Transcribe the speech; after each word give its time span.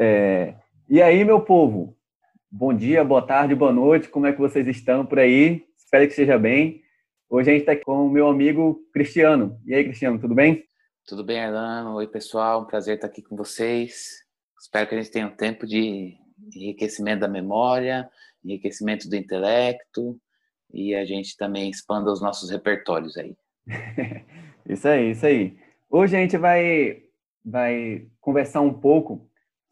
É, 0.00 0.54
e 0.88 1.02
aí, 1.02 1.24
meu 1.24 1.40
povo? 1.40 1.98
Bom 2.48 2.72
dia, 2.72 3.02
boa 3.02 3.20
tarde, 3.20 3.52
boa 3.52 3.72
noite. 3.72 4.08
Como 4.08 4.26
é 4.26 4.32
que 4.32 4.38
vocês 4.38 4.64
estão 4.68 5.04
por 5.04 5.18
aí? 5.18 5.66
Espero 5.76 6.04
que 6.04 6.10
esteja 6.10 6.38
bem. 6.38 6.82
Hoje 7.28 7.50
a 7.50 7.52
gente 7.52 7.68
está 7.68 7.74
com 7.84 8.06
o 8.06 8.08
meu 8.08 8.28
amigo 8.28 8.80
Cristiano. 8.92 9.60
E 9.66 9.74
aí, 9.74 9.82
Cristiano, 9.82 10.20
tudo 10.20 10.36
bem? 10.36 10.64
Tudo 11.04 11.24
bem, 11.24 11.40
Arlano? 11.40 11.96
Oi, 11.96 12.06
pessoal. 12.06 12.62
Um 12.62 12.64
prazer 12.64 12.94
estar 12.94 13.08
aqui 13.08 13.22
com 13.22 13.34
vocês. 13.34 14.24
Espero 14.60 14.88
que 14.88 14.94
a 14.94 14.98
gente 14.98 15.10
tenha 15.10 15.26
um 15.26 15.34
tempo 15.34 15.66
de 15.66 16.16
enriquecimento 16.54 17.20
da 17.20 17.28
memória, 17.28 18.08
enriquecimento 18.44 19.08
do 19.08 19.16
intelecto 19.16 20.16
e 20.72 20.94
a 20.94 21.04
gente 21.04 21.36
também 21.36 21.68
expanda 21.68 22.12
os 22.12 22.20
nossos 22.20 22.50
repertórios 22.50 23.16
aí. 23.16 23.36
isso 24.64 24.86
aí, 24.86 25.10
isso 25.10 25.26
aí. 25.26 25.58
Hoje 25.90 26.16
a 26.16 26.20
gente 26.20 26.36
vai, 26.36 27.02
vai 27.44 28.06
conversar 28.20 28.60
um 28.60 28.72
pouco 28.72 29.27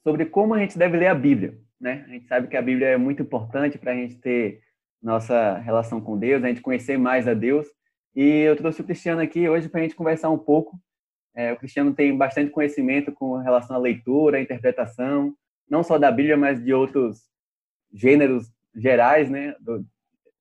sobre 0.06 0.24
como 0.24 0.54
a 0.54 0.60
gente 0.60 0.78
deve 0.78 0.96
ler 0.96 1.08
a 1.08 1.14
Bíblia. 1.16 1.58
Né? 1.80 2.04
A 2.06 2.12
gente 2.12 2.28
sabe 2.28 2.46
que 2.46 2.56
a 2.56 2.62
Bíblia 2.62 2.90
é 2.90 2.96
muito 2.96 3.22
importante 3.22 3.76
para 3.76 3.90
a 3.90 3.94
gente 3.96 4.14
ter 4.14 4.60
nossa 5.02 5.58
relação 5.58 6.00
com 6.00 6.16
Deus, 6.16 6.44
a 6.44 6.46
gente 6.46 6.60
conhecer 6.60 6.96
mais 6.96 7.26
a 7.26 7.34
Deus. 7.34 7.66
E 8.14 8.22
eu 8.42 8.54
trouxe 8.54 8.80
o 8.80 8.84
Cristiano 8.84 9.20
aqui 9.20 9.48
hoje 9.48 9.68
para 9.68 9.80
a 9.80 9.82
gente 9.82 9.96
conversar 9.96 10.30
um 10.30 10.38
pouco. 10.38 10.78
É, 11.34 11.52
o 11.52 11.56
Cristiano 11.56 11.92
tem 11.92 12.16
bastante 12.16 12.52
conhecimento 12.52 13.10
com 13.10 13.36
relação 13.38 13.74
à 13.74 13.80
leitura, 13.80 14.38
à 14.38 14.40
interpretação, 14.40 15.34
não 15.68 15.82
só 15.82 15.98
da 15.98 16.12
Bíblia, 16.12 16.36
mas 16.36 16.62
de 16.62 16.72
outros 16.72 17.22
gêneros 17.92 18.48
gerais, 18.76 19.28
né? 19.28 19.56
Do, 19.58 19.84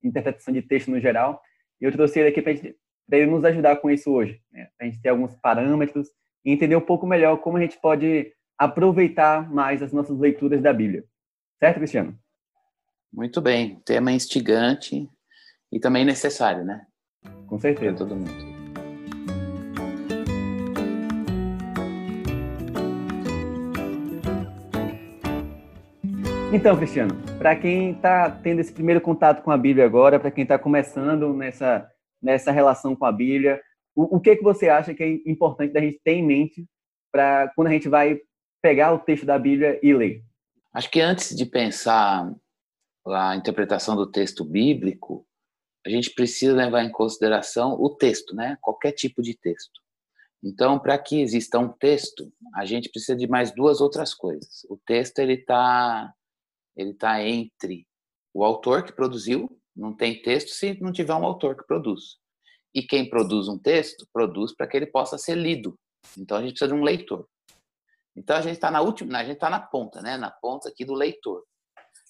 interpretação 0.03 0.53
de 0.53 0.61
texto 0.61 0.91
no 0.91 0.99
geral. 0.99 1.41
E 1.81 1.85
eu 1.85 1.91
trouxe 1.91 2.19
ele 2.19 2.29
aqui 2.29 2.39
para 2.39 3.17
ele 3.17 3.31
nos 3.31 3.43
ajudar 3.43 3.77
com 3.77 3.89
isso 3.89 4.11
hoje, 4.11 4.39
né? 4.51 4.67
para 4.77 4.85
a 4.85 4.89
gente 4.91 5.01
ter 5.01 5.09
alguns 5.09 5.33
parâmetros 5.37 6.09
e 6.45 6.51
entender 6.51 6.75
um 6.75 6.81
pouco 6.81 7.07
melhor 7.07 7.37
como 7.37 7.57
a 7.57 7.61
gente 7.61 7.81
pode 7.81 8.31
aproveitar 8.57 9.51
mais 9.51 9.81
as 9.81 9.91
nossas 9.91 10.17
leituras 10.17 10.61
da 10.61 10.73
Bíblia. 10.73 11.03
Certo, 11.59 11.77
Cristiano? 11.77 12.17
Muito 13.11 13.41
bem. 13.41 13.81
Tema 13.85 14.11
instigante 14.11 15.09
e 15.71 15.79
também 15.79 16.05
necessário, 16.05 16.63
né? 16.63 16.85
Com 17.47 17.59
certeza. 17.59 17.95
Para 17.95 18.05
todo 18.05 18.15
mundo. 18.15 18.55
Então, 26.53 26.77
Cristiano, 26.77 27.13
para 27.37 27.53
quem 27.55 27.91
está 27.91 28.31
tendo 28.31 28.61
esse 28.61 28.71
primeiro 28.71 29.01
contato 29.01 29.43
com 29.43 29.51
a 29.51 29.57
Bíblia 29.57 29.85
agora, 29.85 30.17
para 30.19 30.31
quem 30.31 30.43
está 30.43 30.57
começando 30.57 31.33
nessa, 31.33 31.85
nessa 32.21 32.49
relação 32.49 32.95
com 32.95 33.05
a 33.05 33.11
Bíblia, 33.11 33.61
o, 33.93 34.15
o 34.15 34.19
que, 34.21 34.37
que 34.37 34.43
você 34.43 34.69
acha 34.69 34.93
que 34.93 35.03
é 35.03 35.29
importante 35.29 35.73
da 35.73 35.81
gente 35.81 35.99
ter 36.01 36.13
em 36.13 36.25
mente 36.25 36.65
para 37.11 37.51
quando 37.55 37.67
a 37.67 37.71
gente 37.71 37.89
vai 37.89 38.19
pegar 38.65 38.91
o 38.93 38.97
texto 38.97 39.27
da 39.27 39.37
Bíblia 39.37 39.79
e 39.83 39.93
ler? 39.93 40.23
Acho 40.73 40.89
que 40.89 40.99
antes 40.99 41.35
de 41.35 41.45
pensar 41.45 42.33
a 43.05 43.35
interpretação 43.35 43.95
do 43.95 44.09
texto 44.09 44.43
bíblico, 44.43 45.23
a 45.85 45.89
gente 45.91 46.09
precisa 46.15 46.55
levar 46.55 46.83
em 46.83 46.91
consideração 46.91 47.73
o 47.79 47.95
texto, 47.95 48.35
né? 48.35 48.57
Qualquer 48.59 48.91
tipo 48.93 49.21
de 49.21 49.37
texto. 49.37 49.79
Então, 50.43 50.79
para 50.79 50.97
que 50.97 51.21
exista 51.21 51.59
um 51.59 51.67
texto, 51.67 52.33
a 52.55 52.65
gente 52.65 52.89
precisa 52.89 53.15
de 53.15 53.27
mais 53.27 53.53
duas 53.53 53.81
outras 53.81 54.15
coisas. 54.15 54.65
O 54.67 54.79
texto 54.83 55.19
ele 55.19 55.33
está 55.33 56.11
ele 56.75 56.89
está 56.89 57.23
entre 57.23 57.85
o 58.33 58.43
autor 58.43 58.83
que 58.83 58.93
produziu, 58.93 59.47
não 59.75 59.95
tem 59.95 60.19
texto 60.23 60.49
se 60.49 60.75
não 60.81 60.91
tiver 60.91 61.13
um 61.13 61.23
autor 61.23 61.55
que 61.55 61.67
produz. 61.67 62.17
E 62.73 62.81
quem 62.81 63.07
produz 63.07 63.47
um 63.47 63.59
texto, 63.59 64.07
produz 64.11 64.55
para 64.55 64.65
que 64.65 64.75
ele 64.75 64.87
possa 64.87 65.19
ser 65.19 65.35
lido. 65.35 65.77
Então 66.17 66.37
a 66.37 66.41
gente 66.41 66.53
precisa 66.53 66.73
de 66.73 66.73
um 66.73 66.83
leitor. 66.83 67.27
Então 68.15 68.35
a 68.35 68.41
gente 68.41 68.53
está 68.53 68.71
na 68.71 68.81
última, 68.81 69.17
a 69.17 69.23
gente 69.23 69.35
está 69.35 69.49
na 69.49 69.59
ponta, 69.59 70.01
né? 70.01 70.17
Na 70.17 70.31
ponta 70.31 70.69
aqui 70.69 70.85
do 70.85 70.93
leitor. 70.93 71.43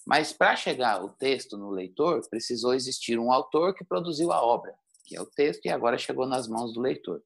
Mas 0.05 0.31
para 0.31 0.55
chegar 0.55 1.03
o 1.03 1.09
texto 1.09 1.57
no 1.57 1.71
leitor, 1.71 2.21
precisou 2.29 2.73
existir 2.73 3.17
um 3.17 3.31
autor 3.31 3.73
que 3.73 3.83
produziu 3.83 4.31
a 4.31 4.41
obra, 4.41 4.73
que 5.05 5.15
é 5.15 5.21
o 5.21 5.25
texto, 5.25 5.65
e 5.65 5.69
agora 5.69 5.97
chegou 5.97 6.27
nas 6.27 6.47
mãos 6.47 6.73
do 6.73 6.79
leitor 6.79 7.21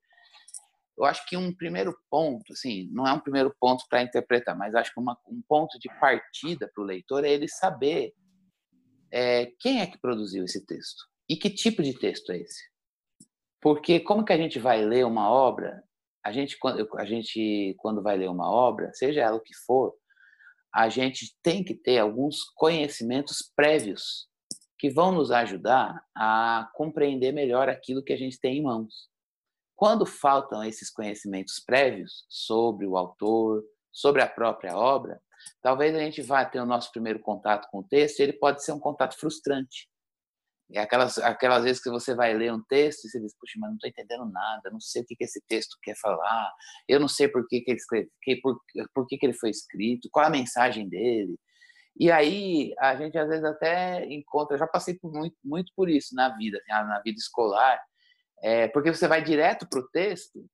eu 1.00 1.06
acho 1.06 1.26
que 1.26 1.38
um 1.38 1.56
primeiro 1.56 1.98
ponto, 2.10 2.52
assim, 2.52 2.90
não 2.92 3.08
é 3.08 3.14
um 3.14 3.22
primeiro 3.22 3.56
ponto 3.58 3.86
para 3.90 4.02
interpretar, 4.02 4.56
mas 4.58 4.76
acho 4.76 4.94
que 4.94 5.00
uma, 5.00 5.18
um 5.30 5.42
ponto 5.48 5.80
de 5.80 5.88
partida 5.98 6.70
para 6.76 6.84
o 6.84 6.86
leitor 6.86 7.24
é 7.24 7.30
ele 7.30 7.48
saber 7.48 8.14
é, 9.10 9.46
quem 9.60 9.80
é 9.80 9.88
que 9.88 9.98
produziu 9.98 10.44
esse 10.44 10.66
texto 10.66 11.08
e 11.28 11.38
que 11.38 11.50
tipo 11.50 11.82
de 11.82 11.98
texto 11.98 12.34
é 12.34 12.40
esse. 12.40 12.70
Porque 13.62 14.02
como 14.02 14.26
que 14.26 14.34
a 14.34 14.38
gente 14.38 14.60
vai 14.60 14.84
ler 14.84 15.06
uma 15.06 15.30
obra? 15.30 15.82
A 16.30 16.32
gente, 16.32 16.56
a 16.96 17.06
gente 17.06 17.76
quando 17.80 18.04
vai 18.04 18.16
ler 18.16 18.30
uma 18.30 18.48
obra, 18.48 18.94
seja 18.94 19.22
ela 19.22 19.38
o 19.38 19.42
que 19.42 19.56
for, 19.66 19.96
a 20.72 20.88
gente 20.88 21.36
tem 21.42 21.64
que 21.64 21.74
ter 21.74 21.98
alguns 21.98 22.44
conhecimentos 22.56 23.52
prévios 23.56 24.28
que 24.78 24.92
vão 24.92 25.12
nos 25.12 25.32
ajudar 25.32 26.00
a 26.16 26.70
compreender 26.76 27.32
melhor 27.32 27.68
aquilo 27.68 28.04
que 28.04 28.14
a 28.14 28.18
gente 28.18 28.40
tem 28.40 28.60
em 28.60 28.62
mãos. 28.62 29.10
Quando 29.76 30.06
faltam 30.06 30.64
esses 30.64 30.92
conhecimentos 30.92 31.60
prévios 31.66 32.26
sobre 32.30 32.86
o 32.86 32.96
autor, 32.96 33.64
sobre 33.92 34.22
a 34.22 34.30
própria 34.30 34.78
obra, 34.78 35.20
talvez 35.64 35.96
a 35.96 36.00
gente 36.00 36.22
vá 36.22 36.46
ter 36.46 36.60
o 36.60 36.66
nosso 36.66 36.92
primeiro 36.92 37.20
contato 37.22 37.68
com 37.72 37.80
o 37.80 37.88
texto 37.88 38.20
e 38.20 38.24
ele 38.24 38.34
pode 38.34 38.64
ser 38.64 38.72
um 38.72 38.80
contato 38.80 39.18
frustrante. 39.20 39.90
Aquelas, 40.78 41.18
aquelas 41.18 41.64
vezes 41.64 41.82
que 41.82 41.90
você 41.90 42.14
vai 42.14 42.34
ler 42.34 42.54
um 42.54 42.62
texto 42.62 43.06
e 43.06 43.10
você 43.10 43.20
diz, 43.20 43.36
puxa, 43.40 43.54
mas 43.58 43.70
não 43.70 43.76
estou 43.76 43.90
entendendo 43.90 44.32
nada, 44.32 44.70
não 44.70 44.80
sei 44.80 45.02
o 45.02 45.06
que, 45.06 45.16
que 45.16 45.24
esse 45.24 45.42
texto 45.48 45.76
quer 45.82 45.96
falar, 45.98 46.52
eu 46.88 47.00
não 47.00 47.08
sei 47.08 47.28
por 47.28 47.48
que, 47.48 47.62
que 47.62 47.72
ele 47.72 47.80
escreve, 47.80 48.10
que, 48.22 48.36
por, 48.36 48.60
por 48.94 49.08
que, 49.08 49.18
que 49.18 49.26
ele 49.26 49.34
foi 49.34 49.50
escrito, 49.50 50.10
qual 50.12 50.28
a 50.28 50.30
mensagem 50.30 50.88
dele. 50.88 51.40
E 52.00 52.12
aí 52.12 52.74
a 52.80 52.96
gente 52.96 53.18
às 53.18 53.28
vezes 53.28 53.44
até 53.44 54.06
encontra, 54.06 54.58
já 54.58 54.68
passei 54.68 54.94
por 54.98 55.12
muito, 55.12 55.36
muito 55.44 55.72
por 55.76 55.90
isso 55.90 56.14
na 56.16 56.30
vida, 56.38 56.58
assim, 56.60 56.88
na 56.88 57.02
vida 57.02 57.18
escolar, 57.18 57.82
é, 58.42 58.68
porque 58.68 58.94
você 58.94 59.08
vai 59.08 59.24
direto 59.24 59.68
para 59.68 59.80
o 59.80 59.90
texto 59.90 60.46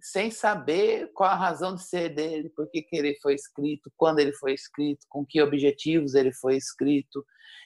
sem 0.00 0.30
saber 0.30 1.10
qual 1.12 1.30
a 1.30 1.34
razão 1.34 1.74
de 1.74 1.82
ser 1.82 2.10
dele, 2.10 2.48
por 2.50 2.70
que, 2.70 2.86
ele 2.92 3.18
foi 3.20 3.34
escrito, 3.34 3.92
quando 3.96 4.20
ele 4.20 4.32
foi 4.32 4.54
escrito, 4.54 5.04
com 5.08 5.26
que 5.26 5.42
objetivos 5.42 6.14
ele 6.14 6.32
foi 6.32 6.56
escrito, 6.56 7.24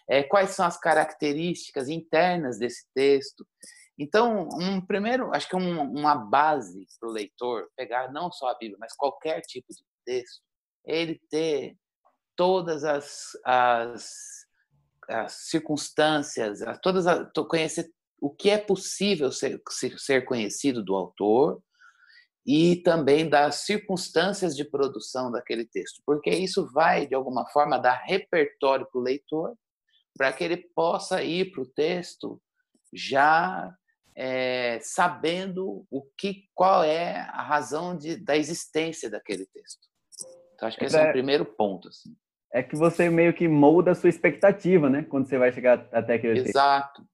é, 0.09 0.23
quais 0.23 0.51
são 0.51 0.65
as 0.65 0.79
características 0.79 1.89
internas 1.89 2.59
desse 2.59 2.87
texto. 2.95 3.47
Então, 3.99 4.49
um 4.59 4.81
primeiro, 4.81 5.33
acho 5.35 5.49
que 5.49 5.57
um, 5.57 5.83
uma 5.83 6.15
base 6.15 6.87
para 6.99 7.09
o 7.09 7.13
leitor 7.13 7.69
pegar 7.77 8.11
não 8.11 8.33
só 8.33 8.49
a 8.49 8.59
Bíblia, 8.59 8.79
mas 8.81 8.95
qualquer 8.97 9.43
tipo 9.43 9.67
de 9.73 9.83
texto, 10.05 10.43
é 10.87 11.01
ele 11.01 11.21
ter 11.31 11.77
todas 12.35 12.83
as, 12.83 13.33
as, 13.45 14.47
as 15.09 15.33
circunstâncias, 15.33 16.61
todas 16.83 17.07
as, 17.07 17.31
conhecer 17.49 17.93
o 18.21 18.31
que 18.31 18.51
é 18.51 18.59
possível 18.59 19.31
ser, 19.31 19.61
ser 19.99 20.25
conhecido 20.25 20.83
do 20.83 20.95
autor 20.95 21.63
e 22.47 22.77
também 22.77 23.29
das 23.29 23.57
circunstâncias 23.67 24.57
de 24.57 24.65
produção 24.65 25.31
daquele 25.31 25.65
texto, 25.65 26.03
porque 26.05 26.31
isso 26.31 26.69
vai, 26.73 27.07
de 27.07 27.15
alguma 27.15 27.47
forma, 27.51 27.79
dar 27.79 28.03
repertório 28.05 28.87
para 28.91 29.01
o 29.01 29.05
leitor, 29.05 29.55
para 30.17 30.33
que 30.33 30.43
ele 30.43 30.57
possa 30.75 31.23
ir 31.23 31.53
para 31.53 31.63
o 31.63 31.67
texto 31.67 32.41
já 32.93 33.73
é, 34.15 34.79
sabendo 34.83 35.87
o 35.91 36.03
que, 36.19 36.45
qual 36.55 36.85
é 36.85 37.21
a 37.31 37.43
razão 37.43 37.97
de, 37.97 38.17
da 38.17 38.37
existência 38.37 39.09
daquele 39.09 39.47
texto. 39.47 39.89
Então, 40.55 40.69
acho 40.69 40.79
que 40.79 40.85
esse 40.85 40.97
é, 40.97 41.07
é 41.07 41.09
o 41.09 41.13
primeiro 41.13 41.45
ponto. 41.45 41.89
Assim. 41.89 42.15
É 42.53 42.63
que 42.63 42.77
você 42.77 43.09
meio 43.09 43.33
que 43.33 43.49
molda 43.49 43.93
a 43.93 43.95
sua 43.95 44.11
expectativa, 44.11 44.91
né? 44.91 45.03
Quando 45.03 45.27
você 45.27 45.39
vai 45.39 45.53
chegar 45.53 45.89
até 45.93 46.15
aquele 46.15 46.41
Exato. 46.41 47.03
texto. 47.03 47.13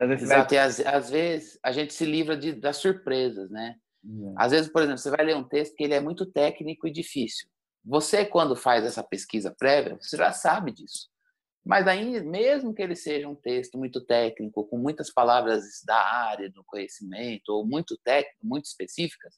Exato. 0.00 0.24
Às 0.24 0.28
vai... 0.28 0.58
às, 0.58 0.80
às, 0.80 1.10
vezes 1.10 1.58
a 1.62 1.70
gente 1.70 1.94
se 1.94 2.04
livra 2.04 2.36
de, 2.36 2.52
das 2.52 2.78
surpresas, 2.78 3.50
né? 3.50 3.76
Uhum. 4.04 4.34
Às 4.36 4.52
vezes, 4.52 4.70
por 4.70 4.82
exemplo, 4.82 4.98
você 4.98 5.10
vai 5.10 5.24
ler 5.24 5.36
um 5.36 5.48
texto 5.48 5.74
que 5.74 5.84
ele 5.84 5.94
é 5.94 6.00
muito 6.00 6.26
técnico 6.26 6.86
e 6.86 6.92
difícil. 6.92 7.48
Você, 7.84 8.24
quando 8.24 8.54
faz 8.54 8.84
essa 8.84 9.02
pesquisa 9.02 9.54
prévia, 9.56 9.96
você 10.00 10.16
já 10.16 10.32
sabe 10.32 10.72
disso. 10.72 11.08
Mas 11.64 11.86
aí, 11.86 12.22
mesmo 12.22 12.74
que 12.74 12.82
ele 12.82 12.94
seja 12.94 13.26
um 13.26 13.34
texto 13.34 13.78
muito 13.78 14.00
técnico, 14.04 14.66
com 14.66 14.76
muitas 14.76 15.10
palavras 15.10 15.64
da 15.84 15.96
área 15.96 16.50
do 16.50 16.62
conhecimento, 16.64 17.48
ou 17.48 17.66
muito 17.66 17.98
técnico, 18.04 18.38
muito 18.42 18.66
específicas, 18.66 19.34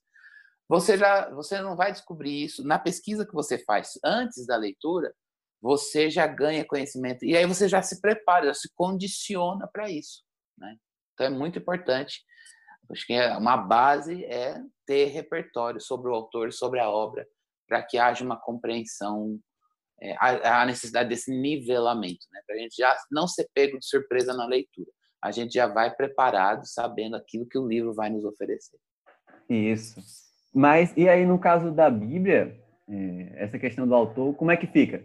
você 0.68 0.98
já 0.98 1.30
você 1.30 1.60
não 1.60 1.76
vai 1.76 1.92
descobrir 1.92 2.44
isso 2.44 2.64
na 2.64 2.78
pesquisa 2.78 3.24
que 3.24 3.32
você 3.32 3.58
faz 3.58 3.92
antes 4.04 4.44
da 4.44 4.56
leitura, 4.56 5.14
você 5.60 6.10
já 6.10 6.26
ganha 6.26 6.64
conhecimento 6.64 7.24
e 7.24 7.36
aí 7.36 7.46
você 7.46 7.68
já 7.68 7.80
se 7.82 8.00
prepara, 8.00 8.46
já 8.46 8.54
se 8.54 8.70
condiciona 8.74 9.68
para 9.72 9.88
isso. 9.90 10.24
Né? 10.58 10.76
Então 11.14 11.26
é 11.26 11.30
muito 11.30 11.58
importante. 11.58 12.24
Acho 12.90 13.06
que 13.06 13.12
é 13.12 13.36
uma 13.36 13.56
base 13.56 14.24
é 14.24 14.60
ter 14.86 15.06
repertório 15.06 15.80
sobre 15.80 16.10
o 16.10 16.14
autor, 16.14 16.52
sobre 16.52 16.78
a 16.78 16.88
obra, 16.88 17.26
para 17.68 17.82
que 17.82 17.98
haja 17.98 18.24
uma 18.24 18.38
compreensão, 18.38 19.38
é, 20.00 20.14
a, 20.18 20.62
a, 20.62 20.66
necessidade 20.66 21.08
desse 21.08 21.30
nivelamento, 21.30 22.26
né? 22.32 22.40
para 22.46 22.56
a 22.56 22.58
gente 22.58 22.76
já 22.76 22.96
não 23.10 23.26
ser 23.26 23.48
pego 23.52 23.78
de 23.78 23.86
surpresa 23.86 24.32
na 24.34 24.46
leitura. 24.46 24.90
A 25.22 25.32
gente 25.32 25.54
já 25.54 25.66
vai 25.66 25.92
preparado, 25.92 26.66
sabendo 26.66 27.16
aquilo 27.16 27.46
que 27.46 27.58
o 27.58 27.66
livro 27.66 27.92
vai 27.94 28.10
nos 28.10 28.24
oferecer. 28.24 28.78
Isso. 29.48 30.00
Mas, 30.54 30.92
e 30.96 31.08
aí, 31.08 31.26
no 31.26 31.38
caso 31.38 31.72
da 31.72 31.90
Bíblia, 31.90 32.62
é, 32.88 33.32
essa 33.42 33.58
questão 33.58 33.86
do 33.86 33.94
autor, 33.94 34.34
como 34.34 34.50
é 34.50 34.56
que 34.56 34.66
fica? 34.66 35.04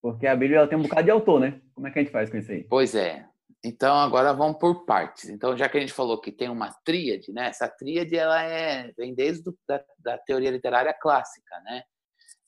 Porque 0.00 0.26
a 0.26 0.34
Bíblia 0.34 0.58
ela 0.58 0.68
tem 0.68 0.76
um 0.76 0.82
bocado 0.82 1.04
de 1.04 1.10
autor, 1.10 1.40
né? 1.40 1.60
Como 1.74 1.86
é 1.86 1.90
que 1.90 1.98
a 1.98 2.02
gente 2.02 2.10
faz 2.10 2.28
com 2.28 2.36
isso 2.36 2.50
aí? 2.50 2.64
Pois 2.64 2.94
é. 2.94 3.24
Então 3.64 3.94
agora 3.96 4.32
vamos 4.32 4.58
por 4.58 4.84
partes. 4.84 5.28
Então 5.28 5.56
já 5.56 5.68
que 5.68 5.78
a 5.78 5.80
gente 5.80 5.92
falou 5.92 6.20
que 6.20 6.32
tem 6.32 6.48
uma 6.48 6.72
tríade, 6.84 7.32
né? 7.32 7.48
Essa 7.48 7.68
tríade 7.68 8.16
ela 8.16 8.42
é 8.42 8.92
vem 8.96 9.14
desde 9.14 9.44
do, 9.44 9.56
da, 9.68 9.84
da, 9.98 10.18
teoria 10.18 10.50
literária 10.50 10.92
clássica, 10.92 11.60
né? 11.60 11.82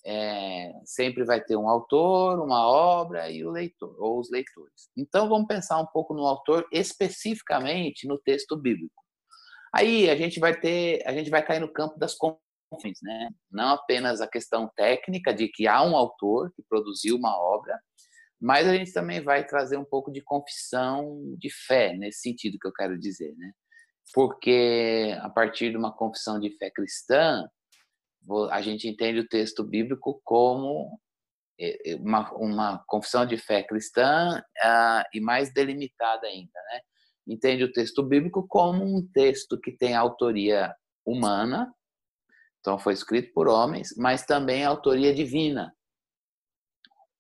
É, 0.07 0.73
sempre 0.85 1.25
vai 1.25 1.41
ter 1.43 1.57
um 1.57 1.69
autor, 1.69 2.39
uma 2.39 2.67
obra 2.67 3.31
e 3.31 3.45
o 3.45 3.51
leitor 3.51 3.97
ou 3.99 4.19
os 4.19 4.31
leitores. 4.31 4.91
Então 4.97 5.29
vamos 5.29 5.47
pensar 5.47 5.81
um 5.81 5.87
pouco 5.87 6.13
no 6.15 6.27
autor 6.27 6.67
especificamente 6.73 8.07
no 8.07 8.19
texto 8.19 8.57
bíblico. 8.57 9.03
Aí 9.73 10.11
a 10.11 10.17
gente 10.17 10.39
vai 10.41 10.59
ter, 10.59 11.03
a 11.07 11.13
gente 11.13 11.31
vai 11.31 11.45
cair 11.45 11.61
no 11.61 11.73
campo 11.73 11.99
das 11.99 12.15
confissões, 12.15 12.99
né? 13.03 13.31
Não 13.51 13.71
apenas 13.71 14.21
a 14.21 14.27
questão 14.27 14.71
técnica 14.77 15.33
de 15.33 15.49
que 15.49 15.67
há 15.67 15.83
um 15.83 15.97
autor 15.97 16.53
que 16.55 16.63
produziu 16.69 17.17
uma 17.17 17.37
obra, 17.41 17.79
mas 18.44 18.69
a 18.69 18.76
gente 18.76 18.93
também 18.93 19.23
vai 19.23 19.46
trazer 19.46 19.79
um 19.79 19.87
pouco 19.87 20.12
de 20.12 20.20
confissão 20.20 21.35
de 21.38 21.49
fé, 21.49 21.96
nesse 21.96 22.20
sentido 22.20 22.58
que 22.61 22.69
eu 22.69 22.73
quero 22.75 22.99
dizer, 22.99 23.35
né? 23.38 23.50
Porque 24.12 25.17
a 25.23 25.31
partir 25.31 25.70
de 25.70 25.79
uma 25.79 25.96
confissão 25.96 26.38
de 26.38 26.50
fé 26.58 26.70
cristã, 26.70 27.49
a 28.50 28.61
gente 28.61 28.87
entende 28.87 29.20
o 29.20 29.26
texto 29.26 29.64
bíblico 29.64 30.20
como 30.23 31.00
é, 31.58 31.93
é, 31.93 31.96
uma, 31.96 32.31
uma 32.35 32.85
confissão 32.87 33.25
de 33.25 33.38
fé 33.38 33.62
cristã 33.62 34.38
uh, 34.38 35.05
e 35.14 35.23
mais 35.23 35.50
delimitada 35.50 36.26
ainda, 36.26 36.61
né? 36.70 36.81
Entende 37.26 37.64
o 37.64 37.73
texto 37.73 38.02
bíblico 38.02 38.46
como 38.46 38.85
um 38.85 39.08
texto 39.11 39.58
que 39.58 39.73
tem 39.73 39.94
autoria 39.94 40.70
humana, 41.02 41.75
então 42.61 42.79
foi 42.79 42.93
escrito 42.93 43.32
por 43.32 43.49
homens, 43.49 43.94
mas 43.96 44.26
também 44.26 44.67
autoria 44.67 45.14
divina. 45.14 45.75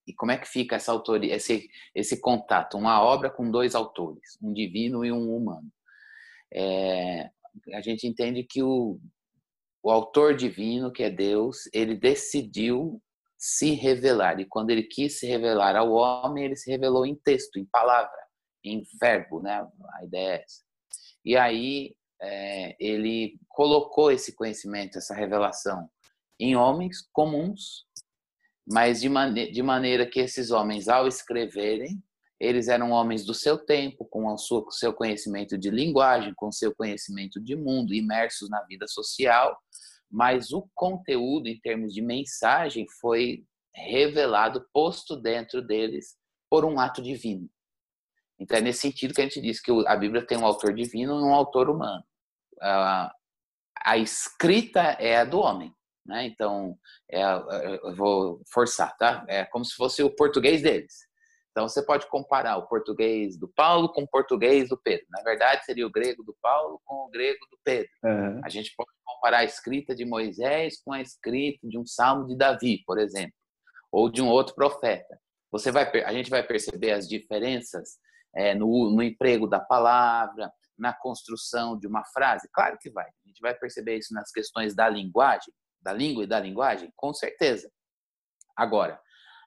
E 0.06 0.14
como 0.14 0.32
é 0.32 0.38
que 0.38 0.48
fica 0.48 0.76
essa 0.76 0.92
autoria, 0.92 1.34
esse, 1.34 1.68
esse 1.94 2.20
contato? 2.20 2.76
Uma 2.76 3.02
obra 3.02 3.30
com 3.30 3.50
dois 3.50 3.74
autores, 3.74 4.38
um 4.42 4.52
divino 4.52 5.04
e 5.04 5.10
um 5.10 5.34
humano. 5.34 5.70
É, 6.52 7.30
a 7.72 7.80
gente 7.80 8.06
entende 8.06 8.44
que 8.44 8.62
o, 8.62 8.98
o 9.82 9.90
autor 9.90 10.34
divino, 10.34 10.92
que 10.92 11.02
é 11.02 11.10
Deus, 11.10 11.68
ele 11.72 11.94
decidiu 11.94 13.00
se 13.36 13.72
revelar. 13.72 14.40
E 14.40 14.46
quando 14.46 14.70
ele 14.70 14.84
quis 14.84 15.18
se 15.18 15.26
revelar 15.26 15.76
ao 15.76 15.92
homem, 15.92 16.44
ele 16.44 16.56
se 16.56 16.70
revelou 16.70 17.04
em 17.04 17.14
texto, 17.14 17.58
em 17.58 17.64
palavra, 17.66 18.18
em 18.64 18.82
verbo, 19.00 19.42
né? 19.42 19.66
A 19.98 20.04
ideia 20.04 20.28
é 20.30 20.42
essa. 20.42 20.62
E 21.24 21.36
aí 21.36 21.94
é, 22.20 22.76
ele 22.78 23.38
colocou 23.48 24.10
esse 24.10 24.34
conhecimento, 24.34 24.98
essa 24.98 25.14
revelação 25.14 25.88
em 26.38 26.56
homens 26.56 27.06
comuns 27.12 27.84
mas 28.66 29.00
de, 29.00 29.08
de 29.50 29.62
maneira 29.62 30.06
que 30.06 30.20
esses 30.20 30.50
homens, 30.50 30.88
ao 30.88 31.06
escreverem, 31.06 32.02
eles 32.40 32.68
eram 32.68 32.90
homens 32.90 33.24
do 33.24 33.32
seu 33.32 33.58
tempo, 33.58 34.04
com 34.04 34.26
o 34.26 34.70
seu 34.70 34.92
conhecimento 34.92 35.56
de 35.56 35.70
linguagem, 35.70 36.34
com 36.34 36.48
o 36.48 36.52
seu 36.52 36.74
conhecimento 36.74 37.40
de 37.40 37.54
mundo, 37.56 37.94
imersos 37.94 38.50
na 38.50 38.62
vida 38.64 38.86
social, 38.88 39.56
mas 40.10 40.52
o 40.52 40.68
conteúdo, 40.74 41.48
em 41.48 41.58
termos 41.60 41.92
de 41.92 42.02
mensagem, 42.02 42.86
foi 43.00 43.44
revelado, 43.74 44.66
posto 44.72 45.16
dentro 45.16 45.60
deles 45.60 46.16
por 46.48 46.64
um 46.64 46.78
ato 46.78 47.02
divino. 47.02 47.48
Então 48.38 48.58
é 48.58 48.60
nesse 48.60 48.80
sentido 48.80 49.14
que 49.14 49.20
a 49.20 49.24
gente 49.24 49.40
diz 49.40 49.60
que 49.60 49.70
a 49.86 49.96
Bíblia 49.96 50.26
tem 50.26 50.38
um 50.38 50.46
autor 50.46 50.74
divino 50.74 51.18
e 51.18 51.22
um 51.22 51.34
autor 51.34 51.70
humano. 51.70 52.04
A 52.60 53.96
escrita 53.96 54.80
é 55.00 55.16
a 55.18 55.24
do 55.24 55.38
homem, 55.38 55.74
né? 56.06 56.26
Então, 56.26 56.76
é, 57.10 57.20
é, 57.20 57.80
eu 57.82 57.94
vou 57.94 58.42
forçar, 58.52 58.96
tá? 58.96 59.24
É 59.28 59.44
como 59.44 59.64
se 59.64 59.74
fosse 59.74 60.02
o 60.02 60.14
português 60.14 60.62
deles. 60.62 60.94
Então, 61.50 61.68
você 61.68 61.84
pode 61.84 62.08
comparar 62.08 62.56
o 62.56 62.66
português 62.66 63.38
do 63.38 63.48
Paulo 63.48 63.88
com 63.92 64.02
o 64.02 64.08
português 64.08 64.68
do 64.68 64.76
Pedro. 64.76 65.06
Na 65.10 65.22
verdade, 65.22 65.64
seria 65.64 65.86
o 65.86 65.90
grego 65.90 66.24
do 66.24 66.36
Paulo 66.42 66.80
com 66.84 67.06
o 67.06 67.10
grego 67.10 67.46
do 67.48 67.56
Pedro. 67.62 67.90
Uhum. 68.02 68.40
A 68.44 68.48
gente 68.48 68.74
pode 68.76 68.90
comparar 69.04 69.38
a 69.38 69.44
escrita 69.44 69.94
de 69.94 70.04
Moisés 70.04 70.82
com 70.84 70.92
a 70.92 71.00
escrita 71.00 71.66
de 71.68 71.78
um 71.78 71.86
salmo 71.86 72.26
de 72.26 72.36
Davi, 72.36 72.82
por 72.84 72.98
exemplo, 72.98 73.34
ou 73.92 74.10
de 74.10 74.20
um 74.20 74.28
outro 74.28 74.54
profeta. 74.54 75.16
Você 75.52 75.70
vai, 75.70 75.88
a 76.02 76.12
gente 76.12 76.28
vai 76.28 76.42
perceber 76.42 76.90
as 76.90 77.08
diferenças 77.08 77.98
é, 78.34 78.52
no, 78.52 78.90
no 78.90 79.00
emprego 79.00 79.46
da 79.46 79.60
palavra, 79.60 80.50
na 80.76 80.92
construção 80.92 81.78
de 81.78 81.86
uma 81.86 82.04
frase? 82.06 82.48
Claro 82.52 82.76
que 82.80 82.90
vai. 82.90 83.06
A 83.06 83.28
gente 83.28 83.40
vai 83.40 83.54
perceber 83.54 83.96
isso 83.96 84.12
nas 84.12 84.32
questões 84.32 84.74
da 84.74 84.88
linguagem 84.88 85.54
da 85.84 85.92
língua 85.92 86.24
e 86.24 86.26
da 86.26 86.40
linguagem? 86.40 86.92
Com 86.96 87.12
certeza. 87.12 87.70
Agora, 88.56 88.98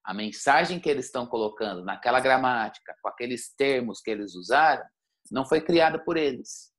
a 0.05 0.13
mensagem 0.13 0.79
que 0.79 0.89
eles 0.89 1.07
estão 1.07 1.25
colocando 1.25 1.83
naquela 1.83 2.19
gramática, 2.19 2.95
com 3.01 3.09
aqueles 3.09 3.53
termos 3.55 3.99
que 3.99 4.11
eles 4.11 4.35
usaram, 4.35 4.85
não 5.31 5.45
foi 5.45 5.59
criada 5.59 5.99
por 5.99 6.15
eles. 6.15 6.71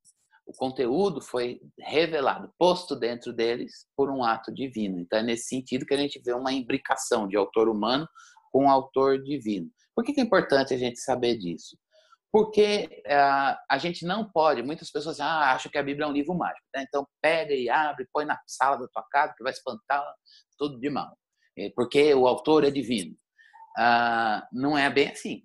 O 0.46 0.52
conteúdo 0.52 1.20
foi 1.20 1.60
revelado, 1.78 2.50
posto 2.58 2.96
dentro 2.96 3.34
deles 3.34 3.86
por 3.94 4.10
um 4.10 4.24
ato 4.24 4.52
divino. 4.52 4.98
Então, 4.98 5.18
é 5.18 5.22
nesse 5.22 5.48
sentido 5.48 5.84
que 5.84 5.92
a 5.92 5.98
gente 5.98 6.18
vê 6.24 6.32
uma 6.32 6.52
imbricação 6.52 7.28
de 7.28 7.36
autor 7.36 7.68
humano 7.68 8.08
com 8.50 8.70
autor 8.70 9.22
divino. 9.22 9.70
Por 9.94 10.04
que 10.04 10.18
é 10.18 10.24
importante 10.24 10.72
a 10.72 10.78
gente 10.78 10.98
saber 11.00 11.36
disso? 11.36 11.76
Porque 12.30 13.02
uh, 13.06 13.56
a 13.70 13.78
gente 13.78 14.04
não 14.04 14.30
pode, 14.30 14.62
muitas 14.62 14.90
pessoas 14.90 15.18
ah, 15.20 15.52
acham 15.52 15.70
que 15.70 15.78
a 15.78 15.82
Bíblia 15.82 16.04
é 16.04 16.08
um 16.08 16.12
livro 16.12 16.34
mágico, 16.34 16.66
né? 16.74 16.84
então 16.86 17.06
pega 17.22 17.54
e 17.54 17.70
abre, 17.70 18.06
põe 18.12 18.24
na 18.24 18.38
sala 18.46 18.76
da 18.76 18.88
tua 18.88 19.02
casa 19.10 19.34
que 19.36 19.42
vai 19.42 19.52
espantar 19.52 20.04
tudo 20.58 20.78
de 20.78 20.90
mal, 20.90 21.16
porque 21.74 22.12
o 22.14 22.26
autor 22.26 22.64
é 22.64 22.70
divino. 22.70 23.14
Uh, 23.78 24.42
não 24.52 24.76
é 24.76 24.90
bem 24.90 25.08
assim. 25.08 25.42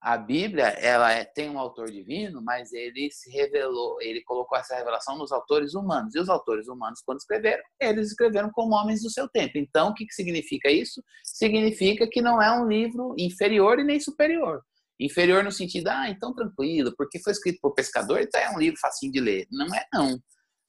A 0.00 0.16
Bíblia 0.16 0.66
ela 0.66 1.12
é, 1.12 1.24
tem 1.24 1.50
um 1.50 1.58
autor 1.58 1.90
divino, 1.90 2.40
mas 2.42 2.72
ele 2.72 3.10
se 3.10 3.30
revelou, 3.30 4.00
ele 4.00 4.22
colocou 4.22 4.56
essa 4.56 4.76
revelação 4.76 5.18
nos 5.18 5.32
autores 5.32 5.74
humanos. 5.74 6.14
E 6.14 6.20
os 6.20 6.28
autores 6.28 6.68
humanos, 6.68 7.02
quando 7.04 7.18
escreveram, 7.18 7.62
eles 7.80 8.08
escreveram 8.08 8.50
como 8.52 8.76
homens 8.76 9.02
do 9.02 9.10
seu 9.10 9.28
tempo. 9.28 9.58
Então, 9.58 9.88
o 9.88 9.94
que, 9.94 10.06
que 10.06 10.14
significa 10.14 10.70
isso? 10.70 11.02
Significa 11.24 12.06
que 12.06 12.22
não 12.22 12.40
é 12.40 12.50
um 12.52 12.68
livro 12.68 13.14
inferior 13.18 13.80
e 13.80 13.84
nem 13.84 13.98
superior 13.98 14.62
Inferior 15.00 15.44
no 15.44 15.52
sentido, 15.52 15.88
ah, 15.88 16.08
então 16.10 16.34
tranquilo, 16.34 16.92
porque 16.96 17.20
foi 17.20 17.32
escrito 17.32 17.58
por 17.60 17.72
pescador, 17.72 18.20
então 18.20 18.40
é 18.40 18.50
um 18.50 18.58
livro 18.58 18.80
facinho 18.80 19.12
de 19.12 19.20
ler. 19.20 19.46
Não 19.50 19.66
é, 19.74 19.86
não. 19.92 20.18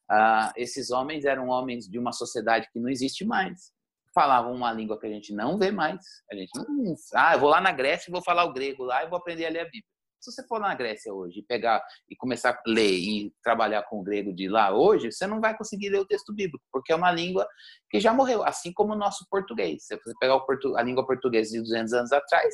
Ah, 0.09 0.53
esses 0.55 0.91
homens 0.91 1.25
eram 1.25 1.49
homens 1.49 1.87
de 1.87 1.97
uma 1.97 2.11
sociedade 2.11 2.67
que 2.71 2.79
não 2.79 2.89
existe 2.89 3.25
mais. 3.25 3.71
Falavam 4.13 4.53
uma 4.53 4.71
língua 4.71 4.99
que 4.99 5.05
a 5.05 5.09
gente 5.09 5.33
não 5.33 5.57
vê 5.57 5.71
mais. 5.71 5.99
A 6.31 6.35
gente 6.35 6.51
não. 6.55 6.95
Ah, 7.15 7.33
eu 7.35 7.39
vou 7.39 7.49
lá 7.49 7.61
na 7.61 7.71
Grécia 7.71 8.09
e 8.09 8.12
vou 8.12 8.24
falar 8.24 8.43
o 8.43 8.53
grego 8.53 8.83
lá 8.83 9.03
e 9.03 9.09
vou 9.09 9.17
aprender 9.17 9.45
a 9.45 9.50
ler 9.50 9.59
a 9.62 9.65
Bíblia. 9.65 9.83
Se 10.19 10.31
você 10.31 10.45
for 10.48 10.59
na 10.59 10.75
Grécia 10.75 11.13
hoje 11.13 11.39
e 11.39 11.43
pegar 11.43 11.81
e 12.09 12.15
começar 12.15 12.51
a 12.51 12.62
ler 12.67 12.91
e 12.91 13.33
trabalhar 13.41 13.83
com 13.83 14.01
o 14.01 14.03
grego 14.03 14.33
de 14.33 14.50
lá 14.50 14.74
hoje, 14.74 15.12
você 15.12 15.25
não 15.25 15.39
vai 15.39 15.57
conseguir 15.57 15.89
ler 15.89 16.00
o 16.00 16.05
texto 16.05 16.33
bíblico, 16.33 16.63
porque 16.71 16.91
é 16.91 16.95
uma 16.95 17.12
língua 17.12 17.48
que 17.89 18.01
já 18.01 18.13
morreu, 18.13 18.43
assim 18.43 18.74
como 18.74 18.93
o 18.93 18.98
nosso 18.98 19.25
português. 19.29 19.86
Se 19.86 19.95
você 19.95 20.13
pegar 20.19 20.38
a 20.75 20.83
língua 20.83 21.07
portuguesa 21.07 21.51
de 21.51 21.62
200 21.62 21.93
anos 21.93 22.12
atrás, 22.12 22.53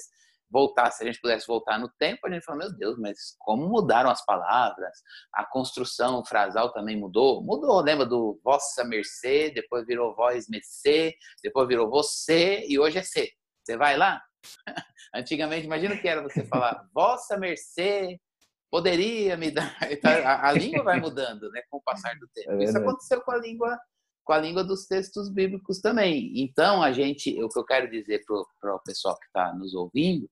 voltar, 0.50 0.92
se 0.92 1.04
a 1.04 1.06
gente 1.06 1.20
pudesse 1.20 1.48
voltar 1.48 1.80
no 1.80 1.90
tempo, 2.00 2.26
a 2.26 2.32
gente 2.32 2.44
fala, 2.44 2.60
meu 2.60 2.74
Deus, 2.76 2.98
mas 2.98 3.36
como 3.40 3.68
mudaram 3.68 4.10
as 4.10 4.24
palavras? 4.26 5.00
A 5.34 5.46
construção 5.46 6.24
frasal 6.26 6.72
também 6.72 6.98
mudou? 6.98 7.44
Mudou, 7.44 7.82
lembra 7.82 8.06
do 8.06 8.40
vossa 8.44 8.84
mercê, 8.84 9.52
depois 9.52 9.86
virou 9.86 10.16
vós 10.16 10.48
mercê, 10.48 11.16
depois 11.44 11.68
virou 11.68 11.90
você 11.90 12.66
e 12.68 12.80
hoje 12.80 13.00
é 13.00 13.04
C. 13.04 13.30
Você 13.64 13.78
vai 13.78 13.98
lá? 13.98 14.22
Antigamente, 15.14 15.66
imagina 15.66 15.96
o 15.96 16.02
que 16.02 16.08
era 16.08 16.22
você 16.22 16.46
falar 16.46 16.88
vossa 16.94 17.38
mercê, 17.38 18.20
poderia 18.70 19.36
me 19.38 19.52
dar. 19.52 19.76
Então, 19.92 20.12
a, 20.12 20.50
a 20.50 20.52
língua 20.52 20.84
vai 20.84 21.00
mudando, 21.00 21.50
né, 21.52 21.62
com 21.70 21.78
o 21.78 21.84
passar 21.84 22.16
do 22.20 22.28
tempo. 22.34 22.52
É 22.52 22.64
Isso 22.64 22.78
aconteceu 22.78 23.22
com 23.22 23.32
a 23.32 23.38
língua 23.38 23.78
com 24.26 24.34
a 24.34 24.40
língua 24.40 24.64
dos 24.64 24.88
textos 24.88 25.30
bíblicos 25.30 25.80
também. 25.80 26.34
Então, 26.36 26.82
a 26.82 26.92
gente, 26.92 27.30
o 27.44 27.48
que 27.48 27.60
eu 27.60 27.64
quero 27.64 27.88
dizer 27.90 28.22
para 28.26 28.74
o 28.76 28.80
pessoal 28.80 29.16
que 29.20 29.28
está 29.28 29.54
nos 29.54 29.76
ouvindo 29.76 30.28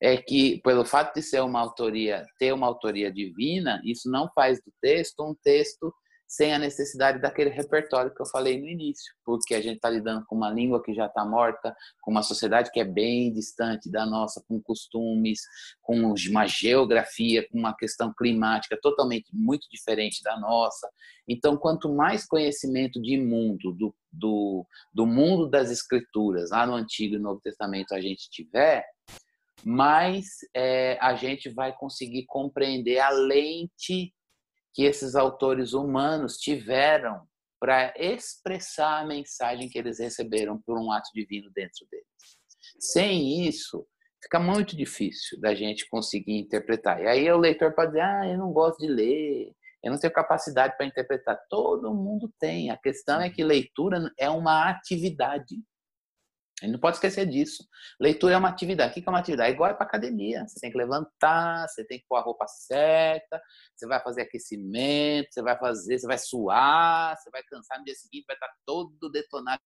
é 0.00 0.16
que, 0.16 0.60
pelo 0.62 0.84
fato 0.84 1.14
de 1.14 1.22
ser 1.22 1.40
uma 1.42 1.60
autoria, 1.60 2.24
ter 2.38 2.52
uma 2.52 2.66
autoria 2.66 3.10
divina, 3.12 3.80
isso 3.84 4.10
não 4.10 4.28
faz 4.34 4.58
do 4.58 4.72
texto 4.80 5.24
um 5.24 5.34
texto 5.42 5.92
sem 6.26 6.52
a 6.52 6.58
necessidade 6.58 7.20
daquele 7.20 7.50
repertório 7.50 8.12
que 8.12 8.20
eu 8.20 8.26
falei 8.26 8.60
no 8.60 8.66
início, 8.66 9.14
porque 9.24 9.54
a 9.54 9.60
gente 9.60 9.76
está 9.76 9.88
lidando 9.88 10.24
com 10.26 10.34
uma 10.34 10.50
língua 10.50 10.82
que 10.82 10.92
já 10.92 11.06
está 11.06 11.24
morta, 11.24 11.74
com 12.00 12.10
uma 12.10 12.22
sociedade 12.22 12.70
que 12.72 12.80
é 12.80 12.84
bem 12.84 13.32
distante 13.32 13.90
da 13.90 14.04
nossa, 14.04 14.42
com 14.48 14.60
costumes, 14.60 15.40
com 15.80 15.96
uma 15.96 16.46
geografia, 16.46 17.46
com 17.48 17.58
uma 17.58 17.76
questão 17.76 18.12
climática 18.16 18.76
totalmente 18.82 19.28
muito 19.32 19.68
diferente 19.70 20.22
da 20.22 20.38
nossa. 20.38 20.88
Então, 21.28 21.56
quanto 21.56 21.92
mais 21.92 22.26
conhecimento 22.26 23.00
de 23.00 23.16
mundo, 23.16 23.72
do, 23.72 23.94
do, 24.12 24.66
do 24.92 25.06
mundo 25.06 25.48
das 25.48 25.70
escrituras, 25.70 26.50
lá 26.50 26.66
no 26.66 26.74
Antigo 26.74 27.14
e 27.14 27.18
Novo 27.18 27.40
Testamento 27.40 27.94
a 27.94 28.00
gente 28.00 28.28
tiver, 28.28 28.84
mais 29.64 30.26
é, 30.54 30.98
a 31.00 31.14
gente 31.14 31.48
vai 31.48 31.74
conseguir 31.76 32.26
compreender 32.26 32.98
a 32.98 33.10
lente 33.10 34.12
que 34.74 34.82
esses 34.82 35.14
autores 35.14 35.72
humanos 35.72 36.36
tiveram 36.36 37.26
para 37.60 37.94
expressar 37.96 39.00
a 39.00 39.06
mensagem 39.06 39.68
que 39.68 39.78
eles 39.78 39.98
receberam 39.98 40.60
por 40.66 40.78
um 40.78 40.92
ato 40.92 41.08
divino 41.14 41.50
dentro 41.54 41.86
deles. 41.90 42.06
Sem 42.78 43.46
isso, 43.48 43.86
fica 44.22 44.38
muito 44.38 44.76
difícil 44.76 45.40
da 45.40 45.54
gente 45.54 45.88
conseguir 45.88 46.38
interpretar. 46.38 47.00
E 47.00 47.06
aí 47.06 47.30
o 47.30 47.38
leitor 47.38 47.74
pode 47.74 47.92
dizer: 47.92 48.02
ah, 48.02 48.28
eu 48.28 48.36
não 48.36 48.52
gosto 48.52 48.80
de 48.80 48.88
ler, 48.88 49.52
eu 49.82 49.92
não 49.92 49.98
tenho 49.98 50.12
capacidade 50.12 50.76
para 50.76 50.86
interpretar. 50.86 51.38
Todo 51.48 51.94
mundo 51.94 52.32
tem. 52.38 52.70
A 52.70 52.76
questão 52.76 53.20
é 53.20 53.30
que 53.30 53.44
leitura 53.44 54.10
é 54.18 54.28
uma 54.28 54.68
atividade. 54.68 55.56
A 56.62 56.66
gente 56.66 56.74
não 56.74 56.80
pode 56.80 56.96
esquecer 56.96 57.26
disso. 57.26 57.66
Leitura 58.00 58.34
é 58.34 58.36
uma 58.36 58.48
atividade. 58.48 58.92
O 58.92 58.94
que 58.94 59.08
é 59.08 59.10
uma 59.10 59.18
atividade? 59.18 59.50
É 59.50 59.52
igual 59.52 59.70
é 59.70 59.74
para 59.74 59.86
academia. 59.86 60.46
Você 60.46 60.60
tem 60.60 60.70
que 60.70 60.78
levantar, 60.78 61.68
você 61.68 61.84
tem 61.84 61.98
que 61.98 62.06
pôr 62.08 62.16
a 62.16 62.20
roupa 62.20 62.46
certa, 62.46 63.42
você 63.74 63.86
vai 63.86 64.00
fazer 64.00 64.22
aquecimento, 64.22 65.28
você 65.32 65.42
vai 65.42 65.58
fazer, 65.58 65.98
você 65.98 66.06
vai 66.06 66.18
suar, 66.18 67.16
você 67.16 67.30
vai 67.30 67.42
cansar 67.42 67.78
no 67.78 67.84
dia 67.84 67.94
seguinte, 67.94 68.24
vai 68.26 68.36
estar 68.36 68.50
todo 68.64 69.10
detonado 69.10 69.60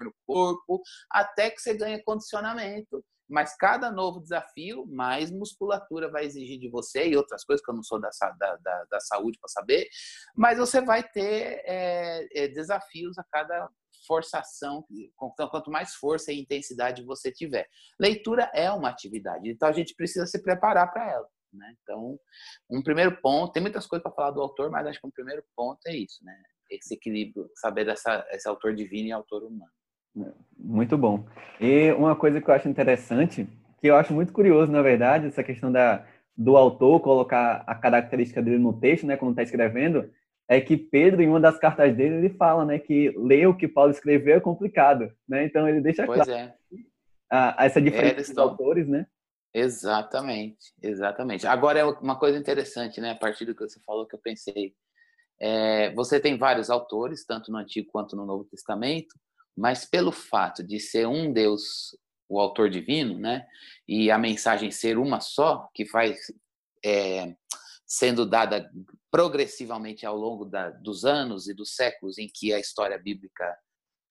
no 0.00 0.14
corpo, 0.26 0.82
até 1.10 1.50
que 1.50 1.60
você 1.60 1.74
ganha 1.74 2.02
condicionamento 2.02 3.04
mas 3.28 3.56
cada 3.56 3.90
novo 3.90 4.20
desafio, 4.20 4.86
mais 4.86 5.30
musculatura 5.30 6.10
vai 6.10 6.24
exigir 6.24 6.58
de 6.58 6.68
você 6.68 7.08
e 7.08 7.16
outras 7.16 7.44
coisas 7.44 7.64
que 7.64 7.70
eu 7.70 7.74
não 7.74 7.82
sou 7.82 8.00
da, 8.00 8.10
da, 8.38 8.56
da, 8.56 8.84
da 8.84 9.00
saúde 9.00 9.38
para 9.40 9.48
saber, 9.48 9.88
mas 10.36 10.58
você 10.58 10.80
vai 10.80 11.02
ter 11.02 11.62
é, 11.64 12.26
é, 12.34 12.48
desafios 12.48 13.16
a 13.18 13.24
cada 13.24 13.68
forçação, 14.06 14.84
então, 14.90 15.48
quanto 15.48 15.70
mais 15.70 15.94
força 15.94 16.32
e 16.32 16.40
intensidade 16.40 17.04
você 17.04 17.30
tiver. 17.32 17.66
Leitura 17.98 18.50
é 18.54 18.70
uma 18.70 18.88
atividade, 18.88 19.50
então 19.50 19.68
a 19.68 19.72
gente 19.72 19.94
precisa 19.94 20.26
se 20.26 20.42
preparar 20.42 20.92
para 20.92 21.10
ela. 21.10 21.28
Né? 21.52 21.74
Então, 21.82 22.18
um 22.70 22.82
primeiro 22.82 23.16
ponto, 23.20 23.52
tem 23.52 23.62
muitas 23.62 23.86
coisas 23.86 24.02
para 24.02 24.12
falar 24.12 24.32
do 24.32 24.42
autor, 24.42 24.70
mas 24.70 24.86
acho 24.86 25.00
que 25.00 25.06
um 25.06 25.10
primeiro 25.10 25.42
ponto 25.56 25.78
é 25.86 25.94
isso, 25.94 26.24
né? 26.24 26.36
Esse 26.70 26.94
equilíbrio, 26.94 27.48
saber 27.54 27.84
dessa, 27.84 28.26
esse 28.30 28.48
autor 28.48 28.74
divino 28.74 29.08
e 29.08 29.12
autor 29.12 29.44
humano. 29.44 29.70
Muito 30.56 30.96
bom. 30.96 31.24
E 31.60 31.92
uma 31.92 32.16
coisa 32.16 32.40
que 32.40 32.48
eu 32.48 32.54
acho 32.54 32.68
interessante, 32.68 33.46
que 33.80 33.86
eu 33.86 33.96
acho 33.96 34.12
muito 34.12 34.32
curioso, 34.32 34.72
na 34.72 34.82
verdade, 34.82 35.26
essa 35.26 35.44
questão 35.44 35.70
da, 35.70 36.06
do 36.36 36.56
autor 36.56 37.00
colocar 37.00 37.62
a 37.66 37.74
característica 37.74 38.42
dele 38.42 38.58
no 38.58 38.72
texto, 38.72 39.06
né, 39.06 39.16
quando 39.16 39.32
está 39.32 39.42
escrevendo, 39.42 40.10
é 40.48 40.60
que 40.60 40.76
Pedro, 40.76 41.22
em 41.22 41.28
uma 41.28 41.40
das 41.40 41.58
cartas 41.58 41.96
dele, 41.96 42.16
ele 42.16 42.30
fala, 42.30 42.64
né, 42.64 42.78
que 42.78 43.10
ler 43.16 43.46
o 43.46 43.56
que 43.56 43.66
Paulo 43.66 43.90
escreveu 43.90 44.36
é 44.36 44.40
complicado, 44.40 45.10
né? 45.26 45.44
Então 45.44 45.66
ele 45.68 45.80
deixa 45.80 46.04
pois 46.04 46.22
claro 46.22 46.32
é. 46.32 46.54
a, 47.30 47.64
essa 47.64 47.80
diferença 47.80 48.16
dos 48.16 48.28
estão... 48.28 48.44
autores, 48.44 48.86
né? 48.86 49.06
Exatamente, 49.54 50.74
exatamente. 50.82 51.46
Agora 51.46 51.78
é 51.78 51.84
uma 51.84 52.18
coisa 52.18 52.36
interessante, 52.36 53.00
né? 53.00 53.12
A 53.12 53.16
partir 53.16 53.44
do 53.44 53.54
que 53.54 53.62
você 53.62 53.80
falou 53.86 54.06
que 54.06 54.14
eu 54.14 54.20
pensei, 54.20 54.74
é, 55.40 55.92
você 55.94 56.20
tem 56.20 56.36
vários 56.36 56.70
autores, 56.70 57.24
tanto 57.24 57.50
no 57.50 57.58
Antigo 57.58 57.88
quanto 57.90 58.16
no 58.16 58.26
Novo 58.26 58.44
Testamento, 58.44 59.14
mas 59.56 59.84
pelo 59.84 60.12
fato 60.12 60.62
de 60.62 60.80
ser 60.80 61.06
um 61.06 61.32
Deus, 61.32 61.96
o 62.28 62.40
autor 62.40 62.68
divino, 62.68 63.18
né, 63.18 63.46
e 63.86 64.10
a 64.10 64.18
mensagem 64.18 64.70
ser 64.70 64.98
uma 64.98 65.20
só, 65.20 65.68
que 65.72 65.84
vai 65.84 66.14
é, 66.84 67.34
sendo 67.86 68.26
dada 68.26 68.68
progressivamente 69.14 70.04
ao 70.04 70.16
longo 70.16 70.44
da, 70.44 70.70
dos 70.70 71.04
anos 71.04 71.46
e 71.46 71.54
dos 71.54 71.76
séculos 71.76 72.18
em 72.18 72.26
que 72.26 72.52
a 72.52 72.58
história 72.58 72.98
bíblica 72.98 73.56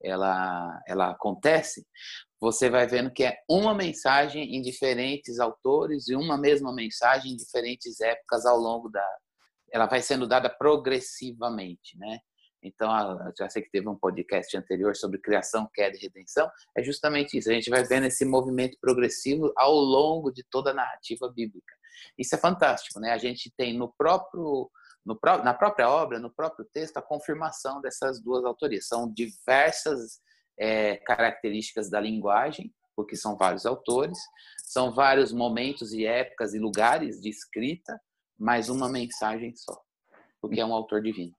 ela, 0.02 0.82
ela 0.88 1.10
acontece, 1.12 1.86
você 2.40 2.70
vai 2.70 2.88
vendo 2.88 3.12
que 3.12 3.26
é 3.26 3.38
uma 3.50 3.76
mensagem 3.76 4.56
em 4.56 4.62
diferentes 4.62 5.42
autores 5.42 6.08
e 6.08 6.16
uma 6.16 6.38
mesma 6.38 6.74
mensagem 6.74 7.34
em 7.34 7.36
diferentes 7.36 8.00
épocas 8.00 8.46
ao 8.46 8.58
longo 8.58 8.88
da. 8.88 9.06
Ela 9.74 9.88
vai 9.88 10.02
sendo 10.02 10.26
dada 10.26 10.50
progressivamente, 10.50 11.98
né? 11.98 12.20
Então, 12.64 12.90
já 13.38 13.50
sei 13.50 13.62
que 13.62 13.72
teve 13.72 13.90
um 13.90 14.00
podcast 14.00 14.56
anterior 14.56 14.96
sobre 14.96 15.20
criação, 15.20 15.70
queda 15.74 15.98
e 15.98 16.00
redenção. 16.00 16.50
É 16.78 16.82
justamente 16.82 17.38
isso. 17.38 17.52
A 17.52 17.54
gente 17.54 17.70
vai 17.70 17.84
vendo 17.84 18.06
esse 18.06 18.24
movimento 18.24 18.78
progressivo 18.80 19.52
ao 19.58 19.74
longo 19.74 20.32
de 20.32 20.46
toda 20.50 20.72
a 20.72 20.74
narrativa 20.74 21.30
bíblica. 21.30 21.76
Isso 22.18 22.36
é 22.36 22.38
fantástico, 22.38 23.02
né? 23.02 23.12
A 23.12 23.18
gente 23.18 23.52
tem 23.58 23.78
no 23.78 23.94
próprio, 23.98 24.70
no, 25.06 25.20
na 25.44 25.54
própria 25.54 25.90
obra, 25.90 26.20
no 26.20 26.30
próprio 26.30 26.66
texto, 26.74 26.98
a 26.98 27.02
confirmação 27.02 27.82
dessas 27.82 28.22
duas 28.22 28.44
autorias. 28.46 28.88
São 28.88 29.12
diversas 29.12 30.20
é, 30.58 30.98
características 30.98 31.90
da 31.90 32.00
linguagem, 32.00 32.74
porque 32.96 33.16
são 33.16 33.36
vários 33.36 33.66
autores, 33.66 34.18
são 34.66 34.94
vários 34.94 35.32
momentos 35.32 35.94
e 35.94 36.06
épocas 36.06 36.54
e 36.54 36.60
lugares 36.60 37.20
de 37.20 37.30
escrita, 37.30 38.00
mas 38.38 38.70
uma 38.70 38.90
mensagem 38.90 39.56
só, 39.56 39.80
porque 40.42 40.60
é 40.60 40.66
um 40.66 40.74
autor 40.74 41.02
divino 41.02 41.34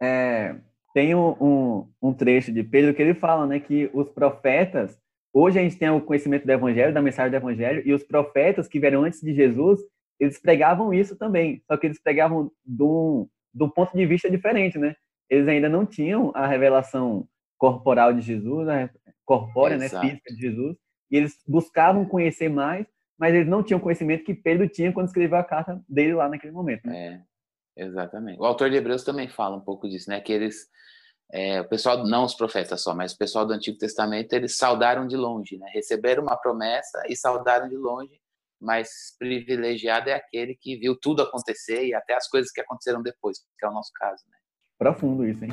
é, 0.00 0.56
tem 0.92 1.14
um, 1.14 1.30
um, 1.40 1.88
um, 2.02 2.14
trecho 2.14 2.52
de 2.52 2.62
Pedro 2.62 2.94
que 2.94 3.02
ele 3.02 3.14
fala 3.14 3.46
né, 3.46 3.58
que 3.58 3.90
os 3.92 4.08
profetas, 4.10 4.98
hoje 5.32 5.58
a 5.58 5.62
gente 5.62 5.76
tem 5.76 5.90
o 5.90 6.00
conhecimento 6.00 6.44
do 6.44 6.52
evangelho, 6.52 6.94
da 6.94 7.02
mensagem 7.02 7.30
do 7.30 7.36
evangelho, 7.36 7.82
e 7.84 7.92
os 7.92 8.02
profetas 8.02 8.68
que 8.68 8.78
vieram 8.78 9.04
antes 9.04 9.20
de 9.20 9.34
Jesus, 9.34 9.80
eles 10.18 10.40
pregavam 10.40 10.92
isso 10.92 11.16
também, 11.16 11.62
só 11.66 11.76
que 11.76 11.86
eles 11.86 12.00
pregavam 12.00 12.50
de 12.64 12.82
um 12.82 13.70
ponto 13.74 13.96
de 13.96 14.06
vista 14.06 14.30
diferente, 14.30 14.78
né? 14.78 14.94
Eles 15.28 15.48
ainda 15.48 15.68
não 15.68 15.84
tinham 15.84 16.30
a 16.34 16.46
revelação 16.46 17.26
corporal 17.58 18.12
de 18.12 18.20
Jesus, 18.20 18.68
a 18.68 18.90
corpórea, 19.24 19.76
né, 19.76 19.88
física 19.88 20.34
de 20.34 20.40
Jesus, 20.40 20.76
e 21.10 21.16
eles 21.16 21.38
buscavam 21.46 22.04
conhecer 22.04 22.48
mais, 22.48 22.86
mas 23.18 23.34
eles 23.34 23.48
não 23.48 23.62
tinham 23.62 23.80
conhecimento 23.80 24.24
que 24.24 24.34
Pedro 24.34 24.68
tinha 24.68 24.92
quando 24.92 25.06
escreveu 25.06 25.38
a 25.38 25.44
carta 25.44 25.82
dele 25.88 26.14
lá 26.14 26.28
naquele 26.28 26.52
momento. 26.52 26.86
Né? 26.86 27.24
É. 27.26 27.34
Exatamente. 27.76 28.40
O 28.40 28.44
autor 28.44 28.70
de 28.70 28.76
Hebreus 28.76 29.02
também 29.02 29.28
fala 29.28 29.56
um 29.56 29.60
pouco 29.60 29.88
disso, 29.88 30.08
né? 30.08 30.20
Que 30.20 30.32
eles, 30.32 30.68
é, 31.32 31.60
o 31.60 31.68
pessoal, 31.68 32.06
não 32.06 32.24
os 32.24 32.34
profetas 32.34 32.82
só, 32.82 32.94
mas 32.94 33.12
o 33.12 33.18
pessoal 33.18 33.44
do 33.44 33.52
Antigo 33.52 33.76
Testamento, 33.76 34.32
eles 34.32 34.56
saudaram 34.56 35.06
de 35.06 35.16
longe, 35.16 35.58
né? 35.58 35.68
Receberam 35.74 36.22
uma 36.22 36.36
promessa 36.36 37.02
e 37.08 37.16
saudaram 37.16 37.68
de 37.68 37.76
longe, 37.76 38.20
mas 38.64 39.14
privilegiado 39.18 40.10
é 40.10 40.14
aquele 40.14 40.56
que 40.60 40.76
viu 40.76 40.98
tudo 41.00 41.22
acontecer 41.22 41.86
e 41.86 41.94
até 41.94 42.14
as 42.14 42.28
coisas 42.28 42.50
que 42.50 42.60
aconteceram 42.60 43.02
depois, 43.02 43.38
que 43.58 43.64
é 43.64 43.68
o 43.68 43.72
nosso 43.72 43.92
caso, 43.94 44.22
né? 44.28 44.36
Profundo 44.78 45.26
isso, 45.26 45.44
hein? 45.44 45.52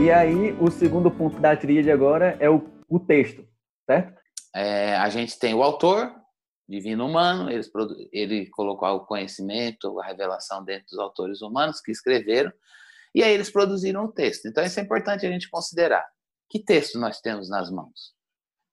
E 0.00 0.10
aí, 0.10 0.52
o 0.60 0.70
segundo 0.70 1.10
ponto 1.10 1.38
da 1.40 1.56
tríade 1.56 1.90
agora 1.90 2.36
é 2.40 2.48
o 2.48 2.78
o 2.88 2.98
texto, 2.98 3.46
certo? 3.84 4.18
É, 4.54 4.96
a 4.96 5.08
gente 5.10 5.38
tem 5.38 5.54
o 5.54 5.62
autor, 5.62 6.10
divino 6.66 7.06
humano, 7.06 7.50
ele, 7.50 7.62
ele 8.12 8.46
colocou 8.50 8.88
o 8.88 9.06
conhecimento, 9.06 10.00
a 10.00 10.06
revelação 10.06 10.64
dentro 10.64 10.86
dos 10.90 10.98
autores 10.98 11.42
humanos 11.42 11.80
que 11.80 11.92
escreveram, 11.92 12.52
e 13.14 13.22
aí 13.22 13.32
eles 13.32 13.50
produziram 13.50 14.04
o 14.04 14.12
texto. 14.12 14.46
Então, 14.46 14.64
isso 14.64 14.78
é 14.78 14.82
importante 14.82 15.26
a 15.26 15.30
gente 15.30 15.50
considerar. 15.50 16.04
Que 16.48 16.58
texto 16.58 16.98
nós 16.98 17.20
temos 17.20 17.48
nas 17.48 17.70
mãos? 17.70 18.14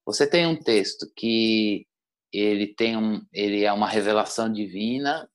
Você 0.06 0.28
tem 0.28 0.46
um 0.46 0.58
texto 0.58 1.08
que 1.16 1.86
ele 2.32 2.68
tem 2.68 2.98
um, 2.98 3.22
ele 3.34 3.64
é 3.64 3.72
uma 3.72 3.90
revelação 3.90 4.52
divina 4.52 5.28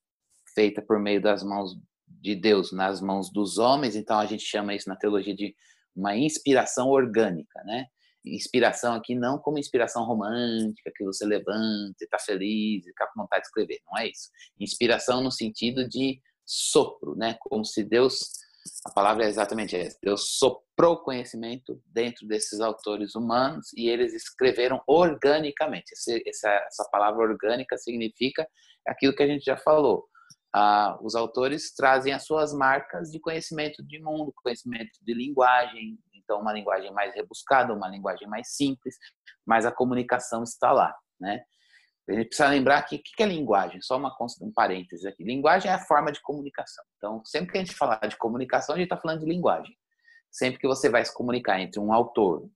feita 0.54 0.82
por 0.82 0.98
meio 0.98 1.20
das 1.20 1.42
mãos 1.42 1.72
de 2.06 2.34
Deus 2.34 2.72
nas 2.72 3.00
mãos 3.00 3.32
dos 3.32 3.58
homens, 3.58 3.96
então 3.96 4.18
a 4.18 4.26
gente 4.26 4.44
chama 4.44 4.74
isso 4.74 4.88
na 4.88 4.96
teologia 4.96 5.34
de 5.34 5.54
uma 5.94 6.16
inspiração 6.16 6.88
orgânica, 6.88 7.62
né? 7.64 7.86
inspiração 8.24 8.94
aqui 8.94 9.14
não 9.14 9.38
como 9.38 9.58
inspiração 9.58 10.04
romântica, 10.04 10.92
que 10.94 11.04
você 11.04 11.24
levanta 11.24 11.96
e 12.00 12.04
está 12.04 12.18
feliz 12.18 12.84
e 12.84 12.88
fica 12.88 13.06
com 13.12 13.22
vontade 13.22 13.42
de 13.42 13.48
escrever, 13.48 13.80
não 13.86 13.98
é 13.98 14.08
isso. 14.08 14.30
Inspiração 14.58 15.22
no 15.22 15.30
sentido 15.30 15.88
de 15.88 16.20
sopro, 16.44 17.14
né? 17.16 17.36
Como 17.40 17.64
se 17.64 17.82
Deus, 17.84 18.18
a 18.84 18.90
palavra 18.90 19.24
é 19.24 19.28
exatamente 19.28 19.76
essa, 19.76 19.98
Deus 20.02 20.36
soprou 20.38 20.98
conhecimento 21.02 21.80
dentro 21.86 22.26
desses 22.26 22.60
autores 22.60 23.14
humanos 23.14 23.72
e 23.76 23.88
eles 23.88 24.14
escreveram 24.14 24.82
organicamente. 24.86 25.92
Essa 26.26 26.88
palavra 26.90 27.22
orgânica 27.22 27.76
significa 27.76 28.46
aquilo 28.86 29.14
que 29.14 29.22
a 29.22 29.26
gente 29.26 29.44
já 29.44 29.56
falou. 29.56 30.04
Ah, 30.54 30.98
os 31.02 31.14
autores 31.14 31.72
trazem 31.74 32.12
as 32.12 32.24
suas 32.24 32.52
marcas 32.52 33.10
de 33.10 33.20
conhecimento 33.20 33.84
de 33.84 34.00
mundo, 34.02 34.32
conhecimento 34.42 34.98
de 35.00 35.14
linguagem, 35.14 35.98
então 36.12 36.40
uma 36.40 36.52
linguagem 36.52 36.92
mais 36.92 37.14
rebuscada, 37.14 37.72
uma 37.72 37.88
linguagem 37.88 38.28
mais 38.28 38.56
simples, 38.56 38.96
mas 39.46 39.64
a 39.64 39.72
comunicação 39.72 40.42
está 40.42 40.72
lá, 40.72 40.94
né? 41.20 41.42
A 42.10 42.14
gente 42.14 42.26
precisa 42.26 42.48
lembrar 42.48 42.82
que 42.82 42.96
o 42.96 43.02
que 43.02 43.22
é 43.22 43.26
linguagem? 43.26 43.80
Só 43.80 43.96
uma, 43.96 44.12
um 44.42 44.52
parênteses 44.52 45.06
aqui. 45.06 45.22
Linguagem 45.22 45.70
é 45.70 45.74
a 45.74 45.78
forma 45.78 46.10
de 46.10 46.20
comunicação. 46.20 46.84
Então, 46.96 47.24
sempre 47.24 47.52
que 47.52 47.58
a 47.58 47.64
gente 47.64 47.74
falar 47.74 48.04
de 48.04 48.16
comunicação, 48.16 48.74
a 48.74 48.78
gente 48.78 48.86
está 48.86 48.96
falando 48.96 49.20
de 49.20 49.26
linguagem. 49.26 49.76
Sempre 50.28 50.58
que 50.58 50.66
você 50.66 50.88
vai 50.88 51.04
se 51.04 51.14
comunicar 51.14 51.60
entre 51.60 51.78
um 51.78 51.92
autor, 51.92 52.50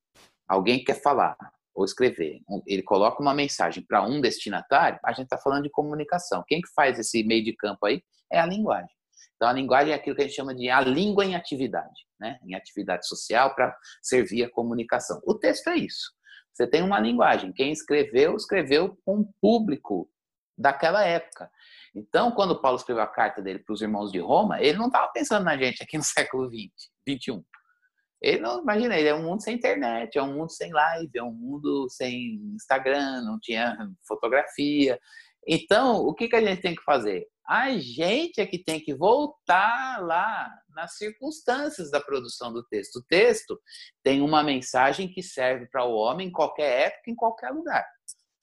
alguém 0.49 0.79
que 0.79 0.87
quer 0.87 1.01
falar 1.01 1.37
ou 1.73 1.85
escrever, 1.85 2.41
ele 2.67 2.83
coloca 2.83 3.23
uma 3.23 3.35
mensagem 3.35 3.85
para 3.85 4.03
um 4.03 4.21
destinatário, 4.21 4.99
a 5.05 5.13
gente 5.13 5.25
está 5.25 5.39
falando 5.39 5.65
de 5.65 5.71
comunicação. 5.71 6.45
Quem 6.47 6.61
que 6.61 6.69
faz 6.75 6.99
esse 6.99 7.23
meio 7.25 7.45
de 7.45 7.53
campo 7.53 7.87
aí 7.87 8.03
é 8.33 8.39
a 8.39 8.47
linguagem. 8.47 8.95
Então, 9.37 9.49
a 9.49 9.53
linguagem 9.53 9.93
é 9.93 9.97
aquilo 9.97 10.15
que 10.15 10.23
a 10.23 10.25
gente 10.27 10.37
chama 10.37 10.55
de 10.55 10.69
a 10.71 10.81
língua 10.81 11.25
em 11.25 11.35
atividade, 11.35 12.07
né? 12.19 12.39
em 12.45 12.55
atividade 12.55 13.07
social 13.07 13.55
para 13.55 13.77
servir 14.01 14.45
a 14.45 14.51
comunicação. 14.51 15.21
O 15.25 15.35
texto 15.35 15.69
é 15.69 15.77
isso. 15.77 16.14
Você 16.55 16.67
tem 16.67 16.83
uma 16.83 17.01
linguagem. 17.01 17.53
Quem 17.53 17.73
escreveu, 17.73 18.37
escreveu 18.37 18.97
com 19.05 19.19
um 19.19 19.33
público 19.41 20.09
daquela 20.57 21.05
época. 21.05 21.51
Então, 21.95 22.31
quando 22.31 22.61
Paulo 22.61 22.77
escreveu 22.77 23.03
a 23.03 23.09
carta 23.09 23.43
dele 23.43 23.59
para 23.59 23.73
os 23.73 23.83
irmãos 23.83 24.13
de 24.13 24.21
Roma, 24.21 24.61
ele 24.61 24.79
não 24.79 24.87
estava 24.87 25.11
pensando 25.13 25.45
na 25.45 25.57
gente 25.57 25.83
aqui 25.83 25.97
no 25.97 26.03
século 26.05 26.49
20, 26.49 26.73
21. 27.07 27.43
Ele 28.23 28.41
não, 28.41 28.63
imagina, 28.63 28.97
ele 28.97 29.09
é 29.09 29.15
um 29.15 29.23
mundo 29.23 29.43
sem 29.43 29.57
internet, 29.57 30.17
é 30.17 30.23
um 30.23 30.33
mundo 30.33 30.51
sem 30.51 30.73
live, 30.73 31.11
é 31.15 31.23
um 31.23 31.33
mundo 31.33 31.89
sem 31.91 32.37
Instagram, 32.55 33.23
não 33.23 33.39
tinha 33.39 33.77
fotografia. 34.07 34.99
Então, 35.47 35.99
o 35.99 36.15
que, 36.15 36.29
que 36.29 36.37
a 36.37 36.45
gente 36.45 36.63
tem 36.63 36.75
que 36.75 36.83
fazer? 36.83 37.27
A 37.47 37.77
gente 37.77 38.41
é 38.41 38.47
que 38.47 38.59
tem 38.59 38.81
que 38.81 38.95
voltar 38.95 40.03
lá 40.03 40.51
nas 40.71 40.97
circunstâncias 40.97 41.91
da 41.91 42.01
produção 42.01 42.53
do 42.53 42.65
texto. 42.65 42.97
O 42.97 43.05
texto 43.05 43.61
tem 44.03 44.23
uma 44.23 44.43
mensagem 44.43 45.13
que 45.13 45.23
serve 45.23 45.67
para 45.67 45.85
o 45.85 45.95
homem 45.95 46.29
em 46.29 46.33
qualquer 46.33 46.87
época, 46.87 47.11
em 47.11 47.15
qualquer 47.15 47.51
lugar. 47.51 47.87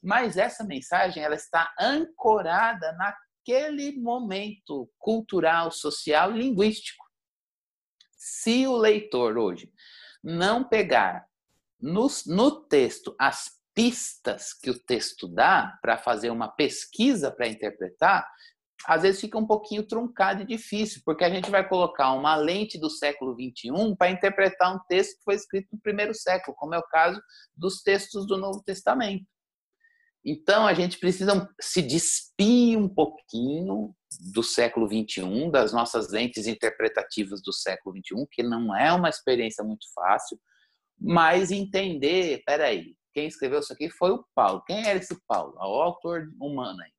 Mas 0.01 0.38
essa 0.38 0.63
mensagem 0.63 1.24
ela 1.24 1.36
está 1.36 1.74
ancorada 1.79 2.93
naquele 2.93 4.00
momento 4.00 4.89
cultural, 5.00 5.72
social, 5.72 6.31
linguístico. 6.31 7.03
Se 8.15 8.67
o 8.67 8.77
leitor 8.77 9.38
hoje 9.38 9.72
não 10.24 10.63
pegar 10.63 11.25
no, 11.79 12.08
no 12.27 12.51
texto 12.67 13.15
as 13.20 13.61
pistas 13.73 14.53
que 14.53 14.69
o 14.69 14.79
texto 14.79 15.27
dá 15.27 15.77
para 15.81 15.97
fazer 15.97 16.29
uma 16.29 16.47
pesquisa 16.49 17.31
para 17.31 17.47
interpretar, 17.47 18.27
às 18.85 19.03
vezes 19.03 19.21
fica 19.21 19.37
um 19.37 19.45
pouquinho 19.45 19.83
truncado 19.83 20.41
e 20.41 20.45
difícil, 20.45 21.01
porque 21.05 21.23
a 21.23 21.29
gente 21.29 21.49
vai 21.51 21.67
colocar 21.67 22.13
uma 22.13 22.35
lente 22.35 22.79
do 22.79 22.89
século 22.89 23.33
XXI 23.33 23.95
para 23.97 24.09
interpretar 24.09 24.75
um 24.75 24.79
texto 24.87 25.17
que 25.17 25.23
foi 25.23 25.35
escrito 25.35 25.67
no 25.71 25.79
primeiro 25.79 26.13
século, 26.13 26.55
como 26.57 26.73
é 26.73 26.79
o 26.79 26.87
caso 26.87 27.21
dos 27.55 27.81
textos 27.81 28.25
do 28.25 28.37
Novo 28.37 28.61
Testamento. 28.63 29.25
Então, 30.23 30.67
a 30.67 30.73
gente 30.73 30.99
precisa 30.99 31.49
se 31.59 31.81
despir 31.81 32.77
um 32.77 32.87
pouquinho 32.87 33.95
do 34.33 34.43
século 34.43 34.87
XXI, 34.87 35.49
das 35.51 35.73
nossas 35.73 36.11
lentes 36.11 36.45
interpretativas 36.45 37.41
do 37.41 37.51
século 37.51 37.95
XXI, 37.95 38.27
que 38.31 38.43
não 38.43 38.75
é 38.75 38.93
uma 38.93 39.09
experiência 39.09 39.63
muito 39.63 39.85
fácil, 39.95 40.39
mas 40.99 41.49
entender, 41.49 42.43
peraí, 42.45 42.95
quem 43.13 43.27
escreveu 43.27 43.60
isso 43.60 43.74
aqui 43.74 43.89
foi 43.89 44.12
o 44.12 44.25
Paulo. 44.36 44.63
Quem 44.65 44.88
era 44.88 45.00
esse 45.00 45.20
Paulo? 45.27 45.53
O 45.58 45.82
autor 45.82 46.30
humano 46.39 46.82
aí. 46.82 46.91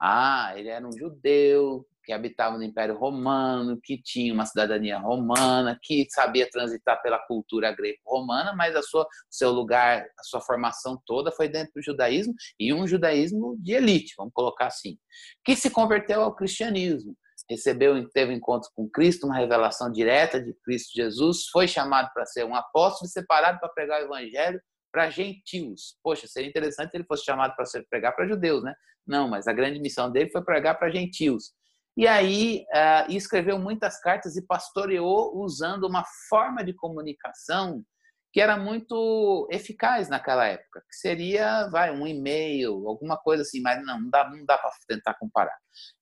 Ah, 0.00 0.52
ele 0.56 0.68
era 0.68 0.86
um 0.86 0.92
judeu 0.92 1.86
que 2.04 2.12
habitava 2.12 2.56
no 2.56 2.64
Império 2.64 2.96
Romano, 2.96 3.78
que 3.80 4.00
tinha 4.02 4.34
uma 4.34 4.44
cidadania 4.44 4.98
romana, 4.98 5.78
que 5.80 6.06
sabia 6.10 6.48
transitar 6.50 7.00
pela 7.00 7.18
cultura 7.26 7.72
greco-romana, 7.72 8.52
mas 8.54 8.74
a 8.74 8.82
sua 8.82 9.06
seu 9.30 9.50
lugar, 9.52 10.04
a 10.18 10.22
sua 10.24 10.40
formação 10.40 11.00
toda 11.06 11.30
foi 11.30 11.48
dentro 11.48 11.72
do 11.74 11.82
judaísmo 11.82 12.34
e 12.58 12.74
um 12.74 12.86
judaísmo 12.86 13.56
de 13.60 13.74
elite, 13.74 14.14
vamos 14.16 14.32
colocar 14.34 14.66
assim, 14.66 14.98
que 15.44 15.54
se 15.54 15.70
converteu 15.70 16.22
ao 16.22 16.34
cristianismo, 16.34 17.16
recebeu 17.48 18.08
teve 18.10 18.32
encontro 18.32 18.68
com 18.74 18.88
Cristo, 18.88 19.26
uma 19.26 19.38
revelação 19.38 19.90
direta 19.90 20.42
de 20.42 20.54
Cristo 20.64 20.92
Jesus, 20.94 21.46
foi 21.52 21.68
chamado 21.68 22.10
para 22.12 22.26
ser 22.26 22.44
um 22.44 22.54
apóstolo, 22.54 23.08
separado 23.08 23.58
para 23.60 23.68
pregar 23.68 24.02
o 24.02 24.06
evangelho 24.06 24.60
para 24.92 25.10
gentios. 25.10 25.96
Poxa, 26.02 26.26
seria 26.26 26.50
interessante 26.50 26.90
se 26.90 26.96
ele 26.96 27.04
fosse 27.04 27.24
chamado 27.24 27.56
para 27.56 27.64
pregar 27.88 28.14
para 28.14 28.28
judeus, 28.28 28.62
né? 28.62 28.74
Não, 29.06 29.28
mas 29.28 29.48
a 29.48 29.52
grande 29.52 29.80
missão 29.80 30.12
dele 30.12 30.30
foi 30.30 30.44
pregar 30.44 30.78
para 30.78 30.90
gentios. 30.90 31.52
E 31.96 32.06
aí 32.06 32.64
uh, 32.72 33.12
escreveu 33.12 33.58
muitas 33.58 34.00
cartas 34.00 34.36
e 34.36 34.46
pastoreou 34.46 35.36
usando 35.36 35.84
uma 35.84 36.04
forma 36.28 36.62
de 36.62 36.72
comunicação 36.72 37.84
que 38.32 38.40
era 38.40 38.56
muito 38.56 39.46
eficaz 39.50 40.08
naquela 40.08 40.46
época, 40.46 40.80
que 40.88 40.96
seria, 40.96 41.68
vai, 41.68 41.90
um 41.90 42.06
e-mail, 42.06 42.88
alguma 42.88 43.18
coisa 43.18 43.42
assim, 43.42 43.60
mas 43.60 43.84
não, 43.84 44.00
não 44.00 44.08
dá, 44.08 44.30
não 44.30 44.44
dá 44.46 44.56
para 44.56 44.70
tentar 44.88 45.14
comparar. 45.14 45.54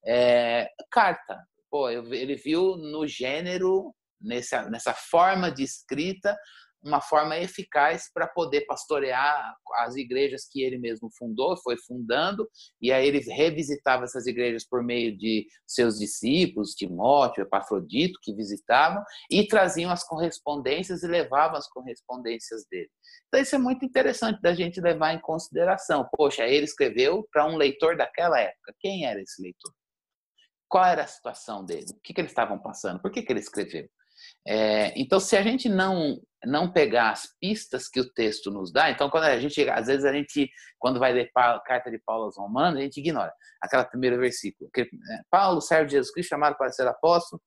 É, 0.06 0.70
carta, 0.92 1.44
pô, 1.68 1.90
ele 1.90 2.36
viu 2.36 2.76
no 2.76 3.04
gênero, 3.04 3.92
nessa, 4.20 4.70
nessa 4.70 4.94
forma 4.94 5.50
de 5.50 5.64
escrita, 5.64 6.38
uma 6.82 7.00
forma 7.00 7.36
eficaz 7.38 8.10
para 8.12 8.26
poder 8.26 8.62
pastorear 8.62 9.54
as 9.76 9.96
igrejas 9.96 10.48
que 10.50 10.62
ele 10.62 10.78
mesmo 10.78 11.10
fundou, 11.16 11.56
foi 11.58 11.76
fundando, 11.76 12.48
e 12.80 12.92
aí 12.92 13.06
ele 13.06 13.20
revisitava 13.20 14.04
essas 14.04 14.26
igrejas 14.26 14.66
por 14.66 14.82
meio 14.82 15.16
de 15.16 15.46
seus 15.66 15.98
discípulos, 15.98 16.74
Timóteo, 16.74 17.42
Epafrodito, 17.42 18.18
que 18.22 18.34
visitavam, 18.34 19.02
e 19.30 19.46
traziam 19.46 19.90
as 19.90 20.04
correspondências 20.04 21.02
e 21.02 21.06
levavam 21.06 21.56
as 21.56 21.68
correspondências 21.68 22.64
dele. 22.70 22.90
Então 23.28 23.40
isso 23.40 23.54
é 23.54 23.58
muito 23.58 23.84
interessante 23.84 24.40
da 24.40 24.54
gente 24.54 24.80
levar 24.80 25.14
em 25.14 25.20
consideração. 25.20 26.08
Poxa, 26.12 26.46
ele 26.46 26.64
escreveu 26.64 27.26
para 27.32 27.46
um 27.46 27.56
leitor 27.56 27.96
daquela 27.96 28.40
época. 28.40 28.74
Quem 28.80 29.06
era 29.06 29.20
esse 29.20 29.42
leitor? 29.42 29.72
Qual 30.68 30.84
era 30.84 31.02
a 31.02 31.06
situação 31.06 31.64
dele? 31.64 31.86
O 31.90 32.00
que, 32.00 32.14
que 32.14 32.20
eles 32.20 32.30
estavam 32.30 32.58
passando? 32.58 33.00
Por 33.00 33.10
que, 33.10 33.22
que 33.22 33.32
ele 33.32 33.40
escreveu? 33.40 33.88
É, 34.46 34.98
então, 34.98 35.20
se 35.20 35.36
a 35.36 35.42
gente 35.42 35.68
não 35.68 36.20
não 36.42 36.72
pegar 36.72 37.10
as 37.10 37.28
pistas 37.38 37.86
que 37.86 38.00
o 38.00 38.10
texto 38.14 38.50
nos 38.50 38.72
dá, 38.72 38.90
então 38.90 39.10
quando 39.10 39.24
a 39.24 39.38
gente 39.38 39.68
às 39.68 39.88
vezes 39.88 40.06
a 40.06 40.12
gente 40.12 40.50
quando 40.78 40.98
vai 40.98 41.12
ler 41.12 41.30
a 41.34 41.60
carta 41.60 41.90
de 41.90 41.98
Paulo 41.98 42.24
aos 42.24 42.38
Romanos 42.38 42.78
a 42.78 42.82
gente 42.82 42.98
ignora 42.98 43.30
aquela 43.60 43.84
primeiro 43.84 44.18
versículo 44.18 44.70
que 44.72 44.80
é, 44.80 44.86
Paulo 45.30 45.60
servo 45.60 45.84
de 45.84 45.92
Jesus 45.92 46.10
Cristo 46.10 46.30
chamado 46.30 46.56
para 46.56 46.72
ser 46.72 46.88
apóstolo 46.88 47.42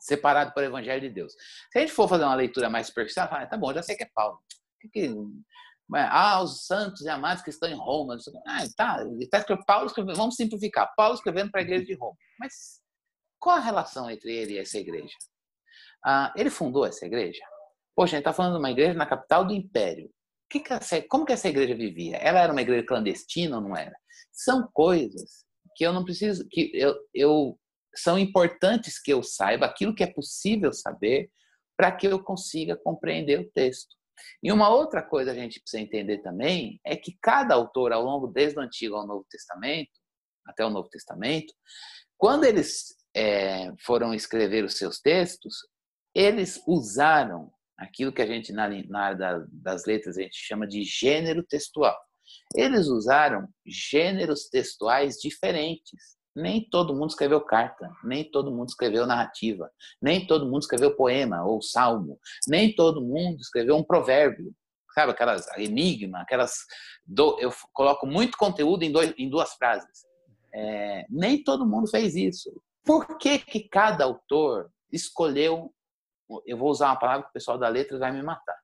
separado 0.00 0.52
para 0.52 0.62
o 0.62 0.66
Evangelho 0.66 1.00
de 1.00 1.10
Deus. 1.10 1.32
Se 1.70 1.78
a 1.78 1.80
gente 1.82 1.92
for 1.92 2.08
fazer 2.08 2.24
uma 2.24 2.34
leitura 2.34 2.70
mais 2.70 2.86
superficial, 2.86 3.28
fala, 3.28 3.46
tá 3.46 3.56
bom, 3.56 3.72
já 3.72 3.82
sei 3.82 3.96
que 3.96 4.04
é 4.04 4.10
Paulo. 4.14 4.38
Que 4.80 4.88
que, 4.88 5.14
ah, 5.92 6.42
os 6.42 6.66
santos 6.66 7.02
e 7.02 7.08
amados 7.08 7.42
que 7.42 7.50
estão 7.50 7.68
em 7.68 7.76
Roma. 7.76 8.16
Ah, 8.46 8.64
tá, 8.76 9.04
escrevendo, 9.20 9.64
Paulo 9.66 9.86
escrevendo, 9.86 10.16
vamos 10.16 10.36
simplificar, 10.36 10.92
Paulo 10.96 11.14
escrevendo 11.14 11.50
para 11.50 11.60
a 11.60 11.64
igreja 11.64 11.84
de 11.84 11.94
Roma. 11.94 12.16
Mas 12.38 12.80
qual 13.38 13.56
a 13.56 13.60
relação 13.60 14.10
entre 14.10 14.34
ele 14.34 14.54
e 14.54 14.58
essa 14.58 14.78
igreja? 14.78 15.14
Ah, 16.04 16.32
ele 16.36 16.50
fundou 16.50 16.86
essa 16.86 17.06
igreja? 17.06 17.42
Poxa, 17.94 18.16
a 18.16 18.16
gente 18.16 18.20
está 18.20 18.32
falando 18.32 18.54
de 18.54 18.58
uma 18.58 18.70
igreja 18.70 18.94
na 18.94 19.06
capital 19.06 19.44
do 19.44 19.52
império. 19.52 20.10
Que 20.48 20.60
que 20.60 20.72
essa, 20.72 21.00
como 21.02 21.24
que 21.24 21.32
essa 21.32 21.48
igreja 21.48 21.74
vivia? 21.74 22.16
Ela 22.16 22.40
era 22.40 22.52
uma 22.52 22.62
igreja 22.62 22.86
clandestina 22.86 23.56
ou 23.56 23.62
não 23.62 23.76
era? 23.76 23.94
São 24.32 24.68
coisas 24.72 25.44
que 25.76 25.86
eu 25.86 25.92
não 25.92 26.04
preciso, 26.04 26.46
que 26.48 26.70
eu, 26.74 26.94
eu 27.14 27.58
são 27.94 28.18
importantes 28.18 29.00
que 29.00 29.12
eu 29.12 29.22
saiba 29.22 29.66
aquilo 29.66 29.94
que 29.94 30.02
é 30.02 30.12
possível 30.12 30.72
saber 30.72 31.30
para 31.76 31.92
que 31.92 32.06
eu 32.06 32.22
consiga 32.22 32.76
compreender 32.76 33.40
o 33.40 33.50
texto. 33.52 33.96
E 34.42 34.52
uma 34.52 34.68
outra 34.68 35.02
coisa 35.02 35.32
a 35.32 35.34
gente 35.34 35.60
precisa 35.60 35.82
entender 35.82 36.18
também 36.18 36.78
é 36.84 36.94
que 36.96 37.16
cada 37.22 37.54
autor, 37.54 37.92
ao 37.92 38.02
longo 38.02 38.26
desde 38.26 38.58
o 38.58 38.62
Antigo 38.62 38.96
ao 38.96 39.06
Novo 39.06 39.24
Testamento, 39.30 39.90
até 40.46 40.64
o 40.64 40.70
Novo 40.70 40.88
Testamento, 40.88 41.52
quando 42.18 42.44
eles 42.44 42.94
é, 43.16 43.72
foram 43.84 44.12
escrever 44.12 44.64
os 44.64 44.76
seus 44.76 45.00
textos, 45.00 45.54
eles 46.14 46.62
usaram 46.66 47.50
aquilo 47.78 48.12
que 48.12 48.22
a 48.22 48.26
gente, 48.26 48.52
na, 48.52 48.68
na 48.68 49.00
área 49.00 49.46
das 49.50 49.86
letras, 49.86 50.18
a 50.18 50.22
gente 50.22 50.36
chama 50.36 50.66
de 50.66 50.82
gênero 50.82 51.42
textual. 51.42 51.96
Eles 52.54 52.86
usaram 52.88 53.48
gêneros 53.66 54.48
textuais 54.48 55.16
diferentes. 55.16 56.18
Nem 56.36 56.68
todo 56.68 56.94
mundo 56.94 57.10
escreveu 57.10 57.40
carta, 57.40 57.90
nem 58.04 58.30
todo 58.30 58.52
mundo 58.52 58.68
escreveu 58.68 59.04
narrativa, 59.04 59.68
nem 60.00 60.24
todo 60.26 60.46
mundo 60.46 60.60
escreveu 60.60 60.94
poema 60.94 61.44
ou 61.44 61.60
salmo, 61.60 62.20
nem 62.46 62.72
todo 62.72 63.02
mundo 63.02 63.40
escreveu 63.40 63.76
um 63.76 63.82
provérbio, 63.82 64.54
sabe? 64.94 65.10
Aquelas 65.10 65.46
enigma, 65.56 66.20
aquelas. 66.20 66.52
Do, 67.04 67.36
eu 67.40 67.52
coloco 67.72 68.06
muito 68.06 68.38
conteúdo 68.38 68.84
em, 68.84 68.92
dois, 68.92 69.12
em 69.18 69.28
duas 69.28 69.54
frases. 69.54 70.04
É, 70.54 71.04
nem 71.10 71.42
todo 71.42 71.66
mundo 71.66 71.90
fez 71.90 72.14
isso. 72.14 72.50
Por 72.84 73.18
que, 73.18 73.38
que 73.38 73.68
cada 73.68 74.04
autor 74.04 74.70
escolheu 74.92 75.72
eu 76.46 76.56
vou 76.56 76.70
usar 76.70 76.86
uma 76.86 76.98
palavra 76.98 77.24
que 77.24 77.30
o 77.30 77.32
pessoal 77.32 77.58
da 77.58 77.68
letra 77.68 77.98
vai 77.98 78.12
me 78.12 78.22
matar. 78.22 78.56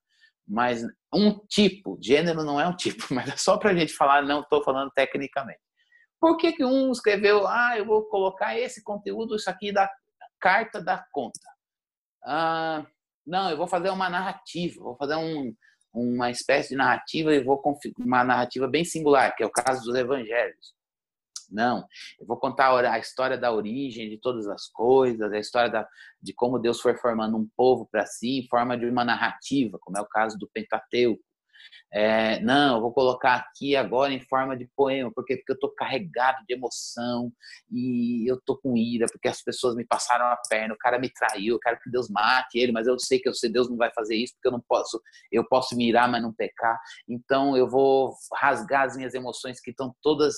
Mas 0.47 0.83
um 1.13 1.39
tipo, 1.49 1.99
gênero 2.01 2.45
não 2.45 2.61
é 2.61 2.67
um 2.67 2.77
tipo, 2.77 3.07
mas 3.15 3.29
é 3.29 3.37
só 3.37 3.57
para 3.57 3.71
a 3.71 3.75
gente 3.75 3.93
falar, 3.93 4.23
não 4.23 4.41
estou 4.41 4.63
falando 4.63 4.91
tecnicamente. 4.95 5.61
Por 6.21 6.37
que, 6.37 6.53
que 6.53 6.65
um 6.65 6.91
escreveu, 6.91 7.47
ah, 7.47 7.75
eu 7.77 7.85
vou 7.85 8.05
colocar 8.05 8.59
esse 8.59 8.83
conteúdo, 8.83 9.37
isso 9.37 9.51
aqui 9.51 9.73
da 9.73 9.91
carta 10.41 10.81
da 10.81 11.05
conta? 11.13 11.41
Ah, 12.25 12.87
não, 13.27 13.51
eu 13.51 13.57
vou 13.57 13.67
fazer 13.67 13.91
uma 13.91 14.09
narrativa, 14.09 14.83
vou 14.83 14.97
fazer 14.97 15.17
um, 15.17 15.55
uma 15.93 16.31
espécie 16.31 16.71
de 16.71 16.77
narrativa 16.77 17.35
e 17.35 17.43
vou 17.43 17.61
uma 17.99 18.23
narrativa 18.23 18.69
bem 18.69 18.85
singular, 18.85 19.35
que 19.35 19.43
é 19.43 19.47
o 19.47 19.51
caso 19.51 19.85
dos 19.85 19.95
evangelhos. 19.95 20.76
Não, 21.51 21.87
eu 22.19 22.27
vou 22.27 22.37
contar 22.37 22.73
a 22.87 22.99
história 22.99 23.39
da 23.39 23.53
origem 23.53 24.09
de 24.09 24.19
todas 24.19 24.47
as 24.49 24.69
coisas, 24.69 25.33
a 25.33 25.39
história 25.39 25.71
da, 25.71 25.89
de 26.21 26.33
como 26.33 26.59
Deus 26.59 26.81
foi 26.81 26.97
formando 26.97 27.37
um 27.37 27.49
povo 27.57 27.89
para 27.91 28.07
si 28.07 28.41
em 28.41 28.49
forma 28.49 28.77
de 28.77 28.87
uma 28.87 29.05
narrativa, 29.05 29.79
como 29.81 29.99
é 29.99 30.01
o 30.01 30.07
caso 30.07 30.39
do 30.39 30.49
Pentateuco. 30.53 31.23
É, 31.93 32.41
não, 32.41 32.77
eu 32.77 32.81
vou 32.81 32.93
colocar 32.93 33.37
aqui 33.37 33.77
agora 33.77 34.13
em 34.13 34.21
forma 34.21 34.57
de 34.57 34.69
poema, 34.77 35.11
porque, 35.15 35.37
porque 35.37 35.53
eu 35.53 35.55
estou 35.55 35.71
carregado 35.75 36.45
de 36.47 36.55
emoção 36.55 37.33
e 37.71 38.29
eu 38.31 38.37
estou 38.37 38.59
com 38.59 38.77
ira, 38.77 39.07
porque 39.11 39.29
as 39.29 39.43
pessoas 39.43 39.75
me 39.75 39.85
passaram 39.85 40.27
a 40.27 40.37
perna, 40.49 40.75
o 40.75 40.79
cara 40.79 40.99
me 40.99 41.09
traiu, 41.09 41.55
eu 41.55 41.61
quero 41.61 41.81
que 41.81 41.91
Deus 41.91 42.09
mate 42.09 42.59
ele, 42.59 42.73
mas 42.73 42.87
eu 42.87 42.99
sei 42.99 43.19
que 43.19 43.29
eu 43.29 43.35
sei 43.35 43.51
Deus 43.51 43.69
não 43.71 43.77
vai 43.77 43.91
fazer 43.95 44.17
isso, 44.17 44.35
porque 44.35 44.49
eu 44.49 44.53
não 44.53 44.63
posso, 44.69 45.01
eu 45.31 45.45
posso 45.49 45.77
mirar, 45.77 46.09
mas 46.09 46.23
não 46.23 46.33
pecar. 46.33 46.79
Então 47.09 47.57
eu 47.57 47.69
vou 47.69 48.15
rasgar 48.35 48.87
as 48.87 48.97
minhas 48.97 49.15
emoções 49.15 49.61
que 49.61 49.71
estão 49.71 49.95
todas 50.03 50.35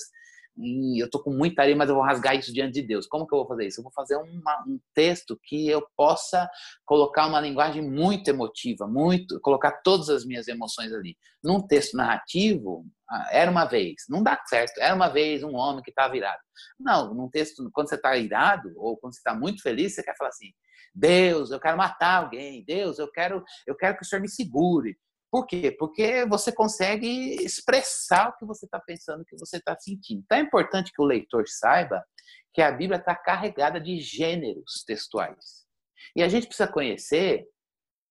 eu 0.98 1.06
estou 1.06 1.22
com 1.22 1.30
muita 1.30 1.62
areia, 1.62 1.76
mas 1.76 1.88
eu 1.88 1.94
vou 1.94 2.04
rasgar 2.04 2.36
isso 2.36 2.52
diante 2.52 2.74
de 2.74 2.82
Deus. 2.82 3.06
Como 3.06 3.26
que 3.26 3.34
eu 3.34 3.38
vou 3.38 3.46
fazer 3.46 3.66
isso? 3.66 3.80
Eu 3.80 3.84
vou 3.84 3.92
fazer 3.92 4.16
uma, 4.16 4.64
um 4.66 4.78
texto 4.94 5.38
que 5.44 5.68
eu 5.68 5.86
possa 5.96 6.48
colocar 6.84 7.26
uma 7.26 7.40
linguagem 7.40 7.82
muito 7.82 8.28
emotiva, 8.28 8.86
muito, 8.86 9.40
colocar 9.40 9.80
todas 9.82 10.08
as 10.08 10.24
minhas 10.24 10.48
emoções 10.48 10.92
ali. 10.92 11.16
Num 11.42 11.64
texto 11.64 11.96
narrativo, 11.96 12.84
ah, 13.08 13.28
era 13.30 13.50
uma 13.50 13.64
vez, 13.64 14.02
não 14.08 14.22
dá 14.22 14.40
certo. 14.46 14.78
Era 14.78 14.94
uma 14.94 15.08
vez 15.08 15.42
um 15.42 15.54
homem 15.54 15.82
que 15.82 15.90
estava 15.90 16.16
irado. 16.16 16.40
Não, 16.78 17.14
num 17.14 17.30
texto, 17.30 17.70
quando 17.72 17.88
você 17.88 17.94
está 17.94 18.16
irado 18.16 18.72
ou 18.76 18.96
quando 18.96 19.14
você 19.14 19.20
está 19.20 19.34
muito 19.34 19.62
feliz, 19.62 19.94
você 19.94 20.02
quer 20.02 20.16
falar 20.16 20.30
assim: 20.30 20.52
Deus, 20.94 21.50
eu 21.50 21.60
quero 21.60 21.76
matar 21.76 22.24
alguém. 22.24 22.64
Deus, 22.64 22.98
eu 22.98 23.10
quero, 23.10 23.44
eu 23.66 23.76
quero 23.76 23.96
que 23.96 24.02
o 24.02 24.06
Senhor 24.06 24.20
me 24.20 24.28
segure. 24.28 24.96
Por 25.30 25.46
quê? 25.46 25.74
Porque 25.78 26.24
você 26.26 26.50
consegue 26.50 27.36
expressar 27.44 28.30
o 28.30 28.36
que 28.36 28.46
você 28.46 28.64
está 28.64 28.80
pensando, 28.80 29.22
o 29.22 29.24
que 29.24 29.36
você 29.36 29.58
está 29.58 29.76
sentindo. 29.78 30.22
Então 30.24 30.38
é 30.38 30.40
importante 30.40 30.92
que 30.92 31.02
o 31.02 31.04
leitor 31.04 31.44
saiba 31.46 32.02
que 32.54 32.62
a 32.62 32.72
Bíblia 32.72 32.98
está 32.98 33.14
carregada 33.14 33.80
de 33.80 34.00
gêneros 34.00 34.84
textuais. 34.86 35.66
E 36.16 36.22
a 36.22 36.28
gente 36.28 36.46
precisa 36.46 36.70
conhecer 36.70 37.46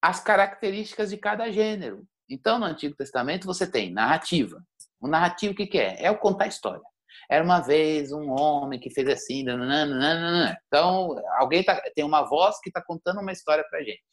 as 0.02 0.20
características 0.20 1.10
de 1.10 1.18
cada 1.18 1.52
gênero. 1.52 2.06
Então, 2.30 2.60
no 2.60 2.66
Antigo 2.66 2.96
Testamento, 2.96 3.46
você 3.46 3.70
tem 3.70 3.92
narrativa. 3.92 4.62
O 5.00 5.08
narrativo, 5.08 5.54
o 5.54 5.56
que, 5.56 5.66
que 5.66 5.80
é? 5.80 6.04
É 6.04 6.12
o 6.12 6.18
contar 6.18 6.48
história. 6.48 6.84
Era 7.30 7.44
uma 7.44 7.60
vez 7.60 8.12
um 8.12 8.30
homem 8.30 8.80
que 8.80 8.90
fez 8.90 9.08
assim. 9.08 9.44
Nananana. 9.44 10.58
Então, 10.68 11.16
alguém 11.38 11.64
tá, 11.64 11.82
tem 11.96 12.06
uma 12.06 12.24
voz 12.24 12.60
que 12.62 12.70
está 12.70 12.82
contando 12.82 13.22
uma 13.22 13.32
história 13.32 13.66
para 13.70 13.84
gente. 13.84 14.04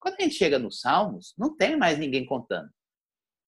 Quando 0.00 0.16
a 0.18 0.22
gente 0.22 0.34
chega 0.34 0.58
nos 0.58 0.80
Salmos, 0.80 1.34
não 1.36 1.56
tem 1.56 1.76
mais 1.76 1.98
ninguém 1.98 2.24
contando. 2.24 2.70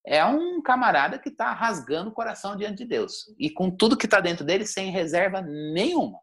É 0.06 0.24
um 0.24 0.62
camarada 0.62 1.18
que 1.18 1.28
está 1.28 1.52
rasgando 1.52 2.10
o 2.10 2.14
coração 2.14 2.56
diante 2.56 2.78
de 2.78 2.86
Deus. 2.86 3.34
E 3.38 3.50
com 3.50 3.70
tudo 3.70 3.96
que 3.96 4.06
está 4.06 4.20
dentro 4.20 4.44
dele, 4.44 4.66
sem 4.66 4.90
reserva 4.90 5.42
nenhuma. 5.42 6.18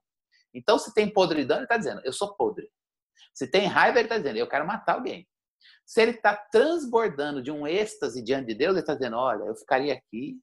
Então, 0.53 0.79
se 0.79 0.93
tem 0.93 1.11
podridão, 1.11 1.57
ele 1.57 1.65
está 1.65 1.77
dizendo, 1.77 2.01
eu 2.03 2.11
sou 2.11 2.35
podre. 2.35 2.67
Se 3.33 3.47
tem 3.47 3.67
raiva, 3.67 3.99
ele 3.99 4.07
está 4.07 4.17
dizendo, 4.17 4.37
eu 4.37 4.49
quero 4.49 4.65
matar 4.65 4.95
alguém. 4.95 5.27
Se 5.85 6.01
ele 6.01 6.11
está 6.11 6.35
transbordando 6.35 7.41
de 7.41 7.51
um 7.51 7.67
êxtase 7.67 8.23
diante 8.23 8.47
de 8.47 8.55
Deus, 8.55 8.71
ele 8.71 8.79
está 8.79 8.95
dizendo, 8.95 9.17
olha, 9.17 9.43
eu 9.43 9.55
ficaria 9.55 9.93
aqui, 9.93 10.37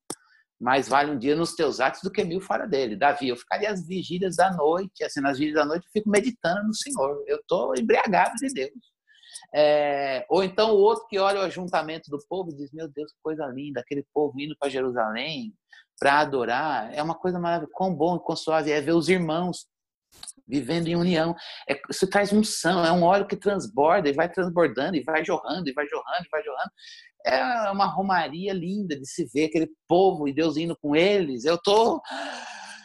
mais 0.61 0.89
vale 0.89 1.11
um 1.11 1.19
dia 1.19 1.35
nos 1.35 1.55
teus 1.55 1.81
atos 1.81 2.01
do 2.03 2.11
que 2.11 2.25
mil 2.25 2.41
fora 2.41 2.67
dele. 2.67 2.97
Davi, 2.97 3.29
eu 3.29 3.37
ficaria 3.37 3.71
às 3.71 3.87
vigílias 3.87 4.37
da 4.37 4.53
noite, 4.53 5.03
assim, 5.05 5.21
nas 5.21 5.39
vigílias 5.39 5.63
da 5.63 5.67
noite 5.67 5.85
eu 5.87 5.93
fico 5.93 6.09
meditando 6.09 6.69
no 6.69 6.75
Senhor. 6.75 7.23
Eu 7.27 7.39
estou 7.39 7.75
embriagado 7.77 8.35
de 8.37 8.49
Deus. 8.55 8.94
É, 9.57 10.27
ou 10.29 10.43
então 10.43 10.73
o 10.73 10.79
outro 10.79 11.07
que 11.07 11.19
olha 11.19 11.41
o 11.41 11.45
ajuntamento 11.45 12.11
do 12.11 12.19
povo 12.29 12.51
e 12.51 12.57
diz: 12.57 12.73
Meu 12.73 12.89
Deus, 12.89 13.13
que 13.13 13.19
coisa 13.23 13.47
linda, 13.47 13.81
aquele 13.81 14.05
povo 14.13 14.41
indo 14.41 14.57
para 14.59 14.69
Jerusalém 14.69 15.55
para 15.99 16.21
adorar. 16.21 16.93
É 16.93 17.03
uma 17.03 17.15
coisa 17.15 17.39
maravilhosa. 17.39 17.73
Quão 17.73 17.95
bom 17.95 18.17
e 18.17 18.21
quão 18.21 18.37
suave 18.37 18.71
é 18.71 18.81
ver 18.81 18.93
os 18.93 19.09
irmãos 19.09 19.67
vivendo 20.47 20.89
em 20.89 20.97
união. 20.97 21.35
É, 21.69 21.81
isso 21.91 22.09
traz 22.09 22.33
unção, 22.33 22.85
é 22.85 22.93
um 22.93 23.03
óleo 23.03 23.27
que 23.27 23.37
transborda 23.37 24.09
e 24.09 24.13
vai 24.13 24.31
transbordando, 24.31 24.97
e 24.97 25.03
vai 25.03 25.25
jorrando, 25.25 25.69
e 25.69 25.73
vai 25.73 25.87
jorrando, 25.87 26.25
e 26.25 26.29
vai 26.31 26.43
jorrando. 26.43 26.71
É 27.27 27.71
uma 27.71 27.87
romaria 27.87 28.53
linda 28.53 28.99
de 28.99 29.07
se 29.07 29.25
ver 29.33 29.47
aquele 29.47 29.71
povo 29.89 30.29
e 30.29 30.35
Deus 30.35 30.57
indo 30.57 30.77
com 30.77 30.95
eles. 30.95 31.45
Eu 31.45 31.57
tô 31.57 32.01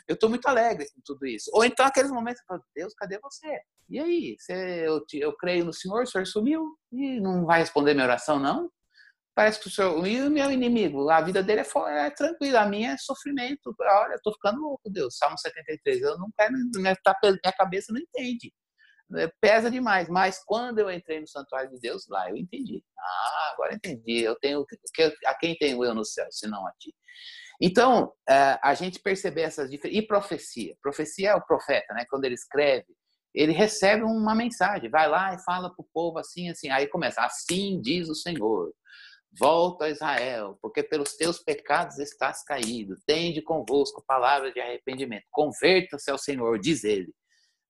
eu 0.10 0.16
estou 0.16 0.28
muito 0.28 0.48
alegre 0.48 0.88
com 0.94 1.02
tudo 1.06 1.28
isso. 1.28 1.52
Ou 1.54 1.64
então 1.64 1.86
aqueles 1.86 2.10
momentos, 2.10 2.42
Deus, 2.76 2.96
cadê 2.96 3.20
você? 3.20 3.62
E 3.88 4.00
aí? 4.00 4.36
Você, 4.40 4.54
eu, 4.88 5.06
eu 5.14 5.38
creio 5.38 5.64
no 5.64 5.72
Senhor, 5.72 6.02
o 6.02 6.08
Senhor 6.08 6.26
sumiu 6.26 6.76
e 6.92 7.22
não 7.22 7.46
vai 7.46 7.60
responder 7.60 7.94
minha 7.94 8.08
oração, 8.08 8.40
não? 8.40 8.72
Parece 9.36 9.60
que 9.60 9.68
o 9.68 9.72
Senhor. 9.72 10.06
E 10.08 10.20
o 10.22 10.32
meu 10.32 10.52
inimigo? 10.52 11.10
A 11.12 11.22
vida 11.22 11.44
dele 11.44 11.62
é, 11.62 12.08
é 12.08 12.10
tranquila, 12.10 12.62
a 12.62 12.66
minha 12.66 12.94
é 12.94 12.98
sofrimento. 12.98 13.74
Olha, 13.80 14.14
eu 14.14 14.16
estou 14.16 14.34
ficando 14.34 14.62
louco, 14.62 14.90
Deus. 14.90 15.16
Salmo 15.16 15.38
73. 15.38 16.02
Eu 16.02 16.18
não 16.18 16.30
quero. 16.36 16.54
Minha, 16.76 16.96
tá, 17.04 17.16
minha 17.24 17.54
cabeça 17.56 17.94
não 17.94 18.02
entende. 18.02 18.52
É, 19.16 19.32
pesa 19.40 19.70
demais. 19.70 20.10
Mas 20.10 20.44
quando 20.44 20.80
eu 20.80 20.92
entrei 20.92 21.22
no 21.22 21.28
santuário 21.28 21.70
de 21.70 21.80
Deus, 21.80 22.08
lá 22.10 22.30
eu 22.32 22.36
entendi. 22.36 22.84
Ah, 22.98 23.52
agora 23.54 23.76
entendi. 23.76 24.24
Eu 24.24 24.36
tenho. 24.40 24.66
A 25.28 25.36
quem 25.36 25.56
tenho 25.56 25.86
eu 25.86 25.94
no 25.94 26.04
céu, 26.04 26.28
se 26.32 26.48
não 26.48 26.68
a 26.68 26.72
ti? 26.80 26.94
Então, 27.62 28.14
é, 28.28 28.58
a 28.64 28.74
gente 28.74 29.00
perceber 29.00 29.42
essas 29.42 29.70
diferenças. 29.70 30.04
E 30.04 30.08
profecia? 30.08 30.78
Profecia 30.82 31.32
é 31.32 31.36
o 31.36 31.46
profeta, 31.46 31.94
né? 31.94 32.06
Quando 32.10 32.24
ele 32.24 32.36
escreve, 32.36 32.86
ele 33.34 33.52
recebe 33.52 34.04
uma 34.04 34.34
mensagem, 34.34 34.90
vai 34.90 35.08
lá 35.08 35.34
e 35.34 35.44
fala 35.44 35.70
para 35.70 35.84
o 35.84 35.88
povo 35.94 36.18
assim, 36.18 36.50
assim. 36.50 36.70
Aí 36.70 36.88
começa: 36.88 37.22
Assim 37.22 37.80
diz 37.82 38.08
o 38.10 38.16
Senhor, 38.16 38.74
volta 39.38 39.86
a 39.86 39.90
Israel, 39.90 40.58
porque 40.62 40.82
pelos 40.82 41.16
teus 41.16 41.40
pecados 41.40 42.00
estás 42.00 42.44
caído. 42.44 42.96
Tende 43.06 43.42
convosco 43.42 44.04
palavras 44.08 44.54
de 44.54 44.60
arrependimento. 44.60 45.26
Converta-se 45.32 46.10
ao 46.10 46.18
Senhor, 46.18 46.58
diz 46.60 46.84
ele. 46.84 47.14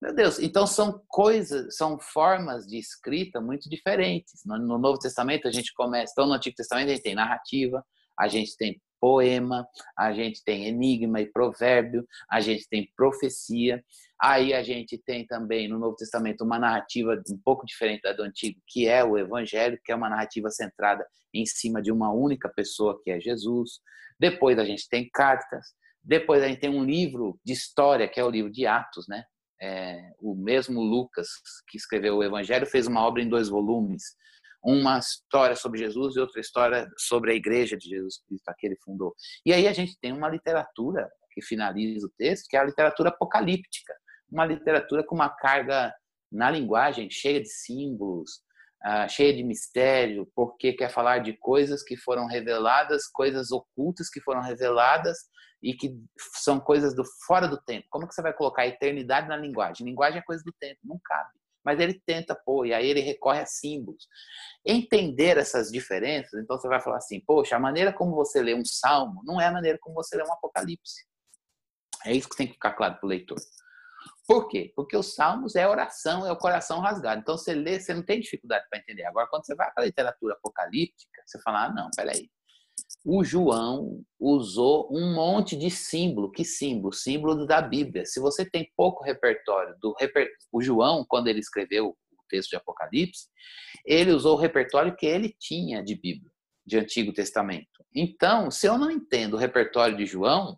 Meu 0.01 0.15
Deus, 0.15 0.39
então 0.39 0.65
são 0.65 1.03
coisas, 1.09 1.75
são 1.75 1.99
formas 1.99 2.65
de 2.65 2.77
escrita 2.77 3.41
muito 3.41 3.69
diferentes. 3.69 4.41
No, 4.45 4.77
Novo 4.77 4.97
Testamento 4.97 5.45
a 5.45 5.51
gente 5.51 5.73
começa, 5.73 6.13
então 6.13 6.25
no 6.25 6.33
Antigo 6.33 6.55
Testamento 6.55 6.87
a 6.87 6.91
gente 6.91 7.03
tem 7.03 7.15
narrativa, 7.15 7.83
a 8.17 8.29
gente 8.29 8.55
tem 8.55 8.81
poema, 8.99 9.67
a 9.97 10.11
gente 10.13 10.43
tem 10.43 10.67
enigma 10.67 11.21
e 11.21 11.31
provérbio, 11.31 12.05
a 12.29 12.39
gente 12.39 12.67
tem 12.67 12.91
profecia. 12.95 13.83
Aí 14.21 14.53
a 14.53 14.61
gente 14.61 14.97
tem 14.97 15.25
também 15.25 15.67
no 15.67 15.79
Novo 15.79 15.95
Testamento 15.95 16.43
uma 16.43 16.59
narrativa 16.59 17.21
um 17.31 17.37
pouco 17.37 17.65
diferente 17.65 18.01
da 18.01 18.11
do 18.11 18.23
Antigo, 18.23 18.59
que 18.67 18.87
é 18.87 19.03
o 19.03 19.17
Evangelho, 19.17 19.79
que 19.83 19.91
é 19.91 19.95
uma 19.95 20.09
narrativa 20.09 20.49
centrada 20.49 21.05
em 21.33 21.45
cima 21.45 21.81
de 21.81 21.91
uma 21.91 22.11
única 22.11 22.49
pessoa, 22.49 22.99
que 23.01 23.11
é 23.11 23.19
Jesus. 23.19 23.79
Depois 24.19 24.59
a 24.59 24.65
gente 24.65 24.89
tem 24.89 25.09
cartas. 25.09 25.67
Depois 26.03 26.43
a 26.43 26.47
gente 26.47 26.59
tem 26.59 26.69
um 26.69 26.83
livro 26.83 27.39
de 27.45 27.53
história, 27.53 28.07
que 28.07 28.19
é 28.19 28.23
o 28.23 28.29
livro 28.29 28.51
de 28.51 28.65
Atos, 28.65 29.07
né? 29.07 29.23
É, 29.61 30.13
o 30.21 30.35
mesmo 30.35 30.81
Lucas, 30.81 31.27
que 31.67 31.77
escreveu 31.77 32.17
o 32.17 32.23
Evangelho, 32.23 32.65
fez 32.65 32.87
uma 32.87 33.05
obra 33.05 33.21
em 33.21 33.27
dois 33.27 33.49
volumes, 33.49 34.15
uma 34.63 34.99
história 34.99 35.55
sobre 35.55 35.79
Jesus 35.79 36.15
e 36.15 36.19
outra 36.19 36.39
história 36.39 36.87
sobre 36.97 37.31
a 37.31 37.35
igreja 37.35 37.77
de 37.77 37.89
Jesus 37.89 38.21
Cristo, 38.27 38.53
que 38.57 38.67
ele 38.67 38.77
fundou. 38.83 39.15
E 39.45 39.53
aí 39.53 39.67
a 39.67 39.73
gente 39.73 39.97
tem 39.99 40.11
uma 40.11 40.29
literatura 40.29 41.09
que 41.31 41.41
finaliza 41.41 42.05
o 42.05 42.11
texto, 42.17 42.47
que 42.49 42.57
é 42.57 42.59
a 42.59 42.65
literatura 42.65 43.09
apocalíptica, 43.09 43.93
uma 44.29 44.45
literatura 44.45 45.03
com 45.03 45.15
uma 45.15 45.29
carga 45.29 45.93
na 46.31 46.51
linguagem 46.51 47.09
cheia 47.09 47.41
de 47.41 47.49
símbolos, 47.49 48.41
uh, 48.85 49.09
cheia 49.09 49.33
de 49.33 49.43
mistério, 49.43 50.29
porque 50.35 50.73
quer 50.73 50.89
falar 50.89 51.19
de 51.19 51.33
coisas 51.33 51.81
que 51.83 51.97
foram 51.97 52.27
reveladas, 52.27 53.07
coisas 53.07 53.51
ocultas 53.51 54.09
que 54.09 54.21
foram 54.21 54.41
reveladas 54.41 55.17
e 55.61 55.73
que 55.73 55.97
são 56.35 56.59
coisas 56.59 56.95
do 56.95 57.03
fora 57.25 57.47
do 57.47 57.59
tempo. 57.61 57.87
Como 57.89 58.07
que 58.07 58.13
você 58.13 58.21
vai 58.21 58.33
colocar 58.33 58.63
a 58.63 58.67
eternidade 58.67 59.27
na 59.27 59.37
linguagem? 59.37 59.87
Linguagem 59.87 60.19
é 60.19 60.23
coisa 60.23 60.43
do 60.43 60.53
tempo, 60.59 60.79
não 60.83 60.99
cabe 61.03 61.38
mas 61.63 61.79
ele 61.79 62.01
tenta 62.05 62.35
pôr, 62.35 62.67
e 62.67 62.73
aí 62.73 62.87
ele 62.87 63.01
recorre 63.01 63.41
a 63.41 63.45
símbolos. 63.45 64.07
Entender 64.65 65.37
essas 65.37 65.69
diferenças, 65.69 66.41
então 66.41 66.57
você 66.57 66.67
vai 66.67 66.81
falar 66.81 66.97
assim, 66.97 67.19
poxa, 67.21 67.55
a 67.55 67.59
maneira 67.59 67.93
como 67.93 68.15
você 68.15 68.41
lê 68.41 68.53
um 68.53 68.65
salmo 68.65 69.21
não 69.23 69.39
é 69.39 69.45
a 69.45 69.51
maneira 69.51 69.77
como 69.79 69.95
você 69.95 70.17
lê 70.17 70.23
um 70.23 70.33
apocalipse. 70.33 71.05
É 72.05 72.13
isso 72.13 72.29
que 72.29 72.37
tem 72.37 72.47
que 72.47 72.53
ficar 72.53 72.73
claro 72.73 72.95
para 72.95 73.05
o 73.05 73.09
leitor. 73.09 73.37
Por 74.27 74.47
quê? 74.47 74.71
Porque 74.75 74.95
os 74.95 75.15
salmos 75.15 75.55
é 75.55 75.67
oração, 75.67 76.25
é 76.25 76.31
o 76.31 76.37
coração 76.37 76.79
rasgado. 76.79 77.21
Então 77.21 77.37
você 77.37 77.53
lê, 77.53 77.79
você 77.79 77.93
não 77.93 78.03
tem 78.03 78.19
dificuldade 78.19 78.65
para 78.69 78.79
entender. 78.79 79.03
Agora, 79.05 79.27
quando 79.27 79.45
você 79.45 79.55
vai 79.55 79.71
para 79.73 79.83
a 79.83 79.85
literatura 79.87 80.35
apocalíptica, 80.35 81.21
você 81.25 81.41
fala, 81.41 81.65
ah, 81.65 81.73
não, 81.73 81.89
peraí 81.95 82.29
o 83.05 83.23
João 83.23 84.03
usou 84.19 84.89
um 84.91 85.13
monte 85.13 85.55
de 85.55 85.69
símbolo. 85.69 86.31
Que 86.31 86.43
símbolo? 86.43 86.93
Símbolo 86.93 87.45
da 87.45 87.61
Bíblia. 87.61 88.05
Se 88.05 88.19
você 88.19 88.47
tem 88.49 88.71
pouco 88.75 89.03
repertório 89.03 89.75
do 89.81 89.95
reper... 89.99 90.29
o 90.51 90.61
João, 90.61 91.05
quando 91.07 91.27
ele 91.27 91.39
escreveu 91.39 91.89
o 91.89 92.23
texto 92.29 92.51
de 92.51 92.55
Apocalipse, 92.57 93.27
ele 93.85 94.11
usou 94.11 94.35
o 94.35 94.39
repertório 94.39 94.95
que 94.95 95.05
ele 95.05 95.35
tinha 95.39 95.83
de 95.83 95.95
Bíblia, 95.95 96.31
de 96.65 96.77
Antigo 96.77 97.13
Testamento. 97.13 97.67
Então, 97.95 98.51
se 98.51 98.67
eu 98.67 98.77
não 98.77 98.91
entendo 98.91 99.33
o 99.33 99.37
repertório 99.37 99.97
de 99.97 100.05
João, 100.05 100.57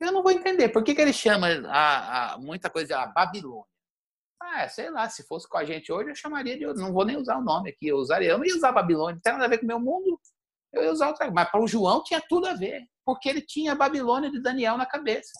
eu 0.00 0.12
não 0.12 0.22
vou 0.22 0.32
entender. 0.32 0.68
Por 0.68 0.84
que, 0.84 0.94
que 0.94 1.00
ele 1.00 1.12
chama 1.12 1.48
a, 1.68 2.34
a 2.34 2.38
muita 2.38 2.68
coisa 2.70 2.88
de 2.88 2.92
a 2.94 3.06
Babilônia? 3.06 3.64
Ah, 4.40 4.68
sei 4.68 4.88
lá, 4.90 5.08
se 5.08 5.26
fosse 5.26 5.48
com 5.48 5.58
a 5.58 5.64
gente 5.64 5.90
hoje, 5.90 6.10
eu 6.10 6.14
chamaria 6.14 6.56
de. 6.56 6.64
Não 6.80 6.92
vou 6.92 7.04
nem 7.04 7.16
usar 7.16 7.36
o 7.38 7.44
nome 7.44 7.70
aqui, 7.70 7.88
eu 7.88 7.96
usaria. 7.96 8.30
Eu 8.30 8.38
não 8.38 8.46
ia 8.46 8.54
usar 8.54 8.70
Babilônia, 8.70 9.14
não 9.14 9.20
tem 9.20 9.32
nada 9.32 9.46
a 9.46 9.48
ver 9.48 9.58
com 9.58 9.64
o 9.64 9.68
meu 9.68 9.80
mundo 9.80 10.18
eu 10.72 10.82
ia 10.82 10.92
usar. 10.92 11.14
Mas 11.32 11.50
para 11.50 11.62
o 11.62 11.68
João 11.68 12.02
tinha 12.02 12.22
tudo 12.28 12.46
a 12.46 12.54
ver, 12.54 12.82
porque 13.04 13.28
ele 13.28 13.40
tinha 13.40 13.72
a 13.72 13.76
Babilônia 13.76 14.30
de 14.30 14.40
Daniel 14.40 14.76
na 14.76 14.86
cabeça. 14.86 15.32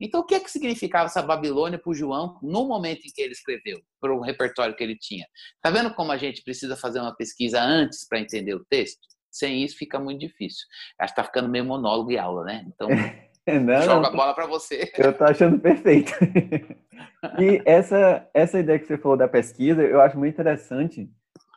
Então, 0.00 0.20
o 0.20 0.24
que, 0.24 0.34
é 0.34 0.40
que 0.40 0.50
significava 0.50 1.06
essa 1.06 1.22
Babilônia 1.22 1.78
para 1.78 1.90
o 1.90 1.94
João 1.94 2.36
no 2.42 2.66
momento 2.66 3.06
em 3.06 3.12
que 3.14 3.22
ele 3.22 3.32
escreveu, 3.32 3.80
para 4.00 4.12
o 4.12 4.20
repertório 4.20 4.74
que 4.74 4.82
ele 4.82 4.98
tinha? 4.98 5.24
Está 5.54 5.70
vendo 5.70 5.94
como 5.94 6.10
a 6.10 6.16
gente 6.16 6.42
precisa 6.42 6.76
fazer 6.76 6.98
uma 6.98 7.14
pesquisa 7.14 7.62
antes 7.62 8.06
para 8.08 8.18
entender 8.18 8.54
o 8.54 8.64
texto? 8.64 9.00
Sem 9.30 9.62
isso 9.62 9.78
fica 9.78 10.00
muito 10.00 10.20
difícil. 10.20 10.66
Acho 10.98 11.14
que 11.14 11.20
está 11.20 11.24
ficando 11.24 11.48
meio 11.48 11.64
monólogo 11.64 12.10
e 12.10 12.18
aula, 12.18 12.44
né? 12.44 12.66
Então, 12.66 12.88
não, 13.46 13.82
joga 13.82 14.08
a 14.08 14.10
bola 14.10 14.34
para 14.34 14.46
você. 14.46 14.92
Eu 14.98 15.10
estou 15.10 15.26
achando 15.26 15.60
perfeito. 15.60 16.12
e 17.38 17.62
essa, 17.64 18.28
essa 18.34 18.58
ideia 18.58 18.80
que 18.80 18.86
você 18.86 18.98
falou 18.98 19.16
da 19.16 19.28
pesquisa, 19.28 19.82
eu 19.82 20.00
acho 20.00 20.18
muito 20.18 20.34
interessante, 20.34 21.08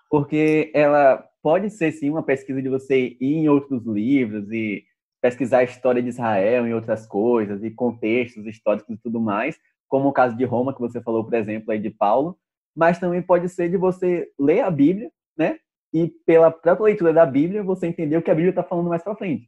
porque 0.08 0.72
ela 0.74 1.28
pode 1.46 1.70
ser 1.70 1.92
sim 1.92 2.10
uma 2.10 2.24
pesquisa 2.24 2.60
de 2.60 2.68
você 2.68 3.16
ir 3.22 3.36
em 3.36 3.48
outros 3.48 3.86
livros 3.86 4.52
e 4.52 4.84
pesquisar 5.22 5.60
a 5.60 5.64
história 5.64 6.02
de 6.02 6.10
Israel 6.10 6.68
e 6.68 6.74
outras 6.74 7.06
coisas, 7.06 7.64
e 7.64 7.70
contextos 7.70 8.48
históricos 8.48 8.96
e 8.96 8.98
tudo 8.98 9.22
mais, 9.22 9.56
como 9.88 10.10
o 10.10 10.12
caso 10.12 10.36
de 10.36 10.44
Roma, 10.44 10.74
que 10.74 10.82
você 10.82 11.00
falou, 11.04 11.24
por 11.24 11.36
exemplo, 11.36 11.72
aí 11.72 11.78
de 11.78 11.92
Paulo, 11.92 12.36
mas 12.76 12.98
também 12.98 13.22
pode 13.22 13.48
ser 13.48 13.70
de 13.70 13.78
você 13.78 14.28
ler 14.40 14.62
a 14.62 14.72
Bíblia, 14.72 15.12
né? 15.38 15.60
E 15.94 16.08
pela 16.26 16.50
própria 16.50 16.86
leitura 16.86 17.14
da 17.14 17.28
Bíblia, 17.28 17.62
você 17.62 17.86
entender 17.86 18.18
o 18.18 18.24
que 18.24 18.32
a 18.32 18.36
Bíblia 18.36 18.50
está 18.50 18.64
falando 18.64 18.90
mais 18.90 19.04
para 19.04 19.16
frente. 19.16 19.48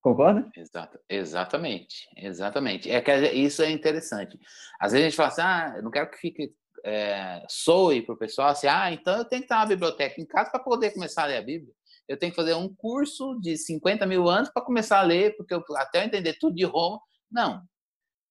Concorda? 0.00 0.50
Exato, 0.56 0.98
exatamente, 1.10 2.08
exatamente. 2.16 2.90
É 2.90 3.02
que 3.02 3.12
isso 3.32 3.60
é 3.60 3.70
interessante. 3.70 4.38
Às 4.80 4.92
vezes 4.92 5.04
a 5.04 5.10
gente 5.10 5.16
fala 5.16 5.28
assim, 5.28 5.42
ah, 5.42 5.74
eu 5.76 5.82
não 5.82 5.90
quero 5.90 6.10
que 6.10 6.16
fique 6.16 6.54
é, 6.84 7.44
soe 7.48 8.02
para 8.02 8.14
o 8.14 8.18
pessoal 8.18 8.48
assim, 8.48 8.66
ah, 8.66 8.92
então 8.92 9.18
eu 9.18 9.24
tenho 9.24 9.42
que 9.42 9.46
estar 9.46 9.58
na 9.58 9.66
biblioteca 9.66 10.20
em 10.20 10.26
casa 10.26 10.50
para 10.50 10.60
poder 10.60 10.92
começar 10.92 11.24
a 11.24 11.26
ler 11.26 11.36
a 11.38 11.42
Bíblia. 11.42 11.72
Eu 12.08 12.18
tenho 12.18 12.32
que 12.32 12.36
fazer 12.36 12.54
um 12.54 12.74
curso 12.74 13.38
de 13.40 13.56
50 13.56 14.06
mil 14.06 14.28
anos 14.28 14.48
para 14.50 14.64
começar 14.64 14.98
a 14.98 15.02
ler, 15.02 15.36
porque 15.36 15.52
eu, 15.52 15.62
até 15.76 16.00
eu 16.00 16.04
entender 16.04 16.38
tudo 16.40 16.54
de 16.54 16.64
Roma. 16.64 16.98
Não. 17.30 17.62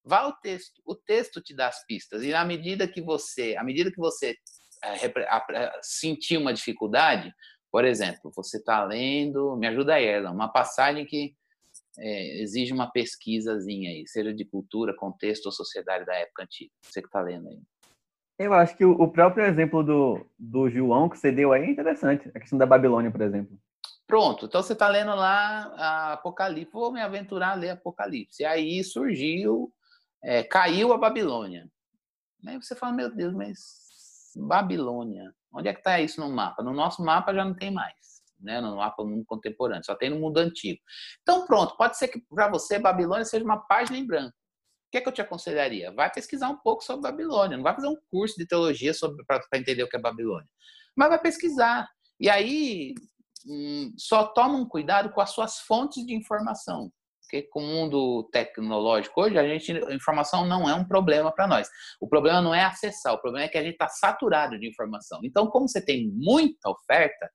Vá 0.04 0.20
ao 0.20 0.34
texto. 0.34 0.82
O 0.86 0.96
texto 0.96 1.42
te 1.42 1.54
dá 1.54 1.68
as 1.68 1.86
pistas. 1.86 2.24
E 2.24 2.34
à 2.34 2.44
medida 2.44 2.88
que 2.88 3.02
você, 3.02 3.56
à 3.56 3.64
medida 3.64 3.92
que 3.92 3.98
você 3.98 4.36
é, 4.84 5.80
sentir 5.84 6.38
uma 6.38 6.54
dificuldade, 6.54 7.32
por 7.72 7.86
exemplo, 7.86 8.32
você 8.36 8.58
está 8.58 8.84
lendo, 8.84 9.56
me 9.58 9.68
ajuda 9.68 9.96
aí, 9.96 10.06
Erlan, 10.06 10.32
uma 10.32 10.52
passagem 10.52 11.06
que 11.06 11.36
é, 12.00 12.42
exige 12.42 12.74
uma 12.74 12.92
pesquisazinha 12.92 13.90
aí, 13.90 14.08
seja 14.08 14.34
de 14.34 14.46
cultura, 14.46 14.96
contexto 14.96 15.48
ou 15.48 15.52
sociedade 15.52 16.06
da 16.06 16.16
época 16.16 16.44
antiga. 16.44 16.72
Você 16.82 17.02
que 17.02 17.08
está 17.08 17.22
lendo 17.22 17.50
aí. 17.50 17.62
Eu 18.38 18.54
acho 18.54 18.78
que 18.78 18.86
o 18.86 19.08
próprio 19.08 19.46
exemplo 19.46 19.84
do, 19.84 20.26
do 20.38 20.70
João 20.70 21.10
que 21.10 21.18
você 21.18 21.32
deu 21.32 21.52
aí 21.52 21.64
é 21.64 21.72
interessante, 21.72 22.30
a 22.36 22.40
questão 22.40 22.58
da 22.58 22.68
Babilônia, 22.68 23.10
por 23.10 23.22
exemplo. 23.22 23.58
Pronto, 24.06 24.46
então 24.46 24.62
você 24.62 24.74
está 24.74 24.88
lendo 24.88 25.14
lá 25.16 26.14
Apocalipse, 26.14 26.72
vou 26.72 26.94
me 26.94 27.02
aventurar 27.02 27.52
a 27.52 27.56
ler 27.56 27.72
Apocalipse. 27.72 28.44
E 28.44 28.46
aí 28.46 28.84
surgiu, 28.84 29.74
é, 30.24 30.44
caiu 30.44 30.94
a 30.94 30.98
Babilônia. 30.98 31.68
Aí 32.46 32.56
você 32.62 32.76
fala, 32.76 32.94
meu 32.94 33.14
Deus, 33.14 33.34
mas 33.34 34.32
Babilônia, 34.36 35.34
onde 35.52 35.68
é 35.68 35.74
que 35.74 35.80
está 35.80 36.00
isso 36.00 36.22
no 36.22 36.30
mapa? 36.30 36.64
No 36.64 36.74
nosso 36.74 37.04
mapa 37.04 37.34
já 37.34 37.44
não 37.44 37.56
tem 37.56 37.72
mais, 37.72 38.24
né? 38.40 38.62
no 38.62 38.78
mapa 38.78 39.04
do 39.04 39.10
mundo 39.10 39.26
contemporâneo, 39.26 39.84
só 39.84 39.96
tem 39.96 40.12
no 40.12 40.20
mundo 40.20 40.38
antigo. 40.38 40.80
Então 41.22 41.46
pronto, 41.48 41.76
pode 41.76 41.98
ser 41.98 42.08
que 42.08 42.22
para 42.30 42.48
você 42.48 42.78
Babilônia 42.78 43.26
seja 43.26 43.44
uma 43.44 43.58
página 43.58 43.98
em 43.98 44.06
branco. 44.06 44.34
O 44.88 44.92
que, 44.92 44.98
é 44.98 45.02
que 45.02 45.08
eu 45.10 45.14
te 45.14 45.22
aconselharia? 45.22 45.92
Vai 45.92 46.10
pesquisar 46.12 46.50
um 46.50 46.58
pouco 46.58 46.84
sobre 46.84 47.10
Babilônia. 47.10 47.58
Não 47.58 47.64
vai 47.64 47.76
fazer 47.76 47.88
um 47.88 47.98
curso 48.10 48.36
de 48.38 48.48
teologia 48.48 48.94
para 49.28 49.42
entender 49.56 49.84
o 49.84 49.90
que 49.90 49.98
é 49.98 50.00
Babilônia. 50.00 50.48
Mas 50.96 51.10
vai 51.10 51.20
pesquisar. 51.20 51.88
E 52.18 52.30
aí, 52.30 52.94
hum, 53.46 53.94
só 53.98 54.28
toma 54.28 54.58
um 54.58 54.68
cuidado 54.68 55.12
com 55.12 55.20
as 55.20 55.32
suas 55.32 55.60
fontes 55.60 56.06
de 56.06 56.16
informação. 56.16 56.90
Porque 57.22 57.44
com 57.44 57.62
o 57.62 57.68
mundo 57.68 58.30
tecnológico 58.32 59.22
hoje, 59.22 59.38
a 59.38 59.46
gente, 59.46 59.74
a 59.86 59.94
informação 59.94 60.46
não 60.46 60.70
é 60.70 60.74
um 60.74 60.88
problema 60.88 61.34
para 61.34 61.46
nós. 61.46 61.68
O 62.00 62.08
problema 62.08 62.42
não 62.42 62.56
é 62.56 62.64
acessar, 62.64 63.14
o 63.14 63.22
problema 63.22 63.46
é 63.46 63.50
que 63.50 63.58
a 63.58 63.64
gente 63.64 63.74
está 63.74 63.90
saturado 63.90 64.58
de 64.58 64.70
informação. 64.70 65.20
Então, 65.22 65.48
como 65.48 65.68
você 65.68 65.84
tem 65.84 66.10
muita 66.10 66.70
oferta, 66.70 67.30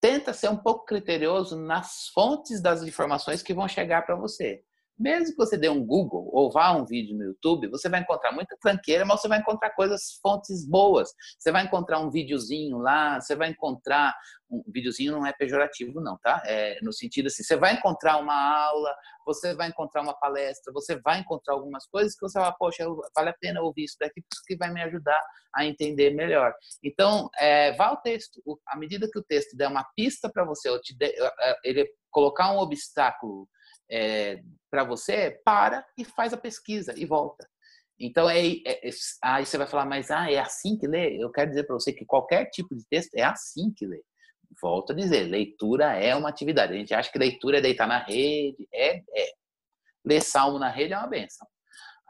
tenta 0.00 0.32
ser 0.32 0.48
um 0.48 0.56
pouco 0.56 0.86
criterioso 0.86 1.60
nas 1.60 2.08
fontes 2.14 2.62
das 2.62 2.82
informações 2.82 3.42
que 3.42 3.52
vão 3.52 3.68
chegar 3.68 4.06
para 4.06 4.16
você. 4.16 4.62
Mesmo 4.98 5.30
que 5.30 5.36
você 5.36 5.56
dê 5.56 5.68
um 5.68 5.84
Google 5.84 6.28
ou 6.32 6.50
vá 6.50 6.66
a 6.66 6.76
um 6.76 6.84
vídeo 6.84 7.16
no 7.16 7.24
YouTube, 7.24 7.68
você 7.68 7.88
vai 7.88 8.00
encontrar 8.00 8.32
muita 8.32 8.56
tranqueira, 8.60 9.04
mas 9.04 9.20
você 9.20 9.28
vai 9.28 9.38
encontrar 9.38 9.70
coisas, 9.70 10.18
fontes 10.20 10.66
boas. 10.66 11.10
Você 11.38 11.52
vai 11.52 11.64
encontrar 11.64 12.00
um 12.00 12.10
videozinho 12.10 12.78
lá, 12.78 13.20
você 13.20 13.36
vai 13.36 13.50
encontrar. 13.50 14.14
Um 14.50 14.62
videozinho 14.66 15.12
não 15.12 15.26
é 15.26 15.32
pejorativo, 15.32 16.00
não, 16.00 16.16
tá? 16.18 16.42
É 16.46 16.78
no 16.82 16.92
sentido 16.92 17.26
assim, 17.26 17.42
você 17.42 17.54
vai 17.54 17.74
encontrar 17.74 18.16
uma 18.16 18.34
aula, 18.34 18.94
você 19.26 19.54
vai 19.54 19.68
encontrar 19.68 20.00
uma 20.00 20.14
palestra, 20.14 20.72
você 20.72 20.98
vai 21.00 21.20
encontrar 21.20 21.52
algumas 21.52 21.86
coisas 21.86 22.14
que 22.14 22.22
você 22.22 22.38
vai, 22.38 22.52
poxa, 22.58 22.84
vale 23.14 23.28
a 23.28 23.36
pena 23.38 23.60
ouvir 23.60 23.84
isso 23.84 23.96
daqui, 24.00 24.22
porque 24.22 24.54
que 24.54 24.56
vai 24.56 24.72
me 24.72 24.82
ajudar 24.82 25.20
a 25.54 25.66
entender 25.66 26.14
melhor. 26.14 26.54
Então, 26.82 27.28
é, 27.38 27.72
vá 27.76 27.88
ao 27.88 27.98
texto. 27.98 28.40
À 28.66 28.76
medida 28.76 29.08
que 29.12 29.18
o 29.18 29.22
texto 29.22 29.56
der 29.56 29.68
uma 29.68 29.86
pista 29.94 30.30
para 30.32 30.44
você, 30.44 30.76
te 30.80 30.96
de, 30.96 31.14
ele 31.62 31.86
colocar 32.10 32.50
um 32.52 32.58
obstáculo 32.58 33.46
é, 33.90 34.42
para 34.70 34.84
você, 34.84 35.40
para 35.44 35.84
e 35.96 36.04
faz 36.04 36.32
a 36.32 36.36
pesquisa 36.36 36.94
e 36.96 37.04
volta. 37.04 37.48
Então, 38.00 38.30
é, 38.30 38.38
é, 38.38 38.88
é, 38.88 38.90
aí 39.22 39.44
você 39.44 39.58
vai 39.58 39.66
falar, 39.66 39.84
mas 39.84 40.10
ah, 40.10 40.30
é 40.30 40.38
assim 40.38 40.78
que 40.78 40.86
lê? 40.86 41.16
Eu 41.22 41.30
quero 41.30 41.50
dizer 41.50 41.64
para 41.64 41.74
você 41.74 41.92
que 41.92 42.04
qualquer 42.04 42.46
tipo 42.50 42.74
de 42.76 42.84
texto 42.88 43.14
é 43.14 43.22
assim 43.22 43.72
que 43.76 43.86
lê. 43.86 44.00
Volto 44.62 44.92
a 44.92 44.96
dizer, 44.96 45.24
leitura 45.24 45.94
é 45.94 46.14
uma 46.14 46.28
atividade. 46.28 46.72
A 46.72 46.76
gente 46.76 46.94
acha 46.94 47.10
que 47.10 47.18
leitura 47.18 47.58
é 47.58 47.60
deitar 47.60 47.88
na 47.88 47.98
rede. 47.98 48.68
É, 48.72 48.98
é. 48.98 49.32
Ler 50.04 50.22
salmo 50.22 50.58
na 50.58 50.70
rede 50.70 50.92
é 50.94 50.98
uma 50.98 51.08
benção. 51.08 51.46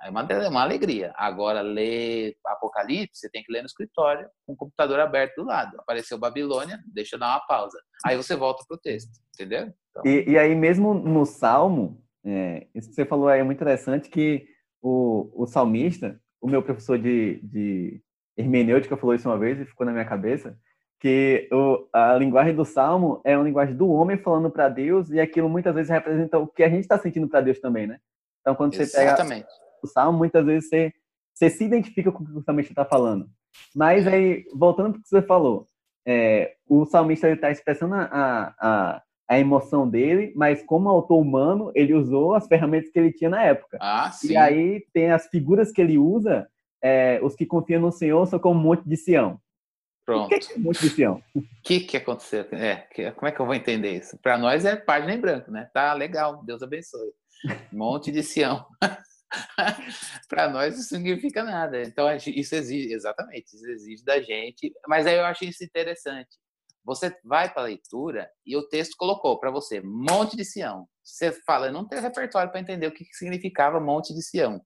É 0.03 0.11
uma, 0.11 0.23
é 0.23 0.49
uma 0.49 0.63
alegria. 0.63 1.13
Agora, 1.17 1.61
ler 1.61 2.37
Apocalipse, 2.47 3.21
você 3.21 3.31
tem 3.31 3.43
que 3.43 3.53
ler 3.53 3.63
no 3.63 3.67
escritório, 3.67 4.29
com 4.47 4.53
o 4.53 4.57
computador 4.57 5.01
aberto 5.01 5.37
do 5.37 5.45
lado. 5.45 5.79
Apareceu 5.81 6.19
Babilônia, 6.19 6.79
deixa 6.87 7.17
eu 7.17 7.21
dar 7.21 7.31
uma 7.31 7.47
pausa. 7.47 7.79
Aí 8.05 8.17
você 8.17 8.37
volta 8.37 8.65
para 8.67 8.77
o 8.77 8.81
texto, 8.81 9.11
entendeu? 9.35 9.73
Então... 9.91 10.03
E, 10.05 10.31
e, 10.31 10.39
aí, 10.39 10.55
mesmo 10.55 10.95
no 10.95 11.27
Salmo, 11.27 12.01
é, 12.25 12.67
isso 12.75 12.89
que 12.89 12.95
você 12.95 13.05
falou 13.05 13.29
aí 13.29 13.41
é 13.41 13.43
muito 13.43 13.59
interessante, 13.59 14.09
que 14.09 14.47
o, 14.81 15.31
o 15.35 15.47
salmista, 15.47 16.21
o 16.41 16.49
meu 16.49 16.63
professor 16.63 16.97
de, 16.97 17.41
de 17.43 18.01
hermenêutica 18.37 18.97
falou 18.97 19.15
isso 19.15 19.29
uma 19.29 19.39
vez 19.39 19.61
e 19.61 19.67
ficou 19.67 19.85
na 19.85 19.93
minha 19.93 20.05
cabeça, 20.05 20.57
que 21.01 21.49
o, 21.53 21.89
a 21.93 22.15
linguagem 22.15 22.55
do 22.55 22.65
Salmo 22.65 23.21
é 23.25 23.37
uma 23.37 23.45
linguagem 23.45 23.77
do 23.77 23.89
homem 23.89 24.17
falando 24.17 24.51
para 24.51 24.69
Deus 24.69 25.11
e 25.11 25.21
aquilo 25.21 25.49
muitas 25.49 25.75
vezes 25.75 25.91
representa 25.91 26.39
o 26.39 26.47
que 26.47 26.63
a 26.63 26.69
gente 26.69 26.81
está 26.81 26.99
sentindo 26.99 27.29
para 27.29 27.41
Deus 27.41 27.61
também, 27.61 27.87
né? 27.87 27.99
Então, 28.41 28.55
quando 28.55 28.75
você 28.75 28.83
Exatamente. 28.83 29.47
pega 29.47 29.68
o 29.87 29.89
salmo, 29.89 30.19
muitas 30.19 30.45
vezes 30.45 30.69
você, 30.69 30.93
você 31.35 31.51
se 31.51 31.65
identifica 31.65 32.13
com 32.13 32.23
o 32.23 32.27
que 32.27 32.33
o 32.33 32.43
salmista 32.43 32.73
está 32.73 32.85
falando. 32.85 33.29
Mas 33.75 34.07
aí, 34.07 34.45
voltando 34.55 34.93
para 34.93 35.01
o 35.01 35.03
que 35.03 35.09
você 35.09 35.23
falou, 35.23 35.67
é, 36.07 36.55
o 36.67 36.85
salmista 36.87 37.29
está 37.31 37.51
expressando 37.51 37.95
a, 37.95 38.55
a, 38.59 39.03
a 39.29 39.39
emoção 39.39 39.89
dele, 39.89 40.33
mas 40.35 40.63
como 40.63 40.89
autor 40.89 41.21
humano, 41.21 41.71
ele 41.75 41.93
usou 41.95 42.35
as 42.35 42.47
ferramentas 42.47 42.91
que 42.91 42.99
ele 42.99 43.13
tinha 43.13 43.31
na 43.31 43.43
época. 43.43 43.79
Ah, 43.81 44.11
sim. 44.11 44.33
E 44.33 44.37
aí 44.37 44.85
tem 44.93 45.11
as 45.11 45.27
figuras 45.27 45.71
que 45.71 45.81
ele 45.81 45.99
usa, 45.99 46.49
é, 46.83 47.21
os 47.23 47.35
que 47.35 47.45
confiam 47.45 47.81
no 47.81 47.93
Senhor 47.93 48.27
são 48.27 48.39
como 48.39 48.59
um 48.59 48.63
monte 48.63 48.89
de 48.89 48.97
Sião. 48.97 49.39
Pronto. 50.07 50.25
O 50.25 50.29
que 50.29 50.55
é, 50.55 50.59
monte 50.59 50.81
de 50.81 50.89
Sião? 50.89 51.23
O 51.35 51.43
que, 51.63 51.81
que 51.81 51.97
aconteceu? 51.99 52.47
É, 52.53 52.77
que, 52.91 53.11
como 53.13 53.29
é 53.29 53.33
que 53.33 53.41
eu 53.41 53.45
vou 53.45 53.55
entender 53.55 53.93
isso? 53.93 54.17
Para 54.23 54.39
nós 54.39 54.65
é 54.65 54.75
página 54.75 55.13
em 55.13 55.21
branco, 55.21 55.51
né? 55.51 55.69
Tá 55.75 55.93
legal, 55.93 56.43
Deus 56.45 56.63
abençoe. 56.63 57.11
Monte 57.71 58.11
de 58.11 58.23
Sião. 58.23 58.65
para 60.29 60.49
nós 60.49 60.79
isso 60.79 60.95
não 60.95 61.01
significa 61.01 61.43
nada. 61.43 61.83
Então, 61.83 62.09
isso 62.15 62.55
exige, 62.55 62.93
exatamente, 62.93 63.55
isso 63.55 63.67
exige 63.67 64.05
da 64.05 64.21
gente. 64.21 64.73
Mas 64.87 65.07
aí 65.07 65.17
eu 65.17 65.25
acho 65.25 65.45
isso 65.45 65.63
interessante. 65.65 66.37
Você 66.85 67.15
vai 67.23 67.53
para 67.53 67.63
a 67.63 67.67
leitura 67.67 68.31
e 68.47 68.57
o 68.57 68.67
texto 68.67 68.97
colocou 68.97 69.39
para 69.39 69.51
você 69.51 69.81
Monte 69.81 70.37
de 70.37 70.45
Sião. 70.45 70.89
Você 71.05 71.33
fala, 71.45 71.67
eu 71.67 71.73
não 71.73 71.87
tenho 71.87 72.01
repertório 72.01 72.51
para 72.51 72.61
entender 72.61 72.87
o 72.87 72.93
que 72.93 73.05
significava 73.13 73.79
Monte 73.79 74.15
de 74.15 74.23
Sião. 74.23 74.65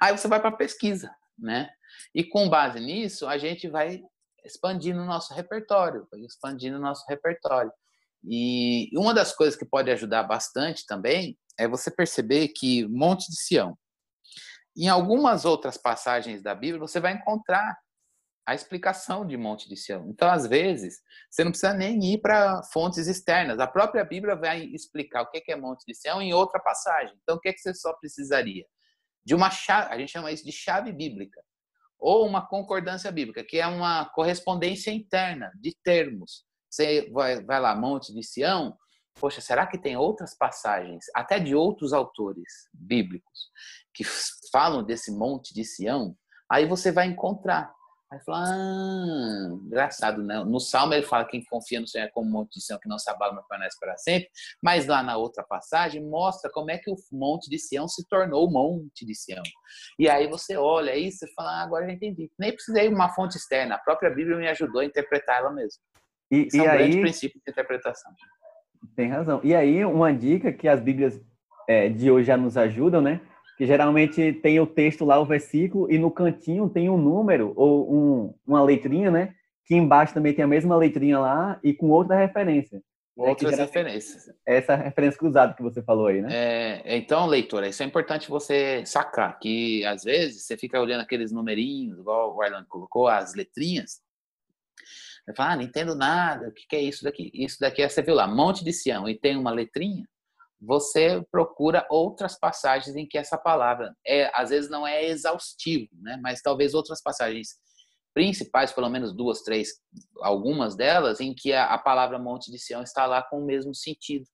Aí 0.00 0.16
você 0.16 0.28
vai 0.28 0.40
para 0.40 0.50
a 0.50 0.56
pesquisa, 0.56 1.10
né? 1.38 1.70
E 2.14 2.22
com 2.22 2.48
base 2.48 2.80
nisso, 2.80 3.26
a 3.26 3.38
gente 3.38 3.68
vai 3.68 4.02
expandindo 4.44 5.00
o 5.00 5.06
nosso 5.06 5.32
repertório, 5.34 6.06
expandindo 6.26 6.76
o 6.76 6.80
nosso 6.80 7.04
repertório. 7.08 7.72
E 8.24 8.90
uma 8.94 9.14
das 9.14 9.34
coisas 9.34 9.58
que 9.58 9.64
pode 9.64 9.90
ajudar 9.90 10.24
bastante 10.24 10.84
também 10.86 11.38
é 11.60 11.68
você 11.68 11.90
perceber 11.90 12.48
que 12.48 12.88
Monte 12.88 13.30
de 13.30 13.36
Sião, 13.36 13.78
em 14.76 14.88
algumas 14.88 15.44
outras 15.44 15.76
passagens 15.76 16.42
da 16.42 16.54
Bíblia, 16.54 16.80
você 16.80 16.98
vai 16.98 17.12
encontrar 17.12 17.76
a 18.46 18.54
explicação 18.54 19.26
de 19.26 19.36
Monte 19.36 19.68
de 19.68 19.76
Sião. 19.76 20.08
Então, 20.08 20.30
às 20.30 20.46
vezes, 20.46 21.00
você 21.30 21.44
não 21.44 21.50
precisa 21.50 21.74
nem 21.74 22.02
ir 22.14 22.18
para 22.18 22.62
fontes 22.72 23.06
externas. 23.06 23.60
A 23.60 23.66
própria 23.66 24.04
Bíblia 24.04 24.34
vai 24.34 24.62
explicar 24.64 25.22
o 25.22 25.30
que 25.30 25.52
é 25.52 25.56
Monte 25.56 25.84
de 25.86 25.94
Sião 25.94 26.22
em 26.22 26.32
outra 26.32 26.58
passagem. 26.58 27.14
Então, 27.22 27.36
o 27.36 27.40
que, 27.40 27.50
é 27.50 27.52
que 27.52 27.60
você 27.60 27.74
só 27.74 27.92
precisaria? 27.92 28.64
De 29.22 29.34
uma 29.34 29.50
chave, 29.50 29.92
a 29.92 29.98
gente 29.98 30.10
chama 30.10 30.32
isso 30.32 30.44
de 30.44 30.52
chave 30.52 30.92
bíblica, 30.92 31.42
ou 31.98 32.26
uma 32.26 32.46
concordância 32.46 33.12
bíblica, 33.12 33.44
que 33.44 33.58
é 33.58 33.66
uma 33.66 34.06
correspondência 34.06 34.90
interna 34.90 35.52
de 35.60 35.76
termos. 35.84 36.44
Você 36.70 37.10
vai, 37.10 37.44
vai 37.44 37.60
lá, 37.60 37.76
Monte 37.76 38.14
de 38.14 38.22
Sião, 38.22 38.76
poxa, 39.18 39.40
será 39.40 39.66
que 39.66 39.78
tem 39.78 39.96
outras 39.96 40.34
passagens, 40.36 41.04
até 41.14 41.38
de 41.38 41.54
outros 41.54 41.92
autores 41.92 42.68
bíblicos, 42.72 43.50
que 43.94 44.04
falam 44.52 44.82
desse 44.82 45.10
monte 45.12 45.54
de 45.54 45.64
Sião? 45.64 46.16
Aí 46.50 46.66
você 46.66 46.90
vai 46.90 47.06
encontrar. 47.06 47.72
Aí 48.12 48.18
fala, 48.24 48.44
ah, 48.44 49.48
engraçado, 49.66 50.20
né? 50.20 50.42
No 50.42 50.58
Salmo 50.58 50.92
ele 50.94 51.06
fala 51.06 51.24
quem 51.24 51.44
confia 51.44 51.78
no 51.78 51.86
Senhor 51.86 52.06
é 52.06 52.10
como 52.10 52.28
monte 52.28 52.54
de 52.54 52.64
Sião 52.64 52.76
que 52.80 52.88
não 52.88 52.98
se 52.98 53.08
abala, 53.08 53.34
não 53.34 53.44
permanece 53.44 53.76
para 53.78 53.96
sempre. 53.98 54.28
Mas 54.60 54.84
lá 54.88 55.00
na 55.00 55.16
outra 55.16 55.44
passagem 55.44 56.04
mostra 56.04 56.50
como 56.50 56.72
é 56.72 56.78
que 56.78 56.90
o 56.90 56.96
monte 57.12 57.48
de 57.48 57.56
Sião 57.56 57.86
se 57.86 58.04
tornou 58.08 58.48
o 58.48 58.50
monte 58.50 59.06
de 59.06 59.14
Sião. 59.14 59.44
E 59.96 60.08
aí 60.08 60.26
você 60.26 60.56
olha 60.56 60.96
isso 60.96 61.24
e 61.24 61.32
fala, 61.34 61.60
ah, 61.60 61.62
agora 61.62 61.86
já 61.86 61.92
entendi. 61.92 62.28
Nem 62.36 62.52
precisei 62.52 62.88
de 62.88 62.94
uma 62.94 63.10
fonte 63.10 63.36
externa, 63.36 63.76
a 63.76 63.78
própria 63.78 64.10
Bíblia 64.10 64.36
me 64.36 64.48
ajudou 64.48 64.80
a 64.80 64.84
interpretar 64.84 65.38
ela 65.38 65.52
mesmo. 65.52 65.80
E, 66.32 66.46
Esse 66.46 66.56
e 66.56 66.60
é 66.60 66.62
um 66.64 66.68
aí, 66.68 66.78
grande 66.78 67.00
princípio 67.00 67.40
de 67.44 67.48
interpretação. 67.48 68.12
Tem 68.96 69.08
razão. 69.08 69.40
E 69.42 69.54
aí, 69.54 69.84
uma 69.84 70.12
dica 70.12 70.52
que 70.52 70.68
as 70.68 70.80
Bíblias 70.80 71.20
é, 71.68 71.88
de 71.88 72.10
hoje 72.10 72.26
já 72.26 72.36
nos 72.36 72.56
ajudam, 72.56 73.00
né? 73.00 73.20
Que 73.56 73.66
geralmente 73.66 74.32
tem 74.32 74.58
o 74.58 74.66
texto 74.66 75.04
lá, 75.04 75.20
o 75.20 75.26
versículo, 75.26 75.90
e 75.90 75.98
no 75.98 76.10
cantinho 76.10 76.68
tem 76.68 76.88
um 76.88 76.98
número 76.98 77.52
ou 77.56 77.94
um, 77.94 78.34
uma 78.46 78.62
letrinha, 78.62 79.10
né? 79.10 79.34
Que 79.66 79.74
embaixo 79.74 80.14
também 80.14 80.32
tem 80.32 80.44
a 80.44 80.48
mesma 80.48 80.76
letrinha 80.76 81.18
lá 81.18 81.60
e 81.62 81.72
com 81.72 81.90
outra 81.90 82.16
referência. 82.16 82.82
Né, 83.16 83.28
Outras 83.28 83.58
referências. 83.58 84.30
Essa 84.46 84.74
referência 84.74 85.18
cruzada 85.18 85.52
que 85.52 85.62
você 85.62 85.82
falou 85.82 86.06
aí, 86.06 86.22
né? 86.22 86.28
É, 86.32 86.96
então, 86.96 87.26
leitor, 87.26 87.62
isso 87.64 87.82
é 87.82 87.86
importante 87.86 88.30
você 88.30 88.84
sacar, 88.86 89.38
que 89.38 89.84
às 89.84 90.02
vezes 90.02 90.46
você 90.46 90.56
fica 90.56 90.80
olhando 90.80 91.02
aqueles 91.02 91.30
numerinhos, 91.30 91.98
igual 91.98 92.34
o 92.34 92.42
Arlan 92.42 92.64
colocou, 92.68 93.08
as 93.08 93.34
letrinhas, 93.34 94.00
você 95.24 95.34
fala, 95.34 95.52
ah, 95.52 95.56
não 95.56 95.62
entendo 95.62 95.94
nada, 95.94 96.48
o 96.48 96.52
que, 96.52 96.76
é 96.76 96.80
isso 96.80 97.04
daqui? 97.04 97.30
Isso 97.34 97.58
daqui 97.60 97.82
é, 97.82 97.88
você 97.88 98.02
viu 98.02 98.14
lá, 98.14 98.26
Monte 98.26 98.64
de 98.64 98.72
Sião, 98.72 99.08
e 99.08 99.18
tem 99.18 99.36
uma 99.36 99.50
letrinha, 99.50 100.06
você 100.60 101.24
procura 101.30 101.86
outras 101.88 102.38
passagens 102.38 102.94
em 102.94 103.06
que 103.06 103.16
essa 103.16 103.38
palavra, 103.38 103.94
é, 104.06 104.30
às 104.34 104.50
vezes 104.50 104.70
não 104.70 104.86
é 104.86 105.06
exaustivo, 105.06 105.88
né? 106.02 106.18
mas 106.22 106.42
talvez 106.42 106.74
outras 106.74 107.02
passagens 107.02 107.56
principais, 108.12 108.72
pelo 108.72 108.90
menos 108.90 109.14
duas, 109.14 109.42
três, 109.42 109.80
algumas 110.20 110.76
delas, 110.76 111.20
em 111.20 111.34
que 111.34 111.52
a, 111.52 111.66
a 111.66 111.78
palavra 111.78 112.18
Monte 112.18 112.50
de 112.50 112.58
Sião 112.58 112.82
está 112.82 113.06
lá 113.06 113.22
com 113.22 113.40
o 113.40 113.46
mesmo 113.46 113.74
sentido. 113.74 114.26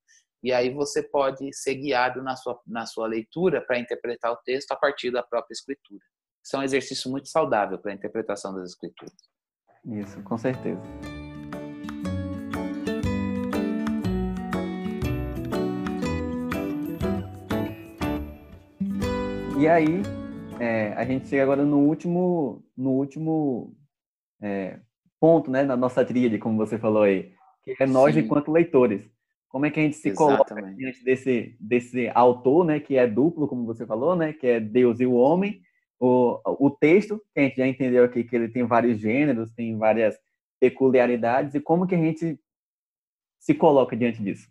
E 0.42 0.52
aí 0.52 0.70
você 0.70 1.02
pode 1.02 1.52
ser 1.52 1.74
guiado 1.74 2.22
na 2.22 2.36
sua, 2.36 2.60
na 2.66 2.86
sua 2.86 3.06
leitura 3.06 3.60
para 3.64 3.78
interpretar 3.78 4.32
o 4.32 4.36
texto 4.38 4.72
a 4.72 4.76
partir 4.76 5.10
da 5.10 5.22
própria 5.22 5.52
escritura. 5.52 6.00
Isso 6.44 6.56
é 6.56 6.58
um 6.58 6.62
exercício 6.62 7.10
muito 7.10 7.28
saudável 7.28 7.78
para 7.78 7.92
a 7.92 7.94
interpretação 7.94 8.54
das 8.54 8.70
escrituras. 8.70 9.14
Isso, 9.86 10.20
com 10.22 10.36
certeza. 10.36 10.80
E 19.58 19.68
aí, 19.68 20.02
é, 20.60 20.92
a 20.92 21.04
gente 21.04 21.28
chega 21.28 21.42
agora 21.42 21.64
no 21.64 21.78
último, 21.78 22.64
no 22.76 22.90
último 22.90 23.74
é, 24.40 24.80
ponto, 25.20 25.50
né, 25.50 25.62
na 25.62 25.76
nossa 25.76 26.04
tríade, 26.04 26.38
como 26.38 26.56
você 26.56 26.78
falou 26.78 27.02
aí, 27.02 27.32
que 27.64 27.74
é 27.82 27.86
nós 27.86 28.14
Sim. 28.14 28.20
enquanto 28.20 28.52
leitores. 28.52 29.02
Como 29.48 29.64
é 29.64 29.70
que 29.70 29.80
a 29.80 29.82
gente 29.82 29.96
se 29.96 30.08
Exatamente. 30.08 30.46
coloca 30.46 30.76
diante 30.76 31.02
desse, 31.04 31.56
desse 31.58 32.10
autor, 32.14 32.64
né, 32.64 32.80
que 32.80 32.96
é 32.96 33.06
duplo, 33.06 33.48
como 33.48 33.64
você 33.64 33.86
falou, 33.86 34.14
né, 34.14 34.32
que 34.32 34.46
é 34.46 34.60
Deus 34.60 35.00
e 35.00 35.06
o 35.06 35.14
homem, 35.14 35.62
o, 35.98 36.40
o 36.44 36.70
texto, 36.70 37.22
que 37.32 37.40
a 37.40 37.42
gente 37.44 37.56
já 37.56 37.66
entendeu 37.66 38.04
aqui 38.04 38.24
que 38.24 38.36
ele 38.36 38.48
tem 38.48 38.64
vários 38.64 38.98
gêneros, 38.98 39.52
tem 39.52 39.76
várias 39.76 40.18
peculiaridades, 40.60 41.54
e 41.54 41.60
como 41.60 41.86
que 41.86 41.94
a 41.94 41.98
gente 41.98 42.38
se 43.38 43.54
coloca 43.54 43.96
diante 43.96 44.22
disso? 44.22 44.48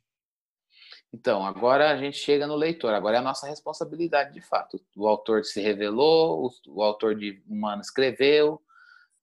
Então, 1.14 1.46
agora 1.46 1.92
a 1.92 1.98
gente 1.98 2.18
chega 2.18 2.46
no 2.46 2.56
leitor, 2.56 2.94
agora 2.94 3.18
é 3.18 3.20
a 3.20 3.24
nossa 3.24 3.48
responsabilidade 3.48 4.34
de 4.34 4.42
fato. 4.42 4.80
O 4.96 5.08
autor 5.08 5.46
se 5.46 5.62
revelou, 5.62 6.46
o, 6.46 6.76
o 6.76 6.84
autor 6.84 7.16
de 7.16 7.42
Humano 7.48 7.82
escreveu, 7.82 8.62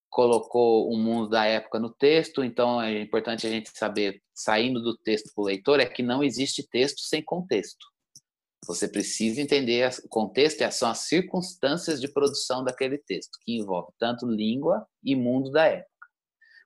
colocou 0.08 0.90
o 0.90 0.96
mundo 0.96 1.28
da 1.28 1.44
época 1.44 1.78
no 1.78 1.90
texto, 1.90 2.42
então 2.42 2.80
é 2.80 3.00
importante 3.00 3.46
a 3.46 3.50
gente 3.50 3.70
saber, 3.70 4.22
saindo 4.32 4.80
do 4.80 4.96
texto 4.96 5.32
para 5.34 5.42
o 5.42 5.46
leitor, 5.46 5.80
é 5.80 5.86
que 5.86 6.02
não 6.02 6.22
existe 6.22 6.66
texto 6.66 7.00
sem 7.00 7.22
contexto. 7.22 7.91
Você 8.66 8.86
precisa 8.86 9.40
entender 9.40 9.90
o 10.04 10.08
contexto 10.08 10.62
são 10.70 10.88
as 10.88 10.98
circunstâncias 11.00 12.00
de 12.00 12.06
produção 12.06 12.62
daquele 12.62 12.96
texto, 12.96 13.38
que 13.44 13.56
envolve 13.56 13.92
tanto 13.98 14.24
língua 14.24 14.86
e 15.02 15.16
mundo 15.16 15.50
da 15.50 15.66
época. 15.66 15.90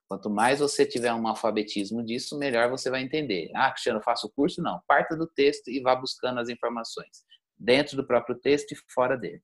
Quanto 0.07 0.29
mais 0.29 0.59
você 0.59 0.85
tiver 0.85 1.13
um 1.13 1.27
alfabetismo 1.27 2.03
disso, 2.03 2.37
melhor 2.37 2.69
você 2.69 2.89
vai 2.89 3.01
entender. 3.01 3.51
Ah, 3.53 3.71
Cristiano, 3.71 4.01
faço 4.01 4.27
o 4.27 4.29
curso? 4.29 4.61
Não. 4.61 4.79
Parta 4.87 5.17
do 5.17 5.27
texto 5.27 5.69
e 5.69 5.81
vá 5.81 5.95
buscando 5.95 6.39
as 6.39 6.49
informações, 6.49 7.25
dentro 7.57 7.97
do 7.97 8.05
próprio 8.05 8.37
texto 8.37 8.71
e 8.71 8.77
fora 8.93 9.17
dele. 9.17 9.41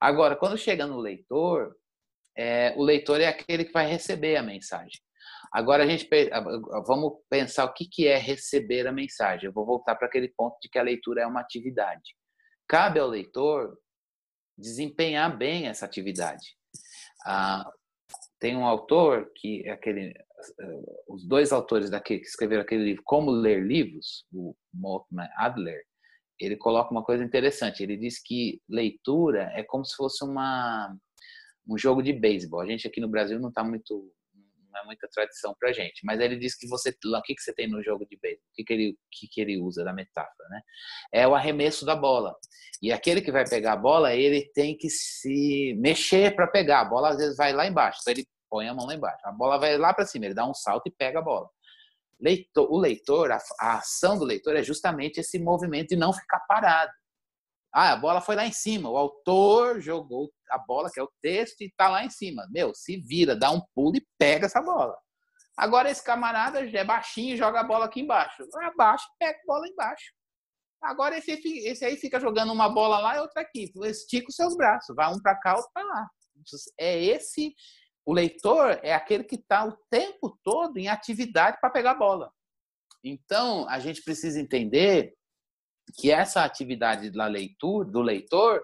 Agora, 0.00 0.34
quando 0.34 0.58
chega 0.58 0.86
no 0.86 0.98
leitor, 0.98 1.76
é, 2.36 2.74
o 2.76 2.82
leitor 2.82 3.20
é 3.20 3.28
aquele 3.28 3.64
que 3.64 3.72
vai 3.72 3.86
receber 3.86 4.36
a 4.36 4.42
mensagem. 4.42 5.00
Agora 5.50 5.84
a 5.84 5.86
gente 5.86 6.08
vamos 6.86 7.14
pensar 7.28 7.64
o 7.64 7.72
que, 7.72 7.86
que 7.88 8.06
é 8.06 8.16
receber 8.16 8.86
a 8.86 8.92
mensagem. 8.92 9.46
Eu 9.46 9.52
vou 9.52 9.66
voltar 9.66 9.96
para 9.96 10.06
aquele 10.06 10.28
ponto 10.28 10.56
de 10.60 10.68
que 10.68 10.78
a 10.78 10.82
leitura 10.82 11.22
é 11.22 11.26
uma 11.26 11.40
atividade. 11.40 12.14
Cabe 12.68 13.00
ao 13.00 13.08
leitor 13.08 13.76
desempenhar 14.56 15.36
bem 15.36 15.66
essa 15.66 15.84
atividade. 15.84 16.56
Ah, 17.26 17.70
tem 18.38 18.56
um 18.56 18.66
autor 18.66 19.30
que 19.36 19.66
é 19.66 19.70
aquele, 19.70 20.08
eh, 20.08 21.02
os 21.08 21.26
dois 21.26 21.52
autores 21.52 21.90
daquele 21.90 22.20
que 22.20 22.26
escreveram 22.26 22.62
aquele 22.62 22.84
livro 22.84 23.02
Como 23.04 23.30
Ler 23.30 23.62
Livros, 23.62 24.26
o 24.32 24.54
Malcolm 24.74 25.28
Adler, 25.36 25.82
ele 26.40 26.56
coloca 26.56 26.90
uma 26.90 27.04
coisa 27.04 27.22
interessante. 27.22 27.82
Ele 27.82 27.96
diz 27.96 28.20
que 28.20 28.60
leitura 28.68 29.50
é 29.54 29.62
como 29.62 29.84
se 29.84 29.94
fosse 29.96 30.24
uma 30.24 30.94
um 31.68 31.78
jogo 31.78 32.02
de 32.02 32.12
beisebol. 32.12 32.60
A 32.60 32.66
gente 32.66 32.86
aqui 32.86 33.00
no 33.00 33.08
Brasil 33.08 33.38
não 33.38 33.48
está 33.48 33.62
muito 33.62 34.12
não 34.72 34.80
é 34.80 34.84
muita 34.84 35.08
tradição 35.08 35.54
para 35.58 35.72
gente, 35.72 36.04
mas 36.04 36.20
ele 36.20 36.36
diz 36.36 36.56
que 36.56 36.66
você 36.66 36.90
o 36.90 37.22
que 37.22 37.34
que 37.34 37.42
você 37.42 37.52
tem 37.52 37.68
no 37.68 37.82
jogo 37.82 38.06
de 38.06 38.16
beisebol? 38.16 38.46
O 38.50 38.54
que 38.54 38.64
que 38.64 38.72
ele 38.72 38.98
que 39.10 39.28
que 39.28 39.40
ele 39.40 39.58
usa 39.58 39.84
da 39.84 39.92
metáfora, 39.92 40.48
né? 40.48 40.60
É 41.12 41.28
o 41.28 41.34
arremesso 41.34 41.84
da 41.84 41.94
bola. 41.94 42.34
E 42.80 42.90
aquele 42.90 43.20
que 43.20 43.30
vai 43.30 43.48
pegar 43.48 43.74
a 43.74 43.76
bola, 43.76 44.14
ele 44.14 44.50
tem 44.54 44.76
que 44.76 44.88
se 44.88 45.74
mexer 45.78 46.34
para 46.34 46.46
pegar. 46.46 46.80
A 46.80 46.84
bola 46.84 47.10
às 47.10 47.16
vezes 47.18 47.36
vai 47.36 47.52
lá 47.52 47.66
embaixo, 47.66 47.98
então 48.00 48.12
ele 48.12 48.26
põe 48.50 48.68
a 48.68 48.74
mão 48.74 48.86
lá 48.86 48.94
embaixo. 48.94 49.20
A 49.24 49.32
bola 49.32 49.58
vai 49.58 49.76
lá 49.76 49.92
para 49.92 50.06
cima, 50.06 50.24
ele 50.24 50.34
dá 50.34 50.48
um 50.48 50.54
salto 50.54 50.86
e 50.86 50.90
pega 50.90 51.18
a 51.18 51.22
bola. 51.22 51.48
Leitor, 52.20 52.72
o 52.72 52.78
leitor, 52.78 53.32
a, 53.32 53.38
a 53.58 53.78
ação 53.78 54.18
do 54.18 54.24
leitor 54.24 54.56
é 54.56 54.62
justamente 54.62 55.18
esse 55.18 55.38
movimento 55.38 55.88
de 55.88 55.96
não 55.96 56.12
ficar 56.12 56.40
parado. 56.40 56.92
Ah, 57.72 57.92
a 57.92 57.96
bola 57.96 58.20
foi 58.20 58.36
lá 58.36 58.46
em 58.46 58.52
cima. 58.52 58.90
O 58.90 58.96
autor 58.96 59.80
jogou 59.80 60.30
a 60.50 60.58
bola, 60.58 60.90
que 60.92 61.00
é 61.00 61.02
o 61.02 61.10
texto, 61.22 61.62
e 61.62 61.66
está 61.66 61.88
lá 61.88 62.04
em 62.04 62.10
cima. 62.10 62.46
Meu, 62.50 62.74
se 62.74 62.98
vira, 62.98 63.34
dá 63.34 63.50
um 63.50 63.62
pulo 63.74 63.96
e 63.96 64.06
pega 64.18 64.46
essa 64.46 64.60
bola. 64.60 64.94
Agora 65.56 65.90
esse 65.90 66.02
camarada 66.02 66.60
é 66.60 66.84
baixinho 66.84 67.34
e 67.34 67.36
joga 67.36 67.60
a 67.60 67.64
bola 67.64 67.86
aqui 67.86 68.00
embaixo. 68.00 68.44
Abaixa 68.62 69.04
e 69.04 69.18
pega 69.18 69.38
a 69.38 69.46
bola 69.46 69.66
embaixo. 69.68 70.12
Agora 70.82 71.16
esse, 71.16 71.30
esse 71.30 71.84
aí 71.84 71.96
fica 71.96 72.18
jogando 72.18 72.52
uma 72.52 72.68
bola 72.68 72.98
lá 72.98 73.16
e 73.16 73.20
outra 73.20 73.42
aqui. 73.42 73.72
Estica 73.84 74.28
os 74.28 74.34
seus 74.34 74.56
braços. 74.56 74.94
Vai 74.94 75.12
um 75.12 75.20
para 75.20 75.38
cá, 75.38 75.56
outro 75.56 75.70
para 75.72 75.84
lá. 75.84 76.08
É 76.78 77.02
esse. 77.02 77.54
O 78.04 78.12
leitor 78.12 78.80
é 78.82 78.92
aquele 78.92 79.24
que 79.24 79.36
está 79.36 79.64
o 79.64 79.76
tempo 79.88 80.36
todo 80.42 80.76
em 80.76 80.88
atividade 80.88 81.58
para 81.60 81.70
pegar 81.70 81.92
a 81.92 81.98
bola. 81.98 82.32
Então, 83.04 83.68
a 83.68 83.78
gente 83.78 84.02
precisa 84.02 84.40
entender 84.40 85.14
que 85.98 86.10
essa 86.10 86.44
atividade 86.44 87.10
da 87.10 87.26
leitura, 87.26 87.90
do 87.90 88.00
leitor, 88.00 88.62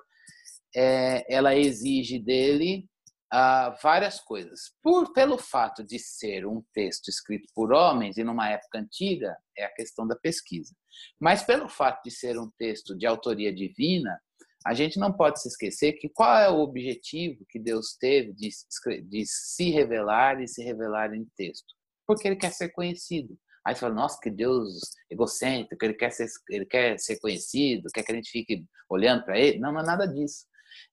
é, 0.75 1.25
ela 1.33 1.55
exige 1.57 2.19
dele 2.19 2.89
ah, 3.31 3.77
várias 3.83 4.21
coisas. 4.21 4.73
Por 4.83 5.13
pelo 5.13 5.39
fato 5.39 5.85
de 5.85 5.99
ser 5.99 6.47
um 6.47 6.63
texto 6.73 7.09
escrito 7.09 7.47
por 7.55 7.73
homens 7.73 8.17
e 8.17 8.25
numa 8.25 8.49
época 8.49 8.79
antiga, 8.79 9.37
é 9.57 9.65
a 9.65 9.75
questão 9.75 10.07
da 10.07 10.17
pesquisa. 10.17 10.75
Mas 11.21 11.43
pelo 11.43 11.69
fato 11.69 12.03
de 12.03 12.11
ser 12.11 12.39
um 12.39 12.51
texto 12.59 12.97
de 12.97 13.07
autoria 13.07 13.53
divina, 13.53 14.19
a 14.67 14.75
gente 14.75 14.99
não 14.99 15.13
pode 15.13 15.41
se 15.41 15.49
esquecer 15.49 15.95
que 15.95 16.09
qual 16.09 16.37
é 16.39 16.51
o 16.51 16.61
objetivo 16.61 17.45
que 17.49 17.59
Deus 17.59 17.97
teve 17.99 18.33
de, 18.33 18.49
de 19.09 19.25
se 19.27 19.71
revelar 19.71 20.43
e 20.43 20.49
se 20.49 20.63
revelar 20.63 21.15
em 21.15 21.27
texto? 21.37 21.75
Porque 22.07 22.27
ele 22.27 22.37
quer 22.37 22.53
ser 22.53 22.71
conhecido. 22.71 23.39
Aí 23.67 23.75
você 23.75 23.81
fala, 23.81 23.95
nossa, 23.95 24.19
que 24.21 24.31
Deus 24.31 24.81
egocêntrico, 25.11 25.85
ele 25.85 25.95
quer 25.95 26.11
ser, 26.11 26.29
ele 26.49 26.65
quer 26.65 26.99
ser 26.99 27.19
conhecido, 27.21 27.89
quer 27.93 28.03
que 28.03 28.13
a 28.13 28.15
gente 28.15 28.31
fique 28.31 28.65
olhando 28.89 29.25
para 29.25 29.39
ele. 29.39 29.59
Não, 29.59 29.73
não 29.73 29.81
é 29.81 29.85
nada 29.85 30.07
disso. 30.07 30.47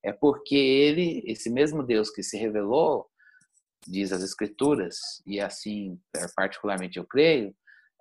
É 0.04 0.12
porque 0.12 0.56
ele, 0.56 1.24
esse 1.26 1.50
mesmo 1.50 1.84
Deus 1.84 2.10
que 2.10 2.24
se 2.24 2.38
revelou, 2.38 3.08
diz 3.88 4.12
as 4.12 4.24
Escrituras, 4.24 4.98
e 5.26 5.40
assim, 5.40 6.00
particularmente 6.36 6.98
eu 6.98 7.06
creio, 7.06 7.56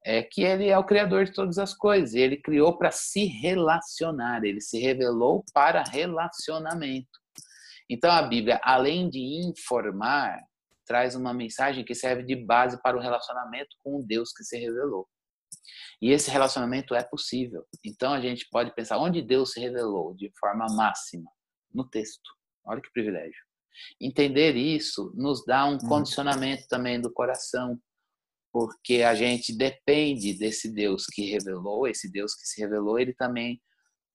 é 0.05 0.22
que 0.22 0.42
ele 0.42 0.68
é 0.68 0.79
o 0.79 0.85
criador 0.85 1.24
de 1.24 1.33
todas 1.33 1.59
as 1.59 1.74
coisas. 1.74 2.14
Ele 2.14 2.37
criou 2.37 2.77
para 2.77 2.90
se 2.90 3.24
relacionar, 3.24 4.44
ele 4.44 4.61
se 4.61 4.79
revelou 4.79 5.45
para 5.53 5.82
relacionamento. 5.82 7.09
Então 7.88 8.11
a 8.11 8.22
Bíblia, 8.22 8.61
além 8.62 9.09
de 9.09 9.20
informar, 9.47 10.38
traz 10.85 11.14
uma 11.14 11.32
mensagem 11.32 11.85
que 11.85 11.95
serve 11.95 12.22
de 12.22 12.37
base 12.37 12.80
para 12.82 12.97
o 12.97 13.01
relacionamento 13.01 13.76
com 13.82 13.99
o 13.99 14.03
Deus 14.07 14.32
que 14.32 14.45
se 14.45 14.59
revelou. 14.59 15.09
E 16.01 16.11
esse 16.11 16.30
relacionamento 16.30 16.95
é 16.95 17.03
possível. 17.03 17.64
Então 17.85 18.12
a 18.12 18.20
gente 18.20 18.47
pode 18.51 18.74
pensar 18.74 18.99
onde 18.99 19.22
Deus 19.22 19.53
se 19.53 19.61
revelou 19.61 20.14
de 20.14 20.30
forma 20.39 20.66
máxima 20.74 21.30
no 21.72 21.89
texto. 21.89 22.30
Olha 22.64 22.80
que 22.80 22.91
privilégio. 22.93 23.43
Entender 24.01 24.57
isso 24.57 25.12
nos 25.16 25.45
dá 25.45 25.66
um 25.66 25.72
uhum. 25.72 25.89
condicionamento 25.89 26.66
também 26.68 27.01
do 27.01 27.12
coração, 27.12 27.78
porque 28.53 29.03
a 29.03 29.14
gente 29.14 29.57
depende 29.57 30.32
desse 30.39 30.72
Deus 30.72 31.07
que 31.07 31.28
revelou, 31.28 31.89
esse 31.89 32.11
Deus 32.11 32.35
que 32.35 32.47
se 32.47 32.61
revelou, 32.61 32.99
ele 32.99 33.12
também 33.12 33.61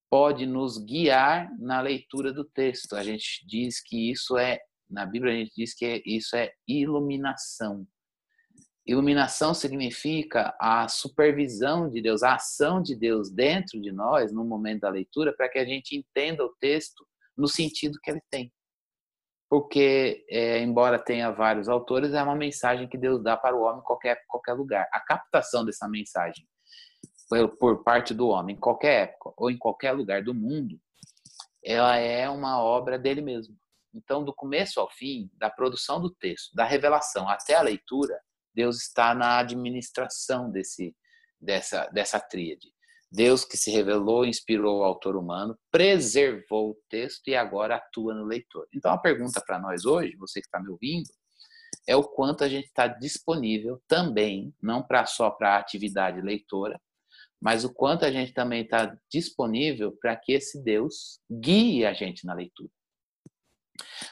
pode 0.09 0.45
nos 0.45 0.78
guiar 0.78 1.49
na 1.59 1.82
leitura 1.82 2.34
do 2.34 2.43
texto. 2.43 2.95
A 2.95 3.03
gente 3.03 3.45
diz 3.45 3.82
que 3.82 4.09
isso 4.11 4.38
é, 4.38 4.59
na 4.89 5.05
Bíblia 5.05 5.33
a 5.33 5.37
gente 5.37 5.51
diz 5.55 5.73
que 5.73 6.01
isso 6.05 6.35
é 6.35 6.51
iluminação. 6.67 7.85
Iluminação 8.85 9.53
significa 9.53 10.55
a 10.59 10.87
supervisão 10.87 11.89
de 11.89 12.01
Deus, 12.01 12.23
a 12.23 12.35
ação 12.35 12.81
de 12.81 12.95
Deus 12.95 13.29
dentro 13.29 13.79
de 13.79 13.91
nós 13.91 14.31
no 14.31 14.43
momento 14.43 14.81
da 14.81 14.89
leitura, 14.89 15.31
para 15.35 15.47
que 15.47 15.59
a 15.59 15.65
gente 15.65 15.95
entenda 15.95 16.43
o 16.43 16.55
texto 16.59 17.05
no 17.37 17.47
sentido 17.47 17.99
que 18.01 18.09
ele 18.09 18.21
tem. 18.31 18.51
Porque, 19.47 20.25
é, 20.29 20.59
embora 20.59 20.97
tenha 20.97 21.31
vários 21.31 21.69
autores, 21.69 22.13
é 22.13 22.21
uma 22.21 22.35
mensagem 22.35 22.87
que 22.87 22.97
Deus 22.97 23.21
dá 23.21 23.37
para 23.37 23.55
o 23.55 23.61
homem 23.61 23.79
em 23.79 23.83
qualquer, 23.83 24.23
qualquer 24.27 24.53
lugar. 24.53 24.87
A 24.91 24.99
captação 24.99 25.63
dessa 25.65 25.87
mensagem 25.87 26.47
por 27.59 27.83
parte 27.83 28.13
do 28.13 28.27
homem, 28.27 28.55
em 28.55 28.59
qualquer 28.59 29.03
época 29.03 29.33
ou 29.37 29.51
em 29.51 29.57
qualquer 29.57 29.91
lugar 29.91 30.23
do 30.23 30.33
mundo, 30.33 30.79
ela 31.63 31.95
é 31.97 32.27
uma 32.29 32.61
obra 32.61 32.97
dele 32.97 33.21
mesmo. 33.21 33.55
Então, 33.93 34.23
do 34.23 34.33
começo 34.33 34.79
ao 34.79 34.89
fim, 34.89 35.29
da 35.33 35.49
produção 35.49 35.99
do 35.99 36.09
texto, 36.09 36.53
da 36.53 36.63
revelação 36.63 37.27
até 37.27 37.55
a 37.55 37.61
leitura, 37.61 38.19
Deus 38.53 38.81
está 38.81 39.15
na 39.15 39.39
administração 39.39 40.51
desse, 40.51 40.95
dessa, 41.39 41.87
dessa 41.87 42.19
tríade. 42.19 42.71
Deus 43.11 43.43
que 43.43 43.57
se 43.57 43.71
revelou, 43.71 44.25
inspirou 44.25 44.79
o 44.79 44.83
autor 44.83 45.15
humano, 45.15 45.57
preservou 45.71 46.71
o 46.71 46.77
texto 46.87 47.27
e 47.27 47.35
agora 47.35 47.77
atua 47.77 48.13
no 48.13 48.23
leitor. 48.23 48.67
Então, 48.73 48.91
a 48.91 48.97
pergunta 48.99 49.41
para 49.45 49.59
nós 49.59 49.85
hoje, 49.85 50.15
você 50.15 50.39
que 50.39 50.47
está 50.47 50.59
me 50.59 50.69
ouvindo, 50.69 51.09
é 51.87 51.95
o 51.95 52.03
quanto 52.03 52.43
a 52.43 52.49
gente 52.49 52.65
está 52.65 52.87
disponível 52.87 53.81
também, 53.87 54.53
não 54.61 54.83
pra, 54.83 55.07
só 55.07 55.31
para 55.31 55.55
a 55.55 55.59
atividade 55.59 56.21
leitora, 56.21 56.79
mas 57.41 57.63
o 57.63 57.73
quanto 57.73 58.05
a 58.05 58.11
gente 58.11 58.33
também 58.33 58.61
está 58.61 58.95
disponível 59.09 59.97
para 59.99 60.15
que 60.15 60.33
esse 60.33 60.61
Deus 60.61 61.19
guie 61.31 61.85
a 61.85 61.93
gente 61.93 62.25
na 62.25 62.33
leitura 62.33 62.69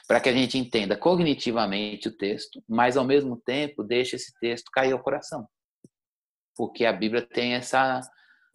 para 0.06 0.20
que 0.20 0.28
a 0.28 0.32
gente 0.32 0.58
entenda 0.58 0.96
cognitivamente 0.96 2.08
o 2.08 2.16
texto, 2.16 2.62
mas 2.68 2.96
ao 2.96 3.04
mesmo 3.04 3.36
tempo 3.36 3.82
deixe 3.82 4.16
esse 4.16 4.32
texto 4.40 4.70
cair 4.70 4.92
ao 4.92 5.02
coração. 5.02 5.46
Porque 6.56 6.84
a 6.84 6.92
Bíblia 6.92 7.22
tem 7.26 7.54
essa 7.54 8.00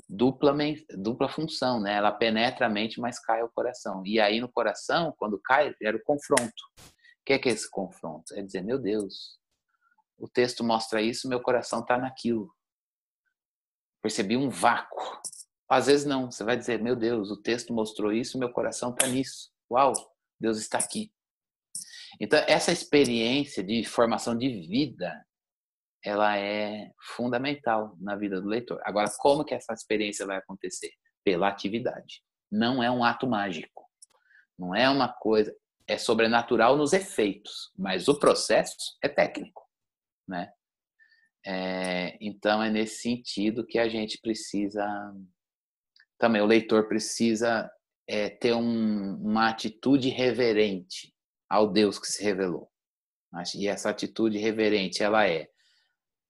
dupla, 0.09 0.55
dupla 0.97 1.29
função, 1.29 1.79
né? 1.79 1.95
Ela 1.95 2.11
penetra 2.11 2.65
a 2.65 2.69
mente, 2.69 2.99
mas 2.99 3.19
cai 3.19 3.41
ao 3.41 3.49
coração. 3.49 4.03
E 4.05 4.19
aí 4.19 4.39
no 4.39 4.51
coração, 4.51 5.13
quando 5.17 5.39
cai, 5.39 5.73
era 5.81 5.95
o 5.97 6.03
confronto. 6.03 6.63
O 6.77 7.25
que 7.25 7.33
é, 7.33 7.39
que 7.39 7.49
é 7.49 7.53
esse 7.53 7.69
confronto? 7.69 8.33
É 8.35 8.41
dizer, 8.41 8.61
meu 8.61 8.77
Deus, 8.77 9.39
o 10.17 10.27
texto 10.27 10.63
mostra 10.63 11.01
isso, 11.01 11.29
meu 11.29 11.41
coração 11.41 11.79
está 11.79 11.97
naquilo. 11.97 12.53
Percebi 14.01 14.35
um 14.35 14.49
vácuo. 14.49 15.21
Às 15.69 15.87
vezes 15.87 16.05
não, 16.05 16.29
você 16.29 16.43
vai 16.43 16.57
dizer, 16.57 16.81
meu 16.81 16.95
Deus, 16.95 17.31
o 17.31 17.41
texto 17.41 17.73
mostrou 17.73 18.11
isso, 18.11 18.37
meu 18.37 18.51
coração 18.51 18.91
está 18.91 19.07
nisso. 19.07 19.49
Uau, 19.71 19.93
Deus 20.43 20.57
está 20.57 20.77
aqui. 20.77 21.09
Então, 22.19 22.37
essa 22.47 22.71
experiência 22.71 23.63
de 23.63 23.85
formação 23.85 24.37
de 24.37 24.49
vida, 24.67 25.25
ela 26.03 26.37
é 26.37 26.91
fundamental 27.15 27.95
na 27.97 28.17
vida 28.17 28.41
do 28.41 28.47
leitor. 28.47 28.81
Agora, 28.83 29.09
como 29.19 29.45
que 29.45 29.55
essa 29.55 29.73
experiência 29.73 30.25
vai 30.25 30.37
acontecer? 30.37 30.91
Pela 31.23 31.47
atividade. 31.47 32.21
Não 32.51 32.83
é 32.83 32.91
um 32.91 33.05
ato 33.05 33.25
mágico. 33.25 33.89
Não 34.59 34.75
é 34.75 34.89
uma 34.89 35.07
coisa, 35.07 35.55
é 35.87 35.97
sobrenatural 35.97 36.75
nos 36.75 36.91
efeitos, 36.91 37.71
mas 37.77 38.07
o 38.07 38.19
processo 38.19 38.97
é 39.01 39.07
técnico, 39.07 39.63
né? 40.27 40.51
É, 41.45 42.17
então 42.21 42.61
é 42.61 42.69
nesse 42.69 43.01
sentido 43.01 43.65
que 43.65 43.77
a 43.77 43.89
gente 43.89 44.17
precisa 44.21 44.85
também 46.17 46.41
o 46.41 46.45
leitor 46.45 46.87
precisa 46.87 47.69
é, 48.07 48.29
ter 48.29 48.53
um, 48.53 49.15
uma 49.15 49.49
atitude 49.49 50.09
reverente 50.09 51.13
ao 51.49 51.71
Deus 51.71 51.99
que 51.99 52.07
se 52.07 52.23
revelou. 52.23 52.69
E 53.55 53.67
essa 53.67 53.89
atitude 53.89 54.37
reverente, 54.37 55.01
ela 55.01 55.27
é 55.27 55.47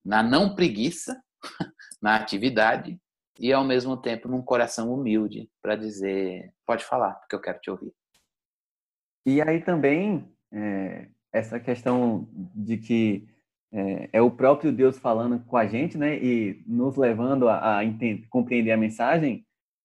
na 0.04 0.22
não 0.22 0.54
preguiça, 0.54 1.22
na 2.00 2.16
atividade 2.16 2.98
e 3.38 3.52
ao 3.52 3.64
mesmo 3.64 3.96
tempo 3.96 4.28
num 4.28 4.42
coração 4.42 4.92
humilde 4.92 5.50
para 5.60 5.76
dizer, 5.76 6.52
pode 6.66 6.84
falar, 6.84 7.14
porque 7.14 7.34
eu 7.34 7.40
quero 7.40 7.60
te 7.60 7.70
ouvir. 7.70 7.92
E 9.26 9.40
aí 9.40 9.62
também 9.62 10.32
é, 10.52 11.08
essa 11.32 11.58
questão 11.58 12.28
de 12.54 12.76
que 12.78 13.26
é, 13.72 14.10
é, 14.12 14.22
o 14.22 14.30
próprio 14.30 14.72
Deus 14.72 14.98
falando 14.98 15.44
com 15.44 15.56
a 15.56 15.66
gente, 15.66 15.98
né, 15.98 16.16
e 16.16 16.62
nos 16.66 16.96
levando 16.96 17.48
a, 17.48 17.78
a 17.78 17.84
entender, 17.84 18.26
compreender 18.28 18.70
a 18.70 18.76
mensagem, 18.76 19.44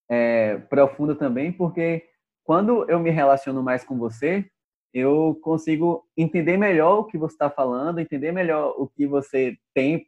é, 0.10 0.58
profunda 0.70 1.16
também, 1.16 1.52
porque 1.52 2.04
quando 2.44 2.90
eu 2.90 3.00
me 3.00 3.12
relaciono 3.12 3.62
mais 3.62 3.84
com 3.84 3.98
você, 3.98 4.50
eu 4.94 5.40
consigo 5.44 6.04
entender 6.18 6.58
melhor 6.58 7.00
o 7.00 7.04
que 7.06 7.18
você 7.18 7.36
está 7.36 7.50
falando, 7.50 8.00
entender 8.00 8.32
melhor 8.32 8.74
o 8.78 8.88
que 8.88 9.06
você 9.06 9.56
tem, 9.74 10.08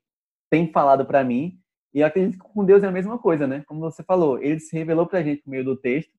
tem 0.50 0.72
falado 0.72 1.06
para 1.06 1.24
mim. 1.24 1.60
E 1.94 2.02
acredito 2.02 2.42
que 2.42 2.52
com 2.52 2.66
Deus 2.66 2.84
é 2.84 2.88
a 2.88 2.92
mesma 2.92 3.20
coisa, 3.20 3.46
né? 3.46 3.64
Como 3.68 3.80
você 3.80 4.02
falou, 4.02 4.42
ele 4.42 4.60
se 4.60 4.76
revelou 4.76 5.06
para 5.06 5.20
a 5.20 5.24
gente 5.24 5.44
por 5.44 5.52
meio 5.52 5.64
do 5.64 5.78
texto, 5.78 6.12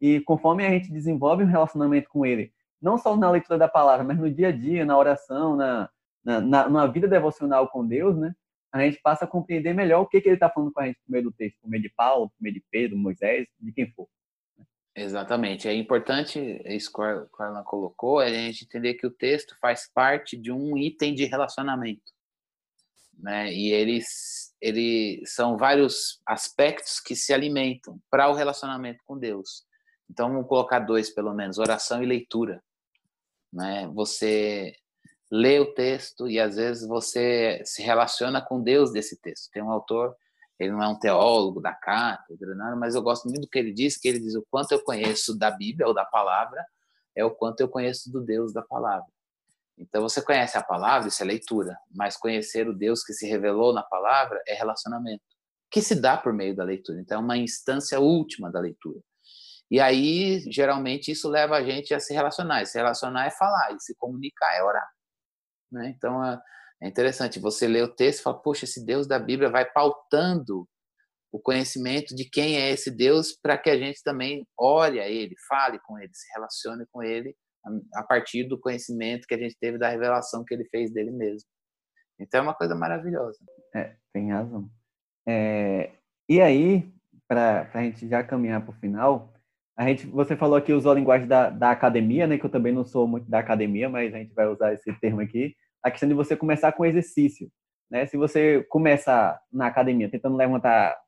e 0.00 0.20
conforme 0.20 0.66
a 0.66 0.70
gente 0.70 0.90
desenvolve 0.92 1.44
um 1.44 1.46
relacionamento 1.46 2.08
com 2.08 2.24
ele, 2.24 2.52
não 2.80 2.96
só 2.96 3.16
na 3.16 3.30
leitura 3.30 3.58
da 3.58 3.68
palavra, 3.68 4.04
mas 4.04 4.18
no 4.18 4.30
dia 4.30 4.48
a 4.48 4.52
dia, 4.52 4.84
na 4.84 4.96
oração, 4.96 5.56
na, 5.56 5.88
na, 6.24 6.68
na 6.68 6.86
vida 6.86 7.08
devocional 7.08 7.68
com 7.68 7.86
Deus, 7.86 8.16
né? 8.16 8.34
A 8.72 8.80
gente 8.80 9.00
passa 9.02 9.24
a 9.24 9.28
compreender 9.28 9.74
melhor 9.74 10.02
o 10.02 10.06
que, 10.06 10.20
que 10.20 10.28
ele 10.28 10.36
está 10.36 10.50
falando 10.50 10.72
com 10.72 10.80
a 10.80 10.86
gente 10.86 10.98
por 11.04 11.10
meio 11.10 11.24
do 11.24 11.32
texto, 11.32 11.58
por 11.60 11.70
meio 11.70 11.82
de 11.82 11.90
Paulo, 11.90 12.28
por 12.30 12.42
meio 12.42 12.54
de 12.54 12.64
Pedro, 12.70 12.98
Moisés, 12.98 13.46
de 13.58 13.72
quem 13.72 13.90
for. 13.92 14.08
Exatamente. 14.94 15.68
É 15.68 15.74
importante, 15.74 16.38
isso 16.66 16.90
que 16.90 17.36
Carla 17.36 17.62
colocou, 17.62 18.20
é 18.20 18.26
a 18.26 18.30
gente 18.30 18.64
entender 18.64 18.94
que 18.94 19.06
o 19.06 19.10
texto 19.10 19.56
faz 19.60 19.88
parte 19.92 20.36
de 20.36 20.50
um 20.50 20.76
item 20.76 21.14
de 21.14 21.24
relacionamento. 21.24 22.12
Né? 23.16 23.52
E 23.52 23.72
eles, 23.72 24.54
eles 24.60 25.32
são 25.32 25.56
vários 25.56 26.20
aspectos 26.26 27.00
que 27.00 27.16
se 27.16 27.32
alimentam 27.32 28.00
para 28.10 28.28
o 28.28 28.34
relacionamento 28.34 29.02
com 29.06 29.18
Deus. 29.18 29.64
Então, 30.10 30.30
vamos 30.30 30.48
colocar 30.48 30.80
dois, 30.80 31.10
pelo 31.10 31.32
menos, 31.32 31.58
oração 31.58 32.02
e 32.02 32.06
leitura. 32.06 32.62
Né? 33.52 33.88
Você 33.94 34.74
lê 35.30 35.60
o 35.60 35.74
texto 35.74 36.28
e 36.28 36.40
às 36.40 36.56
vezes 36.56 36.86
você 36.86 37.62
se 37.64 37.82
relaciona 37.82 38.40
com 38.40 38.62
Deus 38.62 38.92
desse 38.92 39.20
texto. 39.20 39.50
Tem 39.52 39.62
um 39.62 39.70
autor, 39.70 40.16
ele 40.58 40.72
não 40.72 40.82
é 40.82 40.88
um 40.88 40.98
teólogo 40.98 41.60
da 41.60 41.72
cátedra, 41.72 42.54
mas 42.76 42.94
eu 42.94 43.02
gosto 43.02 43.24
muito 43.26 43.42
do 43.42 43.48
que 43.48 43.58
ele 43.58 43.72
diz, 43.72 43.96
que 43.96 44.08
ele 44.08 44.18
diz 44.18 44.34
o 44.34 44.44
quanto 44.50 44.72
eu 44.72 44.82
conheço 44.82 45.36
da 45.38 45.50
Bíblia 45.50 45.86
ou 45.86 45.94
da 45.94 46.04
palavra 46.04 46.64
é 47.14 47.24
o 47.24 47.30
quanto 47.30 47.60
eu 47.60 47.68
conheço 47.68 48.10
do 48.12 48.20
Deus 48.20 48.52
da 48.52 48.62
palavra. 48.62 49.08
Então 49.76 50.02
você 50.02 50.20
conhece 50.22 50.56
a 50.56 50.62
palavra, 50.62 51.08
isso 51.08 51.22
é 51.22 51.26
leitura, 51.26 51.78
mas 51.94 52.16
conhecer 52.16 52.68
o 52.68 52.72
Deus 52.72 53.04
que 53.04 53.12
se 53.12 53.28
revelou 53.28 53.72
na 53.72 53.82
palavra 53.82 54.42
é 54.46 54.54
relacionamento, 54.54 55.22
que 55.70 55.80
se 55.80 55.94
dá 55.94 56.16
por 56.16 56.32
meio 56.32 56.54
da 56.54 56.64
leitura. 56.64 57.00
Então 57.00 57.20
é 57.20 57.22
uma 57.22 57.36
instância 57.36 58.00
última 58.00 58.50
da 58.50 58.60
leitura. 58.60 59.00
E 59.70 59.78
aí, 59.78 60.40
geralmente, 60.50 61.10
isso 61.10 61.28
leva 61.28 61.56
a 61.56 61.62
gente 61.62 61.92
a 61.92 62.00
se 62.00 62.14
relacionar. 62.14 62.62
E 62.62 62.66
se 62.66 62.78
relacionar 62.78 63.26
é 63.26 63.30
falar, 63.30 63.72
e 63.74 63.80
se 63.80 63.94
comunicar 63.96 64.56
é 64.56 64.62
orar. 64.64 64.88
Né? 65.70 65.92
Então 65.96 66.24
é, 66.24 66.40
é 66.82 66.88
interessante 66.88 67.38
você 67.38 67.66
ler 67.66 67.84
o 67.84 67.94
texto 67.94 68.20
e 68.20 68.22
falar, 68.22 68.38
poxa, 68.38 68.64
esse 68.64 68.84
Deus 68.84 69.06
da 69.06 69.18
Bíblia 69.18 69.50
vai 69.50 69.64
pautando 69.64 70.68
o 71.30 71.38
conhecimento 71.38 72.14
de 72.14 72.24
quem 72.28 72.56
é 72.56 72.70
esse 72.70 72.90
Deus 72.90 73.36
para 73.40 73.58
que 73.58 73.68
a 73.68 73.78
gente 73.78 74.02
também 74.02 74.46
ore 74.58 74.98
a 74.98 75.08
Ele, 75.08 75.34
fale 75.48 75.78
com 75.80 75.98
Ele, 75.98 76.10
se 76.14 76.26
relacione 76.34 76.86
com 76.90 77.02
Ele 77.02 77.36
a 77.94 78.02
partir 78.02 78.44
do 78.44 78.58
conhecimento 78.58 79.26
que 79.26 79.34
a 79.34 79.38
gente 79.38 79.56
teve 79.60 79.76
da 79.76 79.90
revelação 79.90 80.44
que 80.44 80.54
Ele 80.54 80.64
fez 80.70 80.90
dele 80.90 81.10
mesmo. 81.10 81.46
Então 82.18 82.40
é 82.40 82.42
uma 82.42 82.54
coisa 82.54 82.74
maravilhosa. 82.74 83.38
É, 83.74 83.96
tem 84.12 84.32
razão. 84.32 84.70
É, 85.26 85.92
e 86.28 86.40
aí, 86.40 86.90
para 87.28 87.70
a 87.72 87.82
gente 87.82 88.08
já 88.08 88.24
caminhar 88.24 88.62
para 88.62 88.70
o 88.70 88.80
final, 88.80 89.32
a 89.78 89.86
gente, 89.86 90.08
você 90.08 90.34
falou 90.34 90.56
aqui, 90.56 90.72
usou 90.72 90.90
a 90.90 90.94
linguagem 90.96 91.28
da, 91.28 91.50
da 91.50 91.70
academia, 91.70 92.26
né? 92.26 92.36
Que 92.36 92.44
eu 92.44 92.50
também 92.50 92.72
não 92.72 92.84
sou 92.84 93.06
muito 93.06 93.30
da 93.30 93.38
academia, 93.38 93.88
mas 93.88 94.12
a 94.12 94.18
gente 94.18 94.34
vai 94.34 94.48
usar 94.48 94.74
esse 94.74 94.92
termo 94.94 95.20
aqui. 95.20 95.54
A 95.80 95.88
questão 95.88 96.08
de 96.08 96.16
você 96.16 96.34
começar 96.34 96.72
com 96.72 96.84
exercício, 96.84 97.48
né? 97.88 98.04
Se 98.04 98.16
você 98.16 98.66
começar 98.68 99.40
na 99.52 99.68
academia 99.68 100.08
tentando 100.08 100.36
levantar 100.36 100.98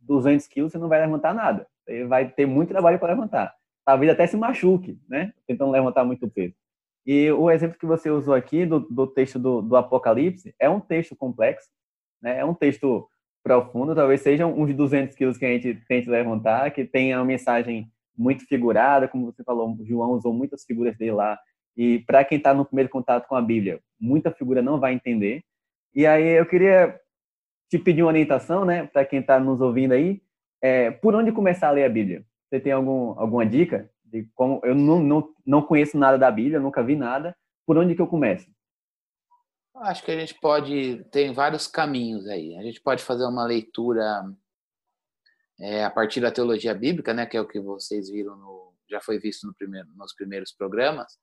200 0.00 0.44
quilos, 0.48 0.72
você 0.72 0.78
não 0.78 0.88
vai 0.88 1.00
levantar 1.00 1.32
nada. 1.32 1.68
Você 1.84 2.04
vai 2.04 2.28
ter 2.28 2.46
muito 2.46 2.70
trabalho 2.70 2.98
para 2.98 3.14
levantar. 3.14 3.54
Talvez 3.84 4.10
até 4.10 4.26
se 4.26 4.36
machuque, 4.36 4.98
né? 5.08 5.32
Tentando 5.46 5.70
levantar 5.70 6.04
muito 6.04 6.28
peso. 6.28 6.56
E 7.06 7.30
o 7.30 7.48
exemplo 7.48 7.78
que 7.78 7.86
você 7.86 8.10
usou 8.10 8.34
aqui 8.34 8.66
do, 8.66 8.80
do 8.80 9.06
texto 9.06 9.38
do, 9.38 9.62
do 9.62 9.76
Apocalipse 9.76 10.52
é 10.58 10.68
um 10.68 10.80
texto 10.80 11.14
complexo, 11.14 11.68
né? 12.20 12.40
É 12.40 12.44
um 12.44 12.54
texto 12.54 13.08
profundo, 13.44 13.94
talvez 13.94 14.20
sejam 14.20 14.52
uns 14.52 14.74
200 14.74 15.14
quilos 15.14 15.38
que 15.38 15.46
a 15.46 15.48
gente 15.48 15.80
tente 15.86 16.10
levantar, 16.10 16.72
que 16.72 16.84
tenha 16.84 17.20
uma 17.20 17.24
mensagem 17.24 17.88
muito 18.16 18.46
figurada, 18.46 19.08
como 19.08 19.26
você 19.26 19.42
falou, 19.44 19.76
João 19.84 20.12
usou 20.12 20.32
muitas 20.32 20.64
figuras 20.64 20.96
dele 20.96 21.12
lá. 21.12 21.38
E 21.76 22.00
para 22.00 22.24
quem 22.24 22.38
está 22.38 22.54
no 22.54 22.64
primeiro 22.64 22.88
contato 22.88 23.26
com 23.26 23.36
a 23.36 23.42
Bíblia, 23.42 23.80
muita 24.00 24.30
figura 24.30 24.62
não 24.62 24.80
vai 24.80 24.94
entender. 24.94 25.42
E 25.94 26.06
aí 26.06 26.28
eu 26.28 26.46
queria 26.46 26.98
te 27.68 27.78
pedir 27.78 28.02
uma 28.02 28.08
orientação, 28.08 28.64
né, 28.64 28.86
para 28.86 29.04
quem 29.04 29.20
está 29.20 29.38
nos 29.38 29.60
ouvindo 29.60 29.92
aí, 29.92 30.22
é, 30.62 30.90
por 30.90 31.14
onde 31.14 31.32
começar 31.32 31.68
a 31.68 31.72
ler 31.72 31.84
a 31.84 31.88
Bíblia? 31.88 32.24
Você 32.48 32.60
tem 32.60 32.72
algum, 32.72 33.18
alguma 33.18 33.44
dica 33.44 33.90
de 34.04 34.28
como 34.34 34.60
eu 34.64 34.74
não, 34.74 35.00
não, 35.00 35.34
não 35.44 35.62
conheço 35.62 35.98
nada 35.98 36.16
da 36.16 36.30
Bíblia, 36.30 36.60
nunca 36.60 36.82
vi 36.82 36.96
nada, 36.96 37.36
por 37.66 37.76
onde 37.76 37.94
que 37.94 38.00
eu 38.00 38.06
começo? 38.06 38.48
Acho 39.74 40.04
que 40.04 40.10
a 40.10 40.18
gente 40.18 40.34
pode, 40.40 41.04
tem 41.10 41.34
vários 41.34 41.66
caminhos 41.66 42.26
aí. 42.26 42.56
A 42.56 42.62
gente 42.62 42.80
pode 42.80 43.02
fazer 43.02 43.26
uma 43.26 43.44
leitura 43.44 44.24
é, 45.60 45.84
a 45.84 45.90
partir 45.90 46.20
da 46.20 46.30
teologia 46.30 46.74
bíblica, 46.74 47.14
né, 47.14 47.26
que 47.26 47.36
é 47.36 47.40
o 47.40 47.48
que 47.48 47.60
vocês 47.60 48.10
viram, 48.10 48.36
no, 48.36 48.74
já 48.90 49.00
foi 49.00 49.18
visto 49.18 49.46
no 49.46 49.54
primeiro, 49.54 49.88
nos 49.94 50.14
primeiros 50.14 50.52
programas, 50.52 51.18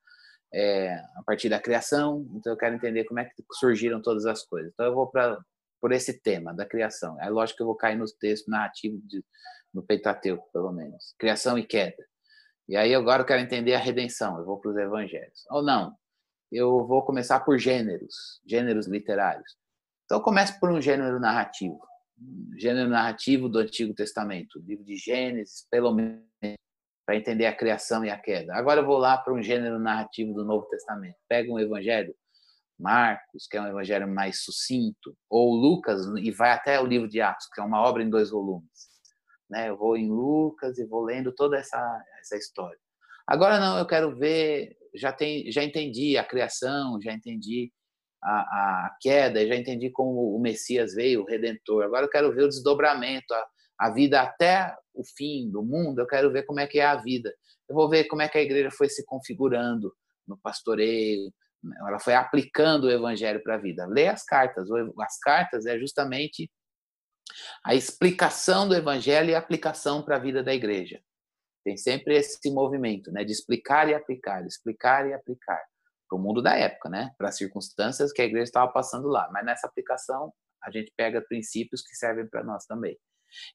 é, 0.54 0.94
a 1.16 1.24
partir 1.26 1.50
da 1.50 1.60
criação. 1.60 2.28
Então, 2.36 2.54
eu 2.54 2.58
quero 2.58 2.76
entender 2.76 3.06
como 3.06 3.20
é 3.20 3.26
que 3.26 3.32
surgiram 3.54 4.02
todas 4.02 4.26
as 4.26 4.44
coisas. 4.44 4.72
Então, 4.74 4.86
eu 4.86 4.94
vou 4.94 5.08
para 5.08 5.40
por 5.82 5.92
esse 5.92 6.22
tema 6.22 6.54
da 6.54 6.66
criação. 6.66 7.20
É 7.22 7.30
lógico 7.30 7.58
que 7.58 7.64
eu 7.64 7.68
vou 7.68 7.76
cair 7.76 7.98
nos 7.98 8.14
textos 8.14 8.50
narrativos 8.50 9.02
de, 9.06 9.22
no 9.74 9.84
Pentateuco, 9.84 10.50
pelo 10.54 10.72
menos. 10.72 11.14
Criação 11.20 11.58
e 11.58 11.66
queda. 11.66 12.02
E 12.70 12.78
aí, 12.78 12.96
agora 12.96 13.24
eu 13.24 13.26
quero 13.26 13.42
entender 13.42 13.74
a 13.74 13.80
redenção. 13.80 14.38
Eu 14.38 14.46
vou 14.46 14.62
para 14.62 14.72
os 14.72 14.78
evangelhos. 14.78 15.44
Ou 15.50 15.62
não, 15.62 15.94
eu 16.50 16.88
vou 16.88 17.04
começar 17.04 17.42
por 17.42 17.58
gêneros, 17.58 18.40
gêneros 18.48 18.88
literários. 18.88 19.58
Então, 20.06 20.20
eu 20.20 20.24
começo 20.24 20.58
por 20.58 20.72
um 20.72 20.80
gênero 20.80 21.20
narrativo. 21.20 21.82
Gênero 22.57 22.89
narrativo 22.89 23.49
do 23.49 23.59
Antigo 23.59 23.93
Testamento, 23.93 24.59
livro 24.59 24.84
de 24.84 24.95
Gênesis, 24.95 25.68
pelo 25.70 25.93
menos, 25.93 26.24
para 27.05 27.18
entender 27.18 27.45
a 27.45 27.55
criação 27.55 28.05
e 28.05 28.09
a 28.09 28.18
queda. 28.18 28.55
Agora 28.55 28.82
eu 28.82 28.86
vou 28.86 28.97
lá 28.97 29.18
para 29.18 29.34
um 29.34 29.41
gênero 29.41 29.80
narrativo 29.80 30.34
do 30.34 30.45
Novo 30.45 30.66
Testamento. 30.68 31.18
Pega 31.28 31.51
um 31.51 31.59
evangelho, 31.59 32.16
Marcos, 32.80 33.45
que 33.47 33.57
é 33.57 33.61
um 33.61 33.68
evangelho 33.68 34.07
mais 34.07 34.43
sucinto, 34.43 35.16
ou 35.30 35.53
Lucas, 35.53 36.05
e 36.18 36.32
vai 36.32 36.51
até 36.51 36.80
o 36.80 36.86
livro 36.86 37.07
de 37.07 37.20
Atos, 37.20 37.47
que 37.53 37.59
é 37.59 37.64
uma 37.64 37.82
obra 37.82 38.03
em 38.03 38.09
dois 38.09 38.30
volumes. 38.30 38.70
Né? 39.49 39.70
Eu 39.70 39.78
vou 39.78 39.97
em 39.97 40.09
Lucas 40.09 40.78
e 40.78 40.86
vou 40.86 41.03
lendo 41.03 41.34
toda 41.34 41.57
essa, 41.57 42.03
essa 42.20 42.38
história. 42.38 42.80
Agora 43.28 43.59
não, 43.59 43.78
eu 43.78 43.86
quero 43.86 44.16
ver, 44.18 44.76
já, 44.95 45.11
tem, 45.11 45.51
já 45.51 45.64
entendi 45.64 46.18
a 46.18 46.24
criação, 46.24 46.99
já 47.01 47.14
entendi 47.14 47.72
a, 48.24 48.86
a 48.88 48.97
queda, 49.01 49.45
já 49.45 49.55
entendi 49.55 49.89
como 49.89 50.36
o 50.36 50.39
Messias 50.39 50.93
veio, 50.93 51.21
o 51.21 51.26
Redentor. 51.26 51.84
Agora 51.84 52.05
eu 52.05 52.09
quero 52.09 52.34
ver 52.34 52.43
o 52.43 52.49
desdobramento, 52.49 53.34
a, 53.34 53.47
a 53.80 53.89
vida 53.91 54.21
até 54.21 54.74
o 54.93 55.03
fim 55.03 55.49
do 55.51 55.61
mundo, 55.61 55.99
eu 55.99 56.07
quero 56.07 56.32
ver 56.32 56.43
como 56.43 56.59
é 56.59 56.67
que 56.67 56.80
é 56.80 56.86
a 56.86 56.95
vida. 56.95 57.34
Eu 57.67 57.76
vou 57.76 57.89
ver 57.89 58.05
como 58.05 58.21
é 58.21 58.30
que 58.30 58.38
a 58.38 58.41
igreja 58.41 58.71
foi 58.71 58.88
se 58.88 59.05
configurando 59.05 59.93
no 60.26 60.38
pastoreio, 60.38 61.34
ela 61.88 61.99
foi 61.99 62.13
aplicando 62.13 62.86
o 62.86 62.91
evangelho 62.91 63.41
para 63.41 63.55
a 63.55 63.57
vida. 63.57 63.86
Lê 63.86 64.07
as 64.07 64.24
cartas. 64.24 64.67
As 64.99 65.17
cartas 65.19 65.65
é 65.65 65.78
justamente 65.80 66.49
a 67.65 67.74
explicação 67.74 68.67
do 68.67 68.76
evangelho 68.76 69.30
e 69.30 69.36
a 69.36 69.39
aplicação 69.39 70.03
para 70.03 70.17
a 70.17 70.19
vida 70.19 70.43
da 70.43 70.53
igreja. 70.53 71.01
Tem 71.63 71.78
sempre 71.78 72.15
esse 72.15 72.51
movimento, 72.51 73.11
né, 73.11 73.24
de 73.24 73.32
explicar 73.32 73.88
e 73.88 73.93
aplicar, 73.93 74.45
explicar 74.45 75.07
e 75.07 75.13
aplicar 75.13 75.63
para 76.14 76.16
o 76.16 76.22
mundo 76.22 76.41
da 76.41 76.55
época, 76.55 76.89
né, 76.89 77.11
para 77.18 77.30
as 77.30 77.38
circunstâncias 77.38 78.14
que 78.14 78.22
a 78.22 78.26
igreja 78.26 78.43
estava 78.43 78.72
passando 78.72 79.07
lá. 79.07 79.28
Mas 79.32 79.43
nessa 79.43 79.66
aplicação 79.66 80.32
a 80.61 80.70
gente 80.70 80.93
pega 80.95 81.22
princípios 81.22 81.82
que 81.82 81.95
servem 81.95 82.28
para 82.28 82.43
nós 82.43 82.66
também. 82.66 82.97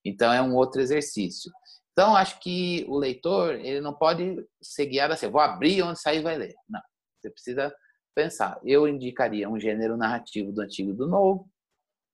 Então 0.04 0.32
é 0.32 0.42
um 0.42 0.54
outro 0.56 0.80
exercício. 0.80 1.52
Então 1.92 2.16
acho 2.16 2.40
que 2.40 2.84
o 2.88 2.98
leitor 2.98 3.54
ele 3.54 3.80
não 3.80 3.94
pode 3.94 4.44
ser 4.60 4.86
guiado 4.86 5.14
assim, 5.14 5.28
vou 5.28 5.40
abrir 5.40 5.82
onde 5.82 6.00
sair 6.00 6.20
vai 6.20 6.36
ler. 6.36 6.54
Não, 6.68 6.80
você 7.20 7.30
precisa 7.30 7.74
pensar. 8.14 8.60
Eu 8.64 8.88
indicaria 8.88 9.48
um 9.48 9.58
gênero 9.58 9.96
narrativo 9.96 10.52
do 10.52 10.60
Antigo 10.60 10.90
e 10.90 10.96
do 10.96 11.06
Novo, 11.06 11.48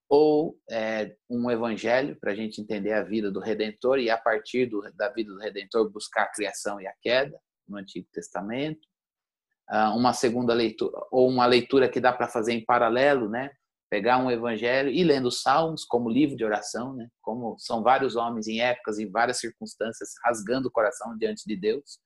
ou 0.09 0.59
é, 0.71 1.17
um 1.29 1.51
evangelho 1.51 2.17
para 2.21 2.33
a 2.33 2.35
gente 2.35 2.61
entender 2.61 2.93
a 2.93 3.03
vida 3.03 3.31
do 3.31 3.41
Redentor 3.41 3.99
e 3.99 4.11
a 4.11 4.19
partir 4.19 4.67
do, 4.67 4.83
da 4.95 5.09
vida 5.09 5.33
do 5.33 5.39
Redentor 5.39 5.91
buscar 5.91 6.25
a 6.25 6.33
criação 6.33 6.79
e 6.81 6.87
a 6.87 6.93
queda 7.01 7.41
no 7.67 7.79
Antigo 7.79 8.07
Testamento. 8.13 8.87
Uh, 9.71 9.97
uma 9.97 10.13
segunda 10.13 10.53
leitura 10.53 10.99
ou 11.11 11.29
uma 11.29 11.47
leitura 11.47 11.89
que 11.89 11.99
dá 11.99 12.13
para 12.13 12.29
fazer 12.29 12.53
em 12.53 12.65
paralelo, 12.65 13.29
né? 13.29 13.51
Pegar 13.91 14.19
um 14.19 14.31
evangelho 14.31 14.91
e 14.91 15.03
lendo 15.03 15.29
os 15.29 15.41
Salmos 15.41 15.85
como 15.85 16.11
livro 16.11 16.37
de 16.37 16.45
oração, 16.45 16.95
né? 16.95 17.09
Como 17.23 17.57
são 17.59 17.83
vários 17.83 18.15
homens 18.15 18.47
em 18.47 18.61
épocas 18.61 18.99
e 18.99 19.07
várias 19.07 19.39
circunstâncias 19.39 20.11
rasgando 20.23 20.69
o 20.69 20.71
coração 20.71 21.17
diante 21.17 21.45
de 21.47 21.57
Deus. 21.57 21.99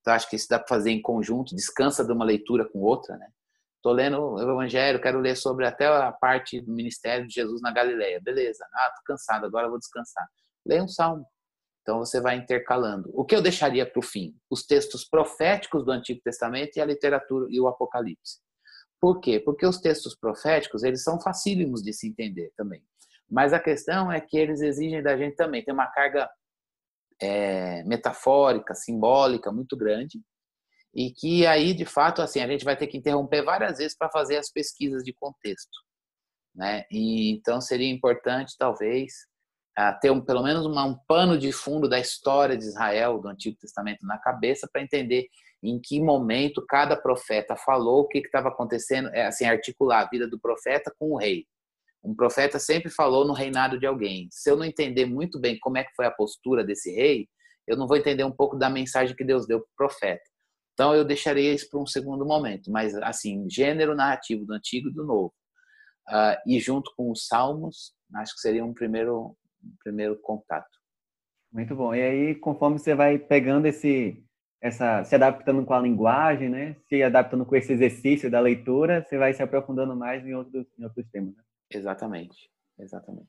Então 0.00 0.14
acho 0.14 0.28
que 0.28 0.36
isso 0.36 0.48
dá 0.48 0.58
para 0.58 0.68
fazer 0.68 0.90
em 0.90 1.02
conjunto, 1.02 1.54
descansa 1.54 2.04
de 2.04 2.12
uma 2.12 2.24
leitura 2.24 2.68
com 2.68 2.80
outra, 2.80 3.16
né? 3.16 3.28
Estou 3.76 3.92
lendo 3.92 4.20
o 4.20 4.40
Evangelho, 4.40 5.00
quero 5.00 5.18
ler 5.18 5.36
sobre 5.36 5.66
até 5.66 5.88
a 5.88 6.12
parte 6.12 6.60
do 6.60 6.72
ministério 6.72 7.26
de 7.26 7.34
Jesus 7.34 7.60
na 7.60 7.72
Galileia. 7.72 8.20
Beleza. 8.22 8.64
Ah, 8.72 8.92
tô 8.96 9.02
cansado, 9.04 9.44
agora 9.44 9.68
vou 9.68 9.78
descansar. 9.78 10.24
Leia 10.64 10.84
um 10.84 10.88
salmo. 10.88 11.26
Então 11.82 11.98
você 11.98 12.20
vai 12.20 12.36
intercalando. 12.36 13.10
O 13.12 13.24
que 13.24 13.34
eu 13.34 13.42
deixaria 13.42 13.84
para 13.84 13.98
o 13.98 14.02
fim? 14.02 14.34
Os 14.48 14.64
textos 14.64 15.04
proféticos 15.04 15.84
do 15.84 15.90
Antigo 15.90 16.20
Testamento 16.22 16.76
e 16.76 16.80
a 16.80 16.84
literatura 16.84 17.46
e 17.50 17.60
o 17.60 17.66
Apocalipse. 17.66 18.40
Por 19.00 19.20
quê? 19.20 19.40
Porque 19.40 19.66
os 19.66 19.80
textos 19.80 20.16
proféticos, 20.16 20.84
eles 20.84 21.02
são 21.02 21.20
facílimos 21.20 21.82
de 21.82 21.92
se 21.92 22.08
entender 22.08 22.52
também. 22.56 22.82
Mas 23.28 23.52
a 23.52 23.58
questão 23.58 24.12
é 24.12 24.20
que 24.20 24.38
eles 24.38 24.60
exigem 24.60 25.02
da 25.02 25.16
gente 25.16 25.34
também. 25.34 25.64
Tem 25.64 25.74
uma 25.74 25.88
carga 25.88 26.30
é, 27.20 27.82
metafórica, 27.84 28.74
simbólica 28.74 29.50
muito 29.50 29.76
grande 29.76 30.20
e 30.94 31.10
que 31.10 31.46
aí, 31.46 31.72
de 31.72 31.86
fato, 31.86 32.20
assim, 32.20 32.40
a 32.40 32.46
gente 32.46 32.64
vai 32.64 32.76
ter 32.76 32.86
que 32.86 32.98
interromper 32.98 33.42
várias 33.42 33.78
vezes 33.78 33.96
para 33.96 34.10
fazer 34.10 34.36
as 34.36 34.50
pesquisas 34.50 35.02
de 35.02 35.12
contexto, 35.14 35.70
né? 36.54 36.84
E 36.90 37.32
então 37.32 37.60
seria 37.60 37.90
importante, 37.90 38.54
talvez, 38.58 39.26
ter 40.00 40.10
um, 40.10 40.20
pelo 40.20 40.42
menos 40.42 40.66
uma, 40.66 40.84
um 40.84 40.96
pano 41.06 41.38
de 41.38 41.50
fundo 41.52 41.88
da 41.88 41.98
história 41.98 42.56
de 42.56 42.64
Israel, 42.64 43.18
do 43.18 43.28
Antigo 43.28 43.56
Testamento 43.58 44.06
na 44.06 44.18
cabeça, 44.18 44.68
para 44.70 44.82
entender 44.82 45.26
em 45.62 45.80
que 45.80 46.00
momento 46.00 46.64
cada 46.66 46.96
profeta 46.96 47.56
falou, 47.56 48.00
o 48.00 48.08
que 48.08 48.18
estava 48.18 48.48
acontecendo, 48.48 49.08
é, 49.14 49.26
assim, 49.26 49.44
articular 49.44 50.00
a 50.00 50.08
vida 50.08 50.28
do 50.28 50.38
profeta 50.38 50.92
com 50.98 51.12
o 51.12 51.16
rei. 51.16 51.46
Um 52.04 52.14
profeta 52.14 52.58
sempre 52.58 52.90
falou 52.90 53.24
no 53.24 53.32
reinado 53.32 53.78
de 53.78 53.86
alguém. 53.86 54.28
Se 54.30 54.50
eu 54.50 54.56
não 54.56 54.64
entender 54.64 55.06
muito 55.06 55.38
bem 55.38 55.58
como 55.60 55.78
é 55.78 55.84
que 55.84 55.94
foi 55.94 56.04
a 56.04 56.10
postura 56.10 56.64
desse 56.64 56.92
rei, 56.92 57.28
eu 57.66 57.76
não 57.76 57.86
vou 57.86 57.96
entender 57.96 58.24
um 58.24 58.32
pouco 58.32 58.58
da 58.58 58.68
mensagem 58.68 59.14
que 59.14 59.24
Deus 59.24 59.46
deu 59.46 59.60
para 59.60 59.66
o 59.66 59.76
profeta. 59.76 60.22
Então 60.74 60.94
eu 60.94 61.04
deixaria 61.04 61.52
isso 61.52 61.68
para 61.70 61.80
um 61.80 61.86
segundo 61.86 62.26
momento, 62.26 62.70
mas 62.70 62.94
assim, 62.96 63.48
gênero 63.48 63.94
narrativo 63.94 64.44
do 64.44 64.54
antigo 64.54 64.88
e 64.88 64.92
do 64.92 65.04
novo. 65.04 65.32
Uh, 66.08 66.36
e 66.46 66.58
junto 66.58 66.92
com 66.96 67.12
os 67.12 67.26
salmos, 67.26 67.94
acho 68.16 68.34
que 68.34 68.40
seria 68.40 68.64
um 68.64 68.74
primeiro, 68.74 69.36
primeiro 69.82 70.16
contato. 70.16 70.70
Muito 71.52 71.74
bom. 71.76 71.94
E 71.94 72.00
aí, 72.00 72.34
conforme 72.34 72.78
você 72.78 72.94
vai 72.94 73.18
pegando 73.18 73.66
esse, 73.66 74.24
essa, 74.60 75.04
se 75.04 75.14
adaptando 75.14 75.64
com 75.64 75.74
a 75.74 75.80
linguagem, 75.80 76.48
né? 76.48 76.76
Se 76.88 77.02
adaptando 77.02 77.44
com 77.44 77.54
esse 77.54 77.72
exercício 77.72 78.30
da 78.30 78.40
leitura, 78.40 79.04
você 79.04 79.18
vai 79.18 79.34
se 79.34 79.42
aprofundando 79.42 79.94
mais 79.94 80.26
em 80.26 80.34
outros, 80.34 80.66
em 80.78 80.84
outros 80.84 81.06
temas. 81.10 81.36
Né? 81.36 81.42
Exatamente, 81.70 82.50
exatamente. 82.78 83.28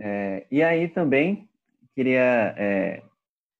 É, 0.00 0.46
e 0.50 0.62
aí 0.62 0.88
também 0.88 1.48
queria 1.94 2.54
é, 2.56 3.02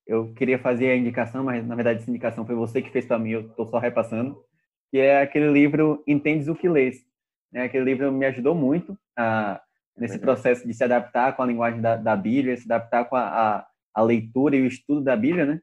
eu 0.08 0.32
queria 0.32 0.58
fazer 0.58 0.90
a 0.90 0.96
indicação, 0.96 1.44
mas 1.44 1.66
na 1.66 1.74
verdade 1.74 2.00
essa 2.00 2.10
indicação 2.10 2.46
foi 2.46 2.54
você 2.54 2.80
que 2.80 2.90
fez 2.90 3.04
para 3.04 3.18
mim, 3.18 3.30
eu 3.30 3.40
estou 3.42 3.66
só 3.66 3.78
repassando, 3.78 4.42
que 4.90 4.98
é 4.98 5.20
aquele 5.20 5.52
livro 5.52 6.02
Entendes 6.06 6.48
o 6.48 6.54
que 6.54 6.66
lês. 6.66 7.04
Né? 7.52 7.64
Aquele 7.64 7.84
livro 7.84 8.10
me 8.10 8.24
ajudou 8.24 8.54
muito 8.54 8.98
a, 9.16 9.60
nesse 9.98 10.18
processo 10.18 10.66
de 10.66 10.74
se 10.74 10.84
adaptar 10.84 11.34
com 11.34 11.42
a 11.42 11.46
linguagem 11.46 11.80
da, 11.80 11.96
da 11.96 12.16
Bíblia, 12.16 12.56
se 12.56 12.64
adaptar 12.64 13.04
com 13.04 13.16
a, 13.16 13.22
a, 13.22 13.66
a, 13.94 14.02
leitura 14.02 14.56
e 14.56 14.62
o 14.62 14.66
estudo 14.66 15.00
da 15.00 15.16
Bíblia, 15.16 15.44
né? 15.44 15.60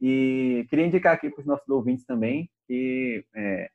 E 0.00 0.66
queria 0.68 0.86
indicar 0.86 1.14
aqui 1.14 1.30
para 1.30 1.40
os 1.40 1.46
nossos 1.46 1.68
ouvintes 1.68 2.04
também 2.04 2.48
que 2.68 3.24
é, 3.34 3.70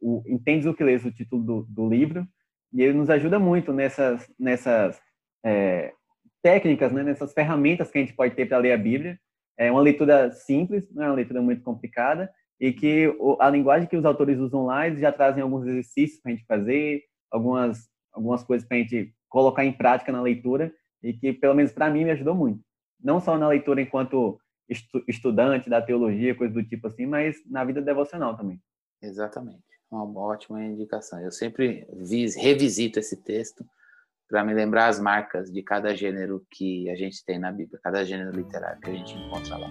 o 0.00 0.22
Entendes 0.26 0.66
o 0.66 0.72
que 0.72 0.84
lês, 0.84 1.04
o 1.04 1.10
título 1.10 1.42
do, 1.42 1.66
do 1.68 1.88
livro, 1.88 2.26
e 2.72 2.82
ele 2.82 2.96
nos 2.96 3.10
ajuda 3.10 3.38
muito 3.38 3.72
nessas, 3.72 4.30
nessas 4.38 5.00
é, 5.44 5.92
técnicas, 6.40 6.92
né? 6.92 7.02
nessas 7.02 7.32
ferramentas 7.34 7.90
que 7.90 7.98
a 7.98 8.00
gente 8.00 8.14
pode 8.14 8.34
ter 8.34 8.46
para 8.46 8.58
ler 8.58 8.72
a 8.72 8.78
Bíblia, 8.78 9.18
é 9.58 9.70
uma 9.70 9.82
leitura 9.82 10.30
simples, 10.30 10.88
não 10.94 11.04
é 11.04 11.06
uma 11.08 11.16
leitura 11.16 11.42
muito 11.42 11.62
complicada, 11.62 12.32
e 12.58 12.72
que 12.72 13.12
a 13.40 13.50
linguagem 13.50 13.88
que 13.88 13.96
os 13.96 14.04
autores 14.04 14.38
usam 14.38 14.66
lá, 14.66 14.86
eles 14.86 15.00
já 15.00 15.10
trazem 15.10 15.42
alguns 15.42 15.66
exercícios 15.66 16.20
para 16.20 16.30
a 16.32 16.34
gente 16.34 16.46
fazer, 16.46 17.02
algumas, 17.30 17.88
algumas 18.12 18.44
coisas 18.44 18.66
para 18.66 18.76
a 18.76 18.80
gente 18.80 19.12
colocar 19.32 19.64
em 19.64 19.72
prática 19.72 20.12
na 20.12 20.20
leitura, 20.20 20.70
e 21.02 21.14
que, 21.14 21.32
pelo 21.32 21.54
menos 21.54 21.72
para 21.72 21.90
mim, 21.90 22.04
me 22.04 22.10
ajudou 22.10 22.34
muito. 22.34 22.62
Não 23.02 23.18
só 23.18 23.36
na 23.38 23.48
leitura 23.48 23.80
enquanto 23.80 24.38
estu 24.68 25.02
estudante 25.08 25.70
da 25.70 25.80
teologia, 25.80 26.34
coisa 26.34 26.52
do 26.52 26.62
tipo 26.62 26.86
assim, 26.86 27.06
mas 27.06 27.36
na 27.50 27.64
vida 27.64 27.80
devocional 27.80 28.36
também. 28.36 28.60
Exatamente. 29.02 29.64
Uma 29.90 30.20
ótima 30.20 30.62
indicação. 30.62 31.18
Eu 31.20 31.32
sempre 31.32 31.86
revisito 32.36 32.98
esse 32.98 33.22
texto 33.24 33.64
para 34.28 34.44
me 34.44 34.54
lembrar 34.54 34.88
as 34.88 35.00
marcas 35.00 35.50
de 35.50 35.62
cada 35.62 35.94
gênero 35.94 36.46
que 36.50 36.88
a 36.90 36.94
gente 36.94 37.24
tem 37.24 37.38
na 37.38 37.50
Bíblia, 37.50 37.80
cada 37.82 38.04
gênero 38.04 38.30
literário 38.30 38.80
que 38.80 38.90
a 38.90 38.94
gente 38.94 39.14
encontra 39.14 39.56
lá. 39.56 39.68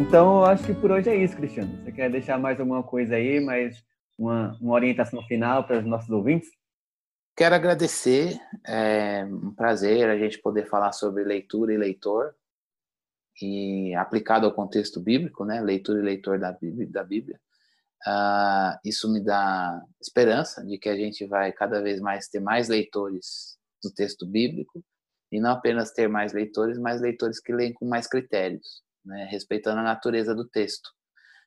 Então, 0.00 0.38
eu 0.38 0.44
acho 0.46 0.64
que 0.64 0.74
por 0.74 0.90
hoje 0.90 1.10
é 1.10 1.16
isso, 1.16 1.36
Cristiano. 1.36 1.76
Você 1.84 1.92
quer 1.92 2.10
deixar 2.10 2.38
mais 2.38 2.58
alguma 2.58 2.82
coisa 2.82 3.14
aí, 3.14 3.38
mais 3.38 3.84
uma, 4.18 4.56
uma 4.60 4.74
orientação 4.74 5.22
final 5.26 5.64
para 5.64 5.78
os 5.78 5.84
nossos 5.84 6.10
ouvintes? 6.10 6.50
Quero 7.36 7.54
agradecer, 7.54 8.40
é 8.66 9.24
um 9.24 9.54
prazer 9.54 10.08
a 10.08 10.18
gente 10.18 10.38
poder 10.38 10.68
falar 10.68 10.92
sobre 10.92 11.22
leitura 11.22 11.72
e 11.72 11.76
leitor. 11.76 12.34
e 13.40 13.94
aplicado 13.94 14.46
ao 14.46 14.52
contexto 14.52 15.00
bíblico, 15.00 15.44
né, 15.44 15.60
leitura 15.60 16.00
e 16.00 16.02
leitor 16.02 16.38
da 16.38 16.52
Bíblia, 16.52 16.88
da 16.88 17.04
Bíblia 17.04 17.40
uh, 18.06 18.78
isso 18.84 19.10
me 19.12 19.20
dá 19.20 19.82
esperança 20.00 20.64
de 20.64 20.78
que 20.78 20.88
a 20.88 20.96
gente 20.96 21.26
vai 21.26 21.52
cada 21.52 21.80
vez 21.80 22.00
mais 22.00 22.28
ter 22.28 22.40
mais 22.40 22.68
leitores 22.68 23.58
do 23.82 23.90
texto 23.90 24.26
bíblico 24.26 24.84
e 25.32 25.40
não 25.40 25.50
apenas 25.50 25.92
ter 25.92 26.08
mais 26.08 26.32
leitores, 26.32 26.78
mas 26.78 27.00
leitores 27.00 27.40
que 27.40 27.52
leem 27.52 27.72
com 27.72 27.86
mais 27.86 28.06
critérios, 28.06 28.82
né, 29.04 29.28
respeitando 29.30 29.80
a 29.80 29.84
natureza 29.84 30.34
do 30.34 30.48
texto. 30.48 30.90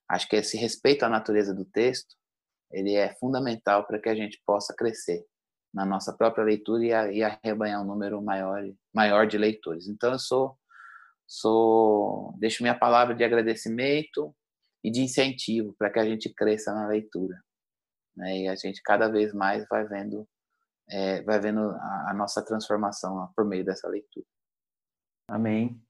Acho 0.09 0.27
que 0.27 0.35
esse 0.35 0.57
respeito 0.57 1.03
à 1.03 1.09
natureza 1.09 1.53
do 1.53 1.65
texto 1.65 2.15
ele 2.73 2.95
é 2.95 3.13
fundamental 3.15 3.85
para 3.85 3.99
que 3.99 4.09
a 4.09 4.15
gente 4.15 4.41
possa 4.45 4.73
crescer 4.75 5.23
na 5.73 5.85
nossa 5.85 6.11
própria 6.11 6.43
leitura 6.43 6.83
e, 6.83 6.93
a, 6.93 7.11
e 7.11 7.23
arrebanhar 7.23 7.81
um 7.81 7.85
número 7.85 8.21
maior, 8.21 8.63
maior 8.93 9.27
de 9.27 9.37
leitores. 9.37 9.87
Então, 9.87 10.11
eu 10.11 10.19
sou, 10.19 10.57
sou, 11.25 12.35
deixo 12.37 12.63
minha 12.63 12.77
palavra 12.77 13.15
de 13.15 13.23
agradecimento 13.23 14.35
e 14.83 14.91
de 14.91 15.01
incentivo 15.01 15.73
para 15.77 15.89
que 15.89 15.99
a 15.99 16.05
gente 16.05 16.31
cresça 16.33 16.73
na 16.73 16.87
leitura. 16.87 17.41
Né? 18.15 18.41
E 18.41 18.47
a 18.47 18.55
gente 18.55 18.81
cada 18.83 19.07
vez 19.07 19.33
mais 19.33 19.67
vai 19.67 19.85
vendo, 19.87 20.27
é, 20.89 21.21
vai 21.23 21.39
vendo 21.39 21.59
a, 21.59 22.11
a 22.11 22.13
nossa 22.13 22.43
transformação 22.43 23.31
por 23.35 23.45
meio 23.45 23.65
dessa 23.65 23.87
leitura. 23.87 24.25
Amém. 25.27 25.81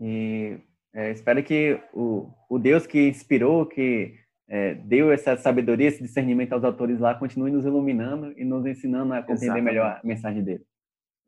E 0.00 0.60
é, 0.96 1.10
espero 1.10 1.42
que 1.42 1.78
o, 1.92 2.30
o 2.48 2.58
Deus 2.58 2.86
que 2.86 3.06
inspirou, 3.06 3.66
que 3.66 4.14
é, 4.48 4.72
deu 4.76 5.12
essa 5.12 5.36
sabedoria, 5.36 5.88
esse 5.88 6.02
discernimento 6.02 6.54
aos 6.54 6.64
autores 6.64 6.98
lá, 6.98 7.14
continue 7.14 7.50
nos 7.50 7.66
iluminando 7.66 8.32
e 8.34 8.46
nos 8.46 8.64
ensinando 8.64 9.12
a 9.12 9.18
compreender 9.18 9.44
Exatamente. 9.44 9.64
melhor 9.64 9.86
a 9.86 10.00
mensagem 10.02 10.42
dele. 10.42 10.64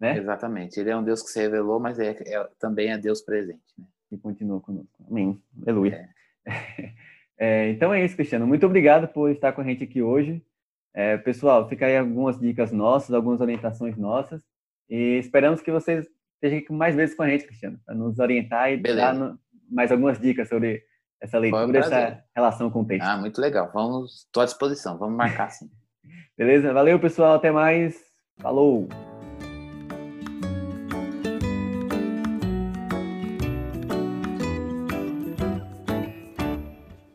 Né? 0.01 0.17
Exatamente. 0.17 0.81
Ele 0.81 0.89
é 0.89 0.97
um 0.97 1.05
Deus 1.05 1.23
que 1.23 1.29
se 1.29 1.39
revelou, 1.39 1.79
mas 1.79 1.99
é, 1.99 2.13
é 2.13 2.49
também 2.59 2.93
é 2.93 2.97
Deus 2.97 3.21
presente. 3.21 3.61
Né? 3.77 3.85
E 4.11 4.17
continua 4.17 4.59
conosco. 4.59 5.05
Amém. 5.07 5.39
Aleluia. 5.61 6.09
É. 6.47 6.95
é, 7.37 7.69
então 7.69 7.93
é 7.93 8.03
isso, 8.03 8.17
Cristiano. 8.17 8.47
Muito 8.47 8.65
obrigado 8.65 9.07
por 9.09 9.31
estar 9.31 9.53
com 9.53 9.61
a 9.61 9.65
gente 9.65 9.85
aqui 9.85 10.01
hoje. 10.01 10.43
É, 10.95 11.19
pessoal, 11.19 11.69
fica 11.69 11.85
aí 11.85 11.99
algumas 11.99 12.41
dicas 12.41 12.73
nossas, 12.73 13.13
algumas 13.13 13.43
orientações 13.43 13.99
nossas. 13.99 14.43
E 14.89 15.19
esperamos 15.19 15.61
que 15.61 15.71
vocês 15.71 16.09
estejam 16.37 16.59
aqui 16.59 16.73
mais 16.73 16.95
vezes 16.95 17.15
com 17.15 17.23
a 17.23 17.29
gente, 17.29 17.45
Cristiano, 17.45 17.79
para 17.85 17.95
nos 17.95 18.19
orientar 18.19 18.73
e 18.73 18.79
Beleza. 18.79 19.01
dar 19.01 19.15
no, 19.15 19.39
mais 19.71 19.93
algumas 19.93 20.19
dicas 20.19 20.49
sobre 20.49 20.83
essa 21.21 21.39
leitura, 21.39 21.79
essa 21.79 22.25
relação 22.35 22.71
com 22.71 22.81
o 22.81 22.87
texto. 22.87 23.07
Ah, 23.07 23.17
muito 23.17 23.41
legal. 23.41 23.71
Vamos, 23.73 24.25
estou 24.25 24.43
à 24.43 24.47
disposição. 24.47 24.99
Vamos 24.99 25.17
marcar 25.17 25.51
sim. 25.51 25.71
Beleza? 26.37 26.73
Valeu, 26.73 26.99
pessoal. 27.01 27.35
Até 27.35 27.51
mais. 27.51 27.97
Falou! 28.41 28.89